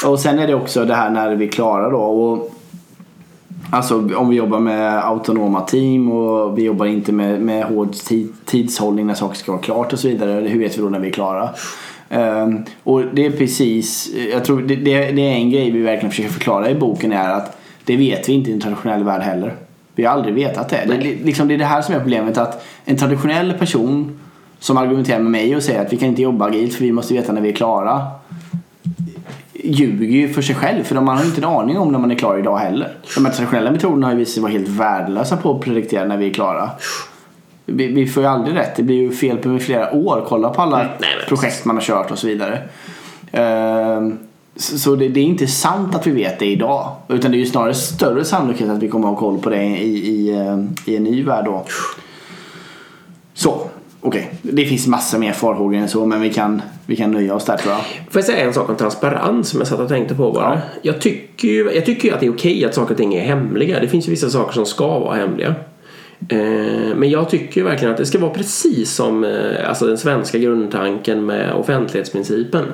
Och 0.06 0.20
sen 0.20 0.38
är 0.38 0.46
det 0.46 0.54
också 0.54 0.84
det 0.84 0.94
här 0.94 1.10
när 1.10 1.34
vi 1.34 1.46
är 1.46 1.50
klara 1.50 1.90
då. 1.90 1.98
Och, 1.98 2.54
alltså 3.70 4.14
om 4.16 4.28
vi 4.28 4.36
jobbar 4.36 4.58
med 4.58 5.04
autonoma 5.04 5.60
team 5.60 6.12
och 6.12 6.58
vi 6.58 6.62
jobbar 6.62 6.86
inte 6.86 7.12
med, 7.12 7.40
med 7.40 7.64
hård 7.64 7.92
tid, 7.92 8.32
tidshållning 8.44 9.06
när 9.06 9.14
saker 9.14 9.36
ska 9.36 9.52
vara 9.52 9.62
klart 9.62 9.92
och 9.92 9.98
så 9.98 10.08
vidare. 10.08 10.48
Hur 10.48 10.58
vet 10.58 10.78
vi 10.78 10.82
då 10.82 10.88
när 10.88 10.98
vi 10.98 11.08
är 11.08 11.12
klara? 11.12 11.50
Um, 12.10 12.64
och 12.84 13.02
det 13.12 13.26
är 13.26 13.30
precis, 13.30 14.14
jag 14.32 14.44
tror 14.44 14.62
det, 14.62 14.76
det, 14.76 15.12
det 15.12 15.22
är 15.22 15.34
en 15.34 15.50
grej 15.50 15.70
vi 15.70 15.80
verkligen 15.80 16.10
försöker 16.10 16.30
förklara 16.30 16.70
i 16.70 16.74
boken 16.74 17.12
är 17.12 17.30
att 17.30 17.58
det 17.84 17.96
vet 17.96 18.28
vi 18.28 18.32
inte 18.32 18.50
i 18.50 18.52
en 18.52 18.60
traditionell 18.60 19.04
värld 19.04 19.22
heller. 19.22 19.54
Vi 19.98 20.04
har 20.04 20.12
aldrig 20.12 20.34
vetat 20.34 20.68
det. 20.68 20.84
Det, 20.86 20.96
liksom, 21.24 21.48
det 21.48 21.54
är 21.54 21.58
det 21.58 21.64
här 21.64 21.82
som 21.82 21.94
är 21.94 21.98
problemet. 21.98 22.38
Att 22.38 22.66
en 22.84 22.96
traditionell 22.96 23.52
person 23.52 24.18
som 24.58 24.76
argumenterar 24.76 25.18
med 25.18 25.30
mig 25.30 25.56
och 25.56 25.62
säger 25.62 25.80
att 25.86 25.92
vi 25.92 25.96
kan 25.96 26.08
inte 26.08 26.22
jobba 26.22 26.46
agilt 26.46 26.74
för 26.74 26.84
vi 26.84 26.92
måste 26.92 27.14
veta 27.14 27.32
när 27.32 27.40
vi 27.40 27.48
är 27.48 27.52
klara. 27.52 28.06
Ljuger 29.52 30.06
ju 30.06 30.28
för 30.28 30.42
sig 30.42 30.54
själv 30.54 30.84
för 30.84 31.00
man 31.00 31.16
har 31.16 31.24
inte 31.24 31.40
en 31.40 31.44
aning 31.44 31.78
om 31.78 31.92
när 31.92 31.98
man 31.98 32.10
är 32.10 32.14
klar 32.14 32.38
idag 32.38 32.58
heller. 32.58 32.96
De 33.14 33.24
här 33.24 33.32
traditionella 33.32 33.70
metoderna 33.70 34.06
har 34.06 34.12
ju 34.12 34.18
visat 34.18 34.34
sig 34.34 34.42
vara 34.42 34.52
helt 34.52 34.68
värdelösa 34.68 35.36
på 35.36 35.54
att 35.56 35.60
prediktera 35.60 36.04
när 36.04 36.16
vi 36.16 36.30
är 36.30 36.34
klara. 36.34 36.70
Vi, 37.66 37.86
vi 37.86 38.06
får 38.06 38.22
ju 38.22 38.28
aldrig 38.28 38.56
rätt. 38.56 38.76
Det 38.76 38.82
blir 38.82 38.96
ju 38.96 39.10
fel 39.10 39.36
på 39.36 39.58
flera 39.58 39.92
år. 39.92 40.24
Kolla 40.28 40.50
på 40.50 40.62
alla 40.62 40.76
Nej, 40.76 41.10
projekt 41.28 41.64
man 41.64 41.76
har 41.76 41.82
kört 41.82 42.10
och 42.10 42.18
så 42.18 42.26
vidare. 42.26 42.58
Uh, 43.34 44.12
så 44.58 44.96
det, 44.96 45.08
det, 45.08 45.20
är 45.20 45.24
inte 45.24 45.46
sant 45.46 45.94
att 45.94 46.06
vi 46.06 46.10
vet 46.10 46.38
det 46.38 46.46
idag. 46.46 46.92
Utan 47.08 47.30
det 47.30 47.36
är 47.36 47.38
ju 47.38 47.46
snarare 47.46 47.74
större 47.74 48.24
sannolikhet 48.24 48.70
att 48.70 48.82
vi 48.82 48.88
kommer 48.88 49.08
att 49.08 49.14
ha 49.14 49.20
koll 49.20 49.38
på 49.38 49.50
det 49.50 49.62
i, 49.62 50.08
i, 50.08 50.30
eh, 50.30 50.58
i 50.84 50.96
en 50.96 51.04
ny 51.04 51.22
värld 51.22 51.44
då. 51.44 51.64
Så, 53.34 53.50
okej. 54.00 54.30
Okay. 54.42 54.52
Det 54.52 54.64
finns 54.64 54.86
massor 54.86 55.18
mer 55.18 55.32
farhågor 55.32 55.74
än 55.74 55.88
så 55.88 56.06
men 56.06 56.20
vi 56.20 56.32
kan, 56.32 56.62
vi 56.86 56.96
kan 56.96 57.10
nöja 57.10 57.34
oss 57.34 57.44
där 57.44 57.56
tror 57.56 57.72
jag. 57.72 57.80
Får 57.80 58.18
jag 58.18 58.24
säga 58.24 58.44
en 58.44 58.54
sak 58.54 58.68
om 58.68 58.76
transparens 58.76 59.48
som 59.48 59.60
jag 59.60 59.68
satt 59.68 59.80
och 59.80 59.88
tänkte 59.88 60.14
på 60.14 60.32
bara? 60.32 60.54
Ja. 60.54 60.60
Jag 60.82 61.00
tycker 61.00 61.48
ju 61.48 61.70
jag 61.74 61.86
tycker 61.86 62.14
att 62.14 62.20
det 62.20 62.26
är 62.26 62.34
okej 62.34 62.64
att 62.64 62.74
saker 62.74 62.90
och 62.90 62.98
ting 62.98 63.14
är 63.14 63.24
hemliga. 63.24 63.80
Det 63.80 63.88
finns 63.88 64.06
ju 64.06 64.10
vissa 64.10 64.30
saker 64.30 64.52
som 64.52 64.66
ska 64.66 64.98
vara 64.98 65.16
hemliga. 65.16 65.54
Eh, 66.28 66.96
men 66.96 67.10
jag 67.10 67.30
tycker 67.30 67.62
verkligen 67.62 67.92
att 67.92 67.98
det 67.98 68.06
ska 68.06 68.18
vara 68.18 68.30
precis 68.30 68.94
som 68.94 69.24
eh, 69.24 69.68
alltså 69.68 69.86
den 69.86 69.98
svenska 69.98 70.38
grundtanken 70.38 71.26
med 71.26 71.52
offentlighetsprincipen. 71.52 72.64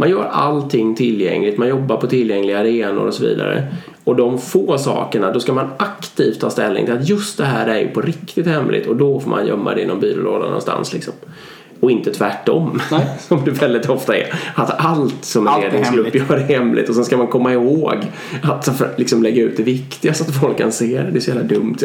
Man 0.00 0.10
gör 0.10 0.24
allting 0.24 0.94
tillgängligt, 0.94 1.58
man 1.58 1.68
jobbar 1.68 1.96
på 1.96 2.06
tillgängliga 2.06 2.58
arenor 2.58 3.06
och 3.06 3.14
så 3.14 3.22
vidare. 3.22 3.66
Och 4.04 4.16
de 4.16 4.38
få 4.38 4.78
sakerna, 4.78 5.32
då 5.32 5.40
ska 5.40 5.52
man 5.52 5.70
aktivt 5.76 6.40
ta 6.40 6.50
ställning 6.50 6.84
till 6.84 6.94
att 6.94 7.08
just 7.08 7.38
det 7.38 7.44
här 7.44 7.66
är 7.66 7.80
ju 7.80 7.88
på 7.88 8.00
riktigt 8.00 8.46
hemligt 8.46 8.86
och 8.86 8.96
då 8.96 9.20
får 9.20 9.30
man 9.30 9.46
gömma 9.46 9.74
det 9.74 9.82
i 9.82 9.86
någon 9.86 10.00
byrålåda 10.00 10.44
någonstans 10.44 10.92
liksom. 10.92 11.14
Och 11.80 11.90
inte 11.90 12.12
tvärtom, 12.12 12.80
Nej. 12.90 13.06
som 13.20 13.44
det 13.44 13.50
väldigt 13.50 13.88
ofta 13.88 14.16
är. 14.16 14.34
Att 14.54 14.84
allt 14.84 15.24
som 15.24 15.46
en 15.46 15.60
ledningsgrupp 15.60 16.14
gör 16.14 16.36
är 16.36 16.40
hemligt 16.40 16.88
och 16.88 16.94
sen 16.94 17.04
ska 17.04 17.16
man 17.16 17.26
komma 17.26 17.52
ihåg 17.52 17.96
att 18.42 18.80
liksom 18.96 19.22
lägga 19.22 19.42
ut 19.42 19.56
det 19.56 19.62
viktiga 19.62 20.14
så 20.14 20.24
att 20.24 20.40
folk 20.40 20.58
kan 20.58 20.72
se 20.72 21.02
det. 21.02 21.10
Det 21.10 21.18
är 21.18 21.20
så 21.20 21.30
jävla 21.30 21.44
dumt. 21.44 21.76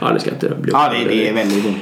Ja, 0.00 0.12
nu 0.12 0.18
ska 0.18 0.30
jag 0.30 0.36
inte 0.36 0.60
bli 0.60 0.72
Ja, 0.72 0.92
det, 0.98 1.08
det 1.08 1.28
är 1.28 1.34
väldigt 1.34 1.64
dumt. 1.64 1.80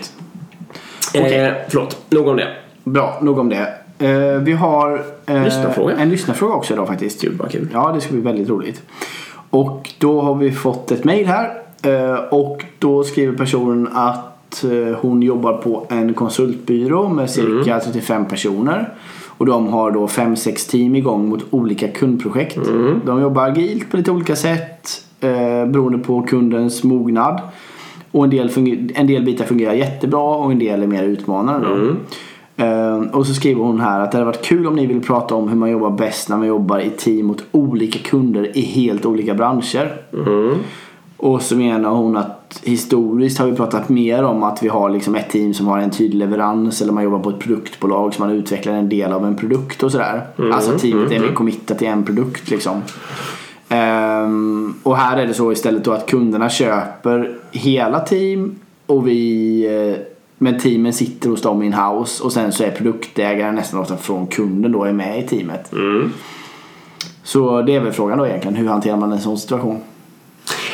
Okay. 1.15 1.33
Eh, 1.33 1.53
förlåt, 1.69 1.97
nog 2.11 2.29
om 2.29 2.37
det. 2.37 2.49
Bra, 2.85 3.19
nog 3.23 3.39
om 3.39 3.49
det. 3.49 3.84
Uh, 4.05 4.39
vi 4.39 4.53
har 4.53 5.03
uh, 5.31 5.45
lyssnarfråga. 5.45 5.97
en 5.97 6.11
lyssnarfråga 6.11 6.55
också 6.55 6.75
idag 6.75 6.89
faktiskt. 6.89 7.23
Gud 7.23 7.39
vad 7.39 7.51
kul. 7.51 7.69
Ja, 7.73 7.93
det 7.95 8.01
ska 8.01 8.13
bli 8.13 8.23
väldigt 8.23 8.49
roligt. 8.49 8.83
Och 9.51 9.91
då 9.99 10.21
har 10.21 10.35
vi 10.35 10.53
fått 10.53 10.91
ett 10.91 11.05
mail 11.05 11.27
här. 11.27 11.51
Uh, 11.87 12.19
och 12.31 12.65
då 12.79 13.05
skriver 13.05 13.37
personen 13.37 13.89
att 13.93 14.31
hon 15.01 15.23
jobbar 15.23 15.53
på 15.53 15.87
en 15.91 16.15
konsultbyrå 16.15 17.09
med 17.09 17.31
cirka 17.31 17.71
mm. 17.71 17.81
35 17.85 18.25
personer. 18.25 18.89
Och 19.27 19.47
de 19.47 19.67
har 19.67 19.91
då 19.91 20.07
5-6 20.07 20.71
team 20.71 20.97
igång 20.97 21.29
mot 21.29 21.45
olika 21.51 21.89
kundprojekt. 21.89 22.57
Mm. 22.57 23.01
De 23.07 23.21
jobbar 23.21 23.49
agilt 23.49 23.91
på 23.91 23.97
lite 23.97 24.11
olika 24.11 24.37
sätt 24.37 25.05
beroende 25.67 25.99
på 25.99 26.23
kundens 26.23 26.85
mognad. 26.85 27.41
Och 28.11 28.25
en 28.25 28.31
del, 28.31 28.51
en 28.95 29.07
del 29.07 29.25
bitar 29.25 29.45
fungerar 29.45 29.73
jättebra 29.73 30.37
och 30.37 30.53
en 30.53 30.59
del 30.59 30.83
är 30.83 30.87
mer 30.87 31.03
utmanande. 31.03 31.67
Mm. 31.67 31.97
Uh, 32.61 33.11
och 33.13 33.27
så 33.27 33.35
skriver 33.35 33.63
hon 33.63 33.81
här 33.81 34.01
att 34.01 34.13
det 34.13 34.19
hade 34.19 34.27
varit 34.27 34.45
kul 34.45 34.67
om 34.67 34.77
ni 34.77 34.87
vill 34.87 35.03
prata 35.03 35.35
om 35.35 35.49
hur 35.49 35.57
man 35.57 35.71
jobbar 35.71 35.91
bäst 35.91 36.29
när 36.29 36.37
man 36.37 36.47
jobbar 36.47 36.79
i 36.79 36.91
team 36.91 37.27
mot 37.27 37.45
olika 37.53 37.99
kunder 37.99 38.59
i 38.59 38.61
helt 38.61 39.07
olika 39.07 39.35
branscher. 39.35 39.97
Mm. 40.13 40.59
Och 41.17 41.43
så 41.43 41.57
menar 41.57 41.91
hon 41.91 42.17
att 42.17 42.61
historiskt 42.65 43.39
har 43.39 43.47
vi 43.47 43.57
pratat 43.57 43.89
mer 43.89 44.25
om 44.25 44.43
att 44.43 44.63
vi 44.63 44.69
har 44.69 44.91
liksom 44.91 45.15
ett 45.15 45.31
team 45.31 45.55
som 45.55 45.67
har 45.67 45.79
en 45.79 45.91
tydlig 45.91 46.19
leverans 46.19 46.83
eller 46.83 46.93
man 46.93 47.05
jobbar 47.05 47.19
på 47.19 47.31
ett 47.31 47.39
produktbolag 47.39 48.15
som 48.15 48.27
man 48.27 48.37
utvecklar 48.37 48.73
en 48.73 48.89
del 48.89 49.13
av 49.13 49.27
en 49.27 49.37
produkt 49.37 49.83
och 49.83 49.93
sådär. 49.93 50.27
Mm. 50.39 50.53
Alltså 50.53 50.79
teamet 50.79 51.13
är 51.13 51.17
mm. 51.17 51.35
committat 51.35 51.79
till 51.79 51.89
en 51.89 52.05
produkt 52.05 52.51
liksom. 52.51 52.83
Um, 53.69 54.75
och 54.83 54.97
här 54.97 55.17
är 55.17 55.27
det 55.27 55.35
så 55.35 55.53
istället 55.53 55.85
då 55.85 55.93
att 55.93 56.07
kunderna 56.07 56.51
köper 56.51 57.39
hela 57.51 58.01
team 58.01 58.55
och 58.87 59.09
vi 59.09 59.97
uh, 59.97 60.14
men 60.39 60.59
teamen 60.59 60.93
sitter 60.93 61.31
hos 61.31 61.43
dem 61.43 61.63
in-house 61.63 62.25
och 62.25 62.33
sen 62.33 62.53
så 62.53 62.65
är 62.65 62.71
produktägaren 62.71 63.55
nästan 63.55 63.81
ofta 63.81 63.97
från 63.97 64.27
kunden 64.27 64.73
då 64.73 64.85
är 64.85 64.93
med 64.93 65.25
i 65.25 65.27
teamet. 65.27 65.73
Mm. 65.73 66.13
Så 67.23 67.63
det 67.63 67.75
är 67.75 67.81
väl 67.81 67.93
frågan 67.93 68.19
då 68.19 68.27
egentligen. 68.27 68.57
Hur 68.57 68.69
hanterar 68.69 68.97
man 68.97 69.13
en 69.13 69.21
sån 69.21 69.39
situation? 69.39 69.81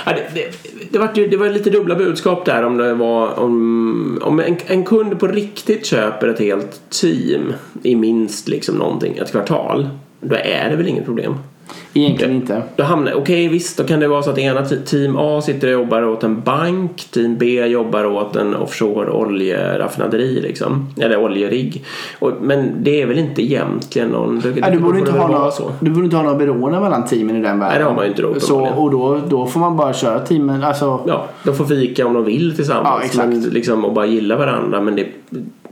Ja, 0.07 0.13
det, 0.13 0.35
det, 0.35 0.53
det, 0.91 0.99
var, 0.99 1.29
det 1.31 1.37
var 1.37 1.49
lite 1.49 1.71
dubbla 1.71 1.95
budskap 1.95 2.45
där 2.45 2.65
om 2.65 2.77
det 2.77 2.95
var 2.95 3.39
om, 3.39 4.19
om 4.23 4.41
en, 4.41 4.57
en 4.67 4.85
kund 4.85 5.19
på 5.21 5.27
riktigt 5.27 5.87
köper 5.87 6.29
ett 6.29 6.39
helt 6.39 6.81
team 6.91 7.53
i 7.83 7.97
minst 7.97 8.49
liksom 8.49 8.75
någonting, 8.75 9.17
ett 9.17 9.31
kvartal. 9.31 9.89
Då 10.21 10.37
är 10.37 10.71
det 10.71 10.77
väl 10.77 10.89
inget 10.89 11.05
problem. 11.05 11.35
Egentligen 11.95 12.35
inte. 12.35 12.63
Då 12.77 12.85
hamnar, 12.85 13.13
okej 13.13 13.21
okay, 13.23 13.49
visst, 13.49 13.79
då 13.79 13.85
kan 13.85 14.01
det 14.01 14.09
vara 14.09 14.23
så 14.23 14.31
att 14.31 14.39
ena 14.39 14.65
team 14.65 15.17
A 15.19 15.41
sitter 15.43 15.67
och 15.67 15.73
jobbar 15.73 16.03
åt 16.03 16.25
en 16.25 16.41
bank, 16.41 17.09
team 17.11 17.37
B 17.39 17.67
jobbar 17.67 18.05
åt 18.05 18.37
en 18.37 18.55
offshore 18.55 19.11
oljeraffinaderi 19.11 20.41
liksom. 20.41 20.89
Eller 21.01 21.17
oljerigg. 21.17 21.85
Och, 22.19 22.33
men 22.41 22.85
det 22.85 23.03
är 23.03 23.07
väl 23.07 23.19
inte 23.19 23.43
egentligen 23.43 24.09
någon... 24.09 24.41
Det, 24.41 24.51
Nej, 24.61 24.71
du, 24.73 24.79
borde 24.79 24.99
inte 24.99 25.13
ha 25.13 25.29
några, 25.29 25.51
så. 25.51 25.73
du 25.81 25.91
borde 25.91 26.05
inte 26.05 26.17
ha 26.17 26.23
några 26.23 26.39
beroende 26.39 26.81
mellan 26.81 27.07
teamen 27.07 27.37
i 27.37 27.41
den 27.41 27.59
världen. 27.59 27.69
Nej, 27.69 27.79
det 27.79 27.85
har 27.85 27.95
man 27.95 28.05
ju 28.05 28.11
inte 28.11 28.23
då. 28.23 28.41
Så, 28.41 28.67
och 28.67 28.91
då, 28.91 29.21
då 29.29 29.47
får 29.47 29.61
man 29.61 29.77
bara 29.77 29.93
köra 29.93 30.19
teamen, 30.19 30.65
alltså... 30.65 31.01
Ja, 31.07 31.27
de 31.45 31.55
får 31.55 31.65
fika 31.65 32.07
om 32.07 32.15
de 32.15 32.25
vill 32.25 32.57
tillsammans. 32.57 32.89
Ja, 33.01 33.05
exakt. 33.05 33.29
Men, 33.29 33.41
liksom, 33.41 33.85
och 33.85 33.93
bara 33.93 34.07
gilla 34.07 34.37
varandra. 34.37 34.81
Men 34.81 34.97
det, 34.97 35.07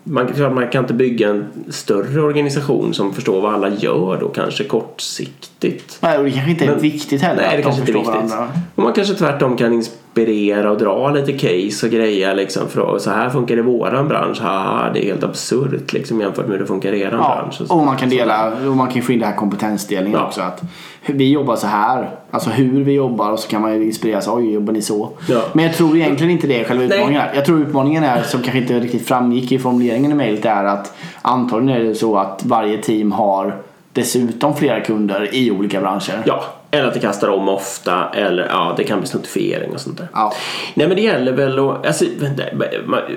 man, 0.09 0.55
man 0.55 0.69
kan 0.69 0.85
inte 0.85 0.95
bygga 0.95 1.29
en 1.29 1.47
större 1.69 2.23
organisation 2.23 2.95
som 2.95 3.15
förstår 3.15 3.41
vad 3.41 3.55
alla 3.55 3.69
gör 3.69 4.21
då 4.21 4.29
kanske 4.29 4.65
kortsiktigt. 4.65 5.99
Nej, 6.01 6.19
och 6.19 6.25
det 6.25 6.31
kanske 6.31 6.51
inte 6.51 6.65
är 6.65 6.71
men, 6.71 6.81
viktigt 6.81 7.23
heller. 7.23 7.43
Nej, 7.43 7.57
det 7.57 7.63
kanske 7.63 7.81
inte 7.81 7.93
är 7.93 7.95
viktigt. 7.95 8.15
Varandra. 8.15 8.49
Och 8.75 8.83
man 8.83 8.93
kanske 8.93 9.15
tvärtom 9.15 9.57
kan 9.57 9.85
inspirera 10.19 10.71
och 10.71 10.79
dra 10.79 11.11
lite 11.11 11.33
case 11.33 11.87
och 11.87 11.93
grejer 11.93 12.35
liksom. 12.35 12.69
För 12.69 12.97
att, 12.97 13.03
så 13.03 13.11
här 13.11 13.31
funkar 13.31 13.57
det 13.57 13.61
i 13.61 13.65
våran 13.65 14.09
bransch. 14.09 14.41
Haha, 14.41 14.91
det 14.95 15.05
är 15.05 15.05
helt 15.05 15.25
absurt 15.25 15.93
liksom 15.93 16.21
jämfört 16.21 16.47
med 16.47 16.53
hur 16.53 16.59
det 16.61 16.67
funkar 16.67 16.93
i 16.93 17.01
eran 17.01 17.21
Ja, 17.21 17.37
bransch. 17.43 17.71
och 17.71 17.85
man 17.87 17.97
kan 17.97 18.09
dela 18.09 18.53
och 18.69 18.77
man 18.77 18.89
kan 18.89 19.03
få 19.03 19.13
in 19.13 19.19
det 19.19 19.27
här 19.27 19.37
kompetensdelningen 19.37 20.19
Ja. 20.21 20.27
också. 20.27 20.41
Att 20.41 20.63
vi 21.07 21.33
jobbar 21.33 21.57
så 21.57 21.67
här, 21.67 22.11
alltså 22.31 22.51
hur 22.51 22.85
vi 22.85 22.93
jobbar 22.93 23.31
och 23.33 23.39
så 23.39 23.49
kan 23.49 23.63
man 23.63 23.75
ju 23.75 23.85
inspireras. 23.85 24.29
Oj, 24.29 24.53
jobbar 24.53 24.73
ni 24.73 24.83
så? 24.83 25.11
Ja. 25.29 25.41
Men 25.53 25.65
jag 25.65 25.75
tror 25.75 25.97
egentligen 25.97 26.31
inte 26.31 26.47
det 26.47 26.61
är 26.61 26.65
själva 26.65 26.85
utmaningen. 26.85 27.23
Jag 27.35 27.45
tror 27.45 27.61
utmaningen 27.61 28.05
är, 28.05 28.23
som 28.23 28.43
kanske 28.43 28.59
inte 28.59 28.81
riktigt 28.81 29.09
framgick 29.09 29.53
i 29.53 29.59
formuleringen 29.59 30.13
i 30.13 30.15
mejlet, 30.15 30.45
är 30.45 30.65
att 30.65 30.93
antagligen 31.23 31.81
är 31.81 31.85
det 31.89 31.95
så 31.95 32.17
att 32.17 32.43
varje 32.45 32.79
team 32.79 33.13
har 33.13 33.57
dessutom 33.93 34.57
flera 34.57 34.81
kunder 34.81 35.29
i 35.35 35.51
olika 35.51 35.81
branscher. 35.81 36.23
Ja, 36.27 36.45
eller 36.71 36.89
att 36.89 36.95
det 36.95 37.01
kastar 37.01 37.29
om 37.29 37.49
ofta 37.49 38.09
eller 38.15 38.47
ja, 38.47 38.75
det 38.77 38.85
kan 38.85 38.99
bli 39.01 39.09
snuttifiering 39.09 39.73
och 39.73 39.81
sånt 39.81 39.99
där. 39.99 40.09
Ja. 40.13 40.33
Nej 40.75 40.87
men 40.87 40.97
det 40.97 41.03
gäller 41.03 41.33
väl 41.33 41.59
att, 41.59 41.87
alltså, 41.87 42.05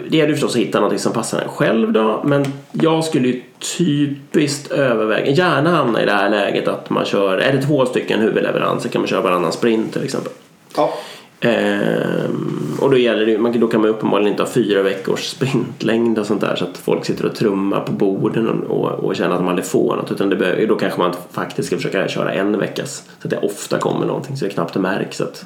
det 0.09 0.17
gäller 0.17 0.33
förstås 0.33 0.55
att 0.55 0.61
hitta 0.61 0.79
något 0.79 0.99
som 0.99 1.13
passar 1.13 1.41
en 1.41 1.49
själv 1.49 1.91
då 1.91 2.21
men 2.23 2.45
jag 2.71 3.03
skulle 3.03 3.27
ju 3.27 3.41
typiskt 3.77 4.71
överväga, 4.71 5.31
gärna 5.31 5.69
hamna 5.69 6.03
i 6.03 6.05
det 6.05 6.11
här 6.11 6.29
läget 6.29 6.67
att 6.67 6.89
man 6.89 7.05
kör, 7.05 7.37
är 7.37 7.53
det 7.53 7.61
två 7.61 7.85
stycken 7.85 8.19
huvudleveranser 8.19 8.89
kan 8.89 9.01
man 9.01 9.07
köra 9.07 9.21
varannan 9.21 9.51
sprint 9.51 9.93
till 9.93 10.03
exempel. 10.03 10.31
Ja. 10.75 10.93
Ehm, 11.41 12.77
och 12.79 12.91
då 12.91 12.97
gäller 12.97 13.25
det 13.25 13.37
man, 13.37 13.59
då 13.59 13.67
kan 13.67 13.81
man 13.81 13.89
ju 13.89 13.95
uppenbarligen 13.95 14.31
inte 14.31 14.43
ha 14.43 14.49
fyra 14.49 14.81
veckors 14.81 15.25
sprintlängd 15.29 16.19
och 16.19 16.25
sånt 16.25 16.41
där 16.41 16.55
så 16.55 16.65
att 16.65 16.77
folk 16.77 17.05
sitter 17.05 17.25
och 17.25 17.35
trummar 17.35 17.79
på 17.79 17.91
borden 17.91 18.47
och, 18.47 18.69
och, 18.69 18.91
och 18.91 19.15
känner 19.15 19.31
att 19.31 19.39
de 19.39 19.47
aldrig 19.47 19.65
får 19.65 19.95
något 19.95 20.11
utan 20.11 20.29
det 20.29 20.35
behöver, 20.35 20.67
då 20.67 20.75
kanske 20.75 20.99
man 20.99 21.13
faktiskt 21.31 21.67
ska 21.67 21.75
försöka 21.75 22.07
köra 22.07 22.33
en 22.33 22.59
veckas 22.59 23.03
så 23.21 23.27
att 23.27 23.29
det 23.29 23.39
ofta 23.39 23.77
kommer 23.77 24.05
någonting 24.05 24.37
så 24.37 24.45
det 24.45 24.51
knappt 24.51 24.75
märks 24.75 25.21
att, 25.21 25.45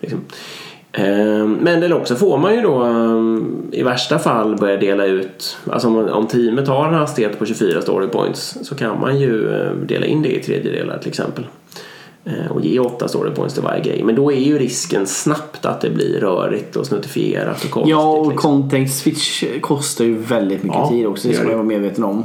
liksom. 0.00 0.20
Ehm, 0.92 1.52
Men 1.52 1.82
eller 1.82 1.96
också 1.96 2.14
får 2.14 2.38
man 2.38 2.54
ju 2.54 2.60
då 2.60 2.82
ehm, 2.82 3.62
i 3.72 3.82
värsta 3.82 4.18
fall 4.18 4.56
börja 4.56 4.76
dela 4.76 5.04
ut, 5.04 5.58
alltså 5.70 5.88
om, 5.88 5.96
om 5.96 6.26
teamet 6.26 6.68
har 6.68 6.88
en 6.88 6.94
hastighet 6.94 7.38
på 7.38 7.46
24 7.46 7.82
story 7.82 8.08
points 8.08 8.58
så 8.62 8.74
kan 8.74 9.00
man 9.00 9.20
ju 9.20 9.54
eh, 9.54 9.72
dela 9.72 10.06
in 10.06 10.22
det 10.22 10.36
i 10.36 10.42
tredjedelar 10.42 10.98
till 10.98 11.08
exempel. 11.08 11.44
Eh, 12.26 12.50
och 12.52 12.60
ge 12.60 12.78
åtta 12.78 13.08
story 13.08 13.30
points 13.30 13.54
till 13.54 13.62
varje 13.62 13.82
grej. 13.82 14.02
Men 14.04 14.14
då 14.14 14.32
är 14.32 14.36
ju 14.40 14.58
risken 14.58 15.06
snabbt 15.06 15.66
att 15.66 15.80
det 15.80 15.90
blir 15.90 16.20
rörigt 16.20 16.76
och 16.76 16.86
snuttifierat 16.86 17.64
och 17.64 17.70
konstigt. 17.70 17.90
Ja, 17.90 18.10
och 18.12 18.32
liksom. 18.32 18.60
context 18.60 18.98
switch 18.98 19.44
kostar 19.60 20.04
ju 20.04 20.18
väldigt 20.18 20.62
mycket 20.62 20.78
Ja, 20.78 20.88
tid 20.88 21.06
också. 21.06 21.28
Det 21.28 21.34
ska 21.34 21.44
man 21.44 21.52
vara 21.52 21.62
medveten 21.62 22.04
om. 22.04 22.24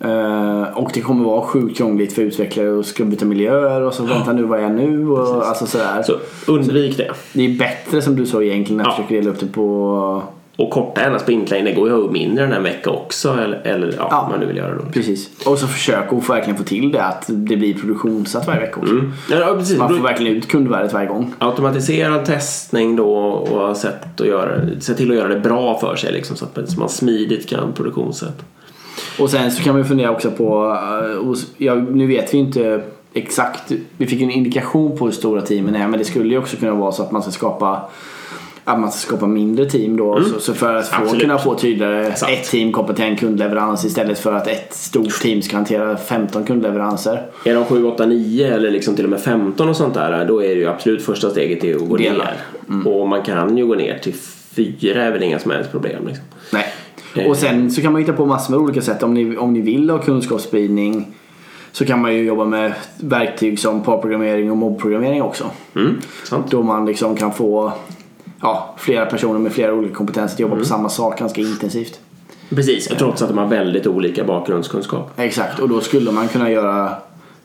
Eh, 0.00 0.62
och 0.78 0.90
det 0.94 1.00
kommer 1.00 1.24
vara 1.24 1.42
sjukt 1.42 1.76
krångligt 1.78 2.12
för 2.12 2.22
utvecklare 2.22 2.68
och 2.70 2.86
ska 2.86 3.04
byta 3.04 3.24
miljöer 3.24 3.82
och 3.82 3.94
så 3.94 4.02
vänta 4.02 4.32
nu 4.32 4.42
vad 4.42 4.58
är 4.58 4.62
jag 4.62 4.72
nu 4.72 5.08
och 5.10 5.46
alltså 5.46 5.66
sådär. 5.66 6.02
Så 6.02 6.16
undvik 6.52 6.96
det. 6.96 7.10
Det 7.32 7.44
är 7.44 7.58
bättre 7.58 8.02
som 8.02 8.16
du 8.16 8.26
sa 8.26 8.42
egentligen 8.42 8.80
att 8.80 8.86
Ja. 8.86 8.92
försöka 8.92 9.14
dela 9.14 9.30
upp 9.30 9.40
det 9.40 9.46
på 9.46 10.22
Och 10.56 10.70
korta 10.70 11.00
gärna 11.00 11.18
sprintlängd, 11.18 11.66
det 11.66 11.72
går 11.72 11.88
ju 11.88 11.94
att 11.96 12.02
ha 12.02 12.10
mindre 12.10 12.44
än 12.44 12.52
en 12.52 12.62
vecka 12.62 12.90
också. 12.90 13.32
Eller, 13.32 13.60
eller 13.64 13.94
ja, 13.98 14.08
Ja. 14.10 14.28
man 14.30 14.40
nu 14.40 14.46
vill 14.46 14.56
göra 14.56 14.74
det. 14.74 14.92
Precis. 14.92 15.30
Och 15.46 15.58
så 15.58 15.66
försök 15.66 16.12
att 16.12 16.30
verkligen 16.30 16.56
få 16.56 16.64
till 16.64 16.92
det 16.92 17.02
att 17.04 17.24
det 17.28 17.56
blir 17.56 17.74
produktionssatt 17.74 18.46
varje 18.46 18.60
vecka 18.60 18.80
också. 18.80 18.92
Mm. 18.92 19.12
Ja, 19.30 19.54
precis. 19.58 19.78
Man 19.78 19.88
får 19.88 20.02
verkligen 20.02 20.36
ut 20.36 20.48
kundvärdet 20.48 20.92
varje 20.92 21.08
gång. 21.08 21.34
Automatiserad 21.38 22.24
testning 22.24 22.96
då 22.96 23.14
och 23.14 23.76
sätt 23.76 24.20
att 24.20 24.26
göra, 24.26 24.60
se 24.80 24.94
till 24.94 25.10
att 25.10 25.16
göra 25.16 25.28
det 25.28 25.40
bra 25.40 25.78
för 25.78 25.96
sig 25.96 26.12
liksom, 26.12 26.36
så 26.36 26.44
att 26.44 26.76
man 26.78 26.88
smidigt 26.88 27.48
kan 27.48 27.72
produktionssätta. 27.72 28.44
Och 29.18 29.30
sen 29.30 29.50
så 29.50 29.62
kan 29.62 29.72
man 29.72 29.82
ju 29.82 29.88
fundera 29.88 30.10
också 30.10 30.30
på, 30.30 30.78
eh, 31.02 31.38
ja, 31.56 31.74
nu 31.74 32.06
vet 32.06 32.34
vi 32.34 32.38
inte 32.38 32.82
exakt, 33.12 33.72
vi 33.96 34.06
fick 34.06 34.22
en 34.22 34.30
indikation 34.30 34.98
på 34.98 35.04
hur 35.04 35.12
stora 35.12 35.40
teamen 35.40 35.74
är 35.74 35.88
men 35.88 35.98
det 35.98 36.04
skulle 36.04 36.28
ju 36.28 36.38
också 36.38 36.56
kunna 36.56 36.74
vara 36.74 36.92
så 36.92 37.02
att 37.02 37.12
man 37.12 37.22
ska 37.22 37.30
skapa 37.30 37.82
att 38.68 38.80
man 38.80 38.92
ska 38.92 39.06
skapa 39.06 39.26
mindre 39.26 39.64
team 39.70 39.96
då. 39.96 40.22
Så, 40.22 40.40
så 40.40 40.54
för 40.54 40.74
att 40.74 40.88
få, 40.88 41.18
kunna 41.18 41.38
få 41.38 41.54
tydligare 41.54 42.14
Sant. 42.14 42.32
ett 42.32 42.50
team 42.50 42.72
kompetent 42.72 43.20
kundleverans 43.20 43.84
istället 43.84 44.18
för 44.18 44.32
att 44.32 44.46
ett 44.46 44.74
stort 44.74 45.20
team 45.22 45.42
ska 45.42 45.56
hantera 45.56 45.96
15 45.96 46.44
kundleveranser. 46.44 47.26
Är 47.44 47.54
de 47.54 47.64
7, 47.64 47.84
8, 47.84 48.06
9 48.06 48.54
eller 48.54 48.70
liksom 48.70 48.96
till 48.96 49.04
och 49.04 49.10
med 49.10 49.20
15 49.20 49.68
och 49.68 49.76
sånt 49.76 49.94
där 49.94 50.24
då 50.24 50.44
är 50.44 50.48
det 50.48 50.54
ju 50.54 50.66
absolut 50.66 51.02
första 51.02 51.30
steget 51.30 51.60
till 51.60 51.76
att 51.76 51.88
gå 51.88 51.96
Dela. 51.96 52.24
ner. 52.68 52.90
Och 52.90 53.08
man 53.08 53.22
kan 53.22 53.56
ju 53.56 53.66
gå 53.66 53.74
ner 53.74 53.98
till 53.98 54.14
4 54.54 55.02
är 55.02 55.10
väl 55.10 55.22
inga 55.22 55.38
som 55.38 55.50
helst 55.50 55.70
problem. 55.70 56.06
Liksom. 56.06 56.24
Nej. 56.52 56.66
Eh. 57.14 57.30
Och 57.30 57.36
sen 57.36 57.70
så 57.70 57.82
kan 57.82 57.92
man 57.92 58.00
hitta 58.00 58.12
på 58.12 58.26
massor 58.26 58.50
med 58.50 58.60
olika 58.60 58.82
sätt. 58.82 59.02
Om 59.02 59.14
ni, 59.14 59.36
om 59.36 59.52
ni 59.52 59.60
vill 59.60 59.90
ha 59.90 59.98
kunskapsspridning 59.98 61.14
så 61.72 61.84
kan 61.84 62.00
man 62.00 62.14
ju 62.14 62.24
jobba 62.24 62.44
med 62.44 62.72
verktyg 63.00 63.58
som 63.58 63.82
parprogrammering 63.82 64.50
och 64.50 64.56
mobbprogrammering 64.56 65.22
också. 65.22 65.50
Mm, 65.74 65.96
sant. 66.24 66.50
Då 66.50 66.62
man 66.62 66.86
liksom 66.86 67.16
kan 67.16 67.32
få 67.32 67.72
ja, 68.40 68.74
flera 68.78 69.06
personer 69.06 69.38
med 69.38 69.52
flera 69.52 69.74
olika 69.74 69.94
kompetenser 69.94 70.34
att 70.34 70.40
jobba 70.40 70.52
Mm. 70.52 70.62
på 70.62 70.68
samma 70.68 70.88
sak 70.88 71.18
ganska 71.18 71.40
intensivt. 71.40 72.00
Precis, 72.50 72.86
trots 72.88 73.22
att 73.22 73.28
de 73.28 73.38
har 73.38 73.46
väldigt 73.46 73.86
olika 73.86 74.24
bakgrundskunskap. 74.24 75.10
Exakt, 75.16 75.58
och 75.58 75.68
då 75.68 75.80
skulle 75.80 76.10
man 76.12 76.28
kunna 76.28 76.50
göra 76.50 76.90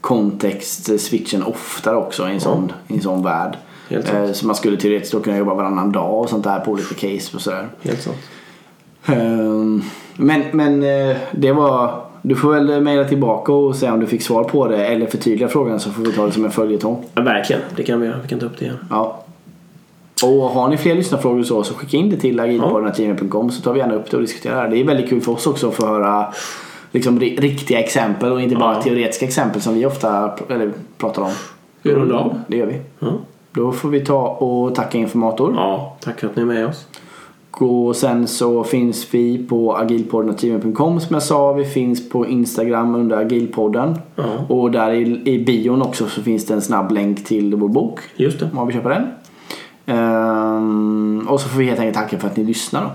kontext-switchen 0.01 1.43
oftare 1.43 1.95
också 1.95 2.29
i 2.29 2.31
en 2.33 2.39
sån, 2.41 2.71
i 2.87 2.93
en 2.93 3.01
sån 3.01 3.23
värld. 3.23 3.57
Eh, 3.89 4.31
Så 4.33 4.47
man 4.47 4.55
skulle 4.55 4.77
teoretiskt 4.77 5.13
då 5.13 5.19
kunna 5.19 5.37
jobba 5.37 5.53
varannan 5.53 5.91
dag 5.91 6.19
och 6.19 6.29
sånt 6.29 6.43
där 6.43 6.59
på 6.59 6.71
olika 6.71 6.95
case 6.95 7.35
och 7.35 7.41
sådär. 7.41 7.67
Helt 7.81 8.01
sant. 8.01 8.17
Ehm, 9.05 9.83
Men, 10.15 10.43
men 10.51 10.83
eh, 10.83 11.17
det 11.31 11.51
var... 11.51 12.01
Du 12.23 12.35
får 12.35 12.51
väl 12.53 12.81
mejla 12.81 13.03
tillbaka 13.05 13.53
och 13.53 13.75
säga 13.75 13.93
om 13.93 13.99
du 13.99 14.05
fick 14.07 14.21
svar 14.21 14.43
på 14.43 14.67
det 14.67 14.85
eller 14.85 15.05
förtydliga 15.05 15.47
frågan 15.49 15.79
så 15.79 15.91
får 15.91 16.03
vi 16.03 16.11
ta 16.11 16.25
det 16.25 16.31
som 16.31 16.45
en 16.45 16.51
följetong. 16.51 17.05
Ja, 17.13 17.21
verkligen, 17.21 17.61
det 17.75 17.83
kan 17.83 18.01
vi 18.01 18.07
göra. 18.07 18.17
Vi 18.21 18.27
kan 18.27 18.39
ta 18.39 18.45
upp 18.45 18.57
det 18.59 18.65
igen. 18.65 18.77
Ja. 18.89 19.23
Och 20.23 20.29
har 20.49 20.67
ni 20.69 20.77
fler 20.77 20.95
lyssnarfrågor 20.95 21.43
så, 21.43 21.63
så 21.63 21.73
skicka 21.73 21.97
in 21.97 22.09
det 22.09 22.17
till 22.17 22.39
agilpodden.gmail.com 22.39 23.51
så 23.51 23.61
tar 23.61 23.73
vi 23.73 23.79
gärna 23.79 23.93
upp 23.93 24.11
det 24.11 24.17
och 24.17 24.21
diskuterar 24.23 24.63
det. 24.69 24.75
Det 24.75 24.81
är 24.81 24.85
väldigt 24.85 25.09
kul 25.09 25.21
för 25.21 25.31
oss 25.31 25.47
också 25.47 25.67
att 25.67 25.73
få 25.75 25.85
höra 25.85 26.33
liksom, 26.91 27.19
ri- 27.19 27.39
riktiga 27.41 27.79
exempel 27.79 28.31
och 28.31 28.41
inte 28.41 28.55
bara 28.55 28.73
Ja. 28.75 28.81
teoretiska 28.81 29.25
exempel 29.25 29.61
som 29.61 29.73
vi 29.73 29.85
ofta 29.85 30.31
eller, 30.49 30.71
pratar 30.97 31.21
om. 31.21 31.31
Vi 31.81 31.91
rundar 31.93 32.15
av. 32.15 32.39
Det 32.47 32.57
gör 32.57 32.65
vi. 32.65 32.79
Ja. 32.99 33.07
Då 33.51 33.71
får 33.71 33.89
vi 33.89 33.99
ta 34.05 34.27
och 34.27 34.75
tacka 34.75 34.97
informator. 34.97 35.53
ja, 35.55 35.97
tack 36.03 36.19
för 36.19 36.27
att 36.27 36.35
ni 36.35 36.41
är 36.41 36.45
med 36.45 36.65
oss. 36.67 36.85
Och 37.51 37.95
sen 37.95 38.27
så 38.27 38.63
finns 38.63 39.07
vi 39.13 39.47
på 39.47 39.75
agilpodden.gmail.com 39.77 40.99
som 40.99 41.13
jag 41.13 41.23
sa. 41.23 41.53
Vi 41.53 41.65
finns 41.65 42.09
på 42.09 42.27
Instagram 42.27 42.95
under 42.95 43.17
agilpodden. 43.17 43.95
Ja. 44.15 44.23
Och 44.49 44.71
där 44.71 44.91
i, 44.91 45.21
i 45.25 45.45
bion 45.45 45.81
också 45.81 46.05
så 46.07 46.21
finns 46.21 46.45
det 46.45 46.53
en 46.53 46.61
snabb 46.61 46.91
länk 46.91 47.25
till 47.25 47.55
vår 47.55 47.67
bok. 47.67 47.99
Just 48.15 48.39
det. 48.39 48.45
Om 48.45 48.55
man 48.55 48.67
vill 48.67 48.75
köpa 48.75 48.89
den. 48.89 49.07
Ehm, 49.85 51.27
och 51.29 51.41
så 51.41 51.49
får 51.49 51.59
vi 51.59 51.65
helt 51.65 51.79
enkelt 51.79 51.97
tacka 51.97 52.19
för 52.19 52.27
att 52.27 52.37
ni 52.37 52.43
lyssnar 52.43 52.81
då. 52.81 52.89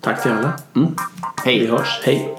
Tack 0.00 0.22
till 0.22 0.30
alla. 0.32 0.52
Mm. 0.76 0.94
Vi 1.44 1.58
Hej! 1.58 1.66
hörs. 1.66 2.00
Hej! 2.04 2.37